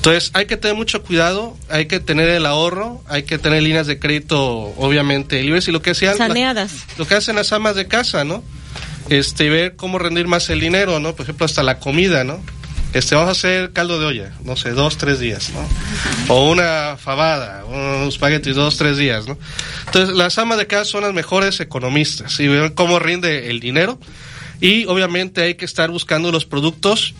[0.04, 3.86] Entonces hay que tener mucho cuidado, hay que tener el ahorro, hay que tener líneas
[3.86, 4.38] de crédito
[4.76, 6.18] obviamente libres y lo que hacían...
[6.18, 6.72] Saneadas.
[6.98, 8.44] lo que hacen las amas de casa, ¿no?
[9.08, 11.16] Este, ver cómo rendir más el dinero, ¿no?
[11.16, 12.42] Por ejemplo, hasta la comida, ¿no?
[12.92, 16.34] este, vamos a hacer caldo de olla, no sé, dos, tres días, ¿no?
[16.34, 19.38] O una fabada, unos espaguetis, dos, tres días, ¿no?
[19.86, 23.98] Entonces, las amas de casa son las mejores economistas y ven cómo rinde el dinero
[24.60, 27.14] y obviamente hay que estar buscando los productos,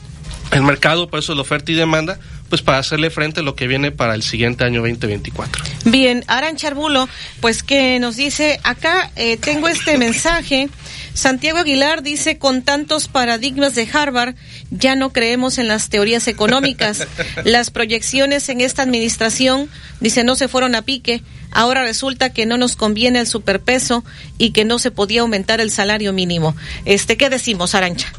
[0.53, 2.21] el mercado, por eso la oferta y demanda,
[2.55, 5.65] pues para hacerle frente a lo que viene para el siguiente año 2024.
[5.87, 7.09] Bien, Aran Charbulo,
[7.41, 10.69] pues que nos dice, acá eh, tengo este mensaje
[11.15, 14.35] Santiago Aguilar dice, con tantos paradigmas de Harvard,
[14.71, 17.07] ya no creemos en las teorías económicas.
[17.45, 21.23] Las proyecciones en esta administración, dice, no se fueron a pique.
[21.53, 24.05] Ahora resulta que no nos conviene el superpeso
[24.39, 26.57] y que no se podía aumentar el salario mínimo.
[26.85, 28.13] Este, ¿qué decimos, Arancha?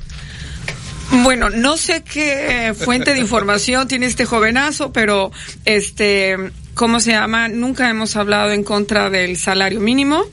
[1.12, 5.32] Bueno, no sé qué fuente de información tiene este jovenazo, pero
[5.66, 6.38] este
[6.76, 7.48] ¿cómo se llama?
[7.48, 10.24] Nunca hemos hablado en contra del salario mínimo,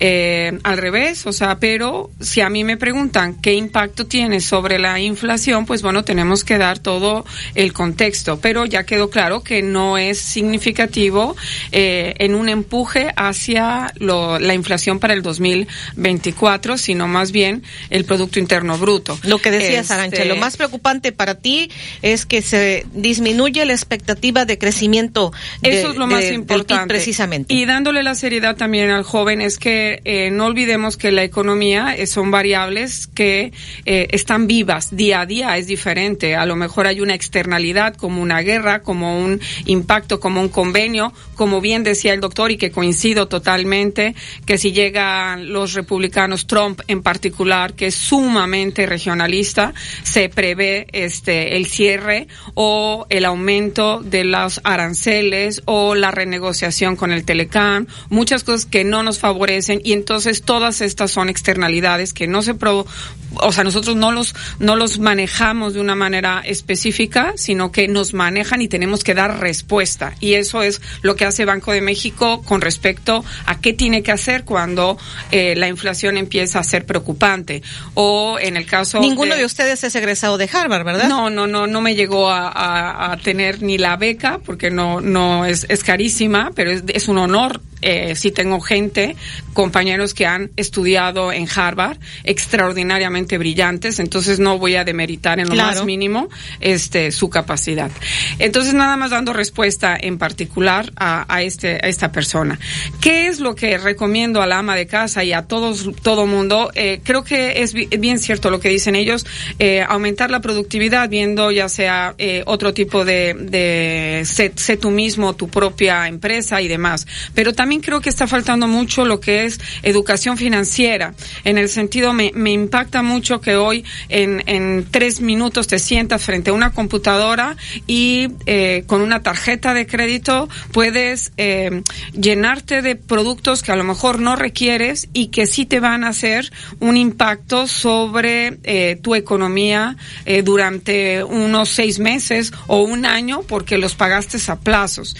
[0.00, 4.78] eh, al revés, o sea, pero si a mí me preguntan qué impacto tiene sobre
[4.78, 7.24] la inflación, pues bueno, tenemos que dar todo
[7.54, 11.36] el contexto, pero ya quedó claro que no es significativo
[11.70, 18.04] eh, en un empuje hacia lo, la inflación para el 2024, sino más bien el
[18.04, 19.16] Producto Interno Bruto.
[19.22, 21.70] Lo que decías, este, lo más preocupante para ti
[22.02, 25.32] es que se disminuye la expectativa de crecimiento.
[25.62, 26.88] Eso lo más importante.
[26.88, 27.52] Precisamente.
[27.52, 31.94] Y dándole la seriedad también al joven es que eh, no olvidemos que la economía
[31.96, 33.52] eh, son variables que
[33.84, 36.36] eh, están vivas día a día, es diferente.
[36.36, 41.12] A lo mejor hay una externalidad como una guerra, como un impacto, como un convenio,
[41.34, 44.14] como bien decía el doctor y que coincido totalmente,
[44.46, 51.56] que si llegan los republicanos, Trump en particular, que es sumamente regionalista, se prevé este
[51.56, 58.44] el cierre o el aumento de los aranceles o la renegociación con el Telecam, muchas
[58.44, 62.86] cosas que no nos favorecen y entonces todas estas son externalidades que no se pro,
[63.34, 68.14] o sea, nosotros no los no los manejamos de una manera específica, sino que nos
[68.14, 72.42] manejan y tenemos que dar respuesta y eso es lo que hace Banco de México
[72.42, 74.98] con respecto a qué tiene que hacer cuando
[75.30, 77.62] eh, la inflación empieza a ser preocupante
[77.94, 81.08] o en el caso ninguno de, ustedes es egresado de Harvard, ¿verdad?
[81.08, 85.00] No, no, no, no me llegó a, a, a tener ni la beca porque no
[85.00, 89.16] no es, es carísima, pero es, un honor eh, sí tengo gente,
[89.52, 95.54] compañeros que han estudiado en Harvard, extraordinariamente brillantes, entonces no voy a demeritar en lo
[95.54, 96.28] más mínimo
[96.60, 97.90] este su capacidad.
[98.38, 102.58] Entonces nada más dando respuesta en particular a, a este a esta persona.
[103.00, 106.70] ¿Qué es lo que recomiendo a la ama de casa y a todos todo mundo?
[106.74, 109.26] Eh, creo que es bien cierto lo que dicen ellos,
[109.58, 114.90] eh, aumentar la productividad viendo ya sea eh, otro tipo de, de sé, sé tú
[114.90, 117.06] mismo, tu propia empresa y demás.
[117.34, 121.14] Pero también creo que está faltando mucho lo que es educación financiera.
[121.44, 126.50] En el sentido, me, me impacta mucho que hoy en, tres minutos te sientas frente
[126.50, 133.62] a una computadora y eh, con una tarjeta de crédito puedes eh, llenarte de productos
[133.62, 137.66] que a lo mejor no requieres y que sí te van a hacer un impacto
[137.66, 139.96] sobre eh, tu economía
[140.44, 145.16] durante unos seis meses o un año porque los pagaste a plazos.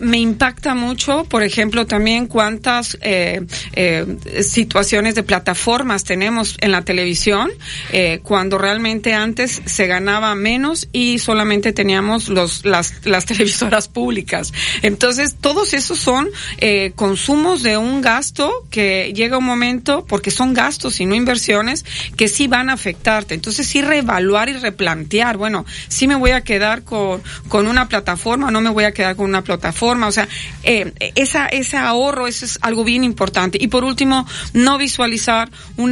[0.00, 3.42] Me impacta mucho, por ejemplo, también cuántas eh,
[3.72, 4.06] eh,
[4.42, 7.50] situaciones de plataformas tenemos en la televisión
[7.92, 14.52] eh, cuando realmente antes se ganaba menos y solamente teníamos los las, las televisoras públicas.
[14.82, 16.28] Entonces, todos esos son
[16.58, 21.84] eh, consumos de un gasto que llega un momento, porque son gastos y no inversiones,
[22.16, 23.34] que sí van a afectarte.
[23.34, 28.50] Entonces, sí reevaluar y replantear, bueno, sí me voy a quedar con, con una plataforma,
[28.50, 30.28] no me voy a quedar con una plataforma, o sea,
[30.62, 33.56] eh, esa, ese ahorro, eso es algo bien importante.
[33.60, 35.88] Y por último, no visualizar una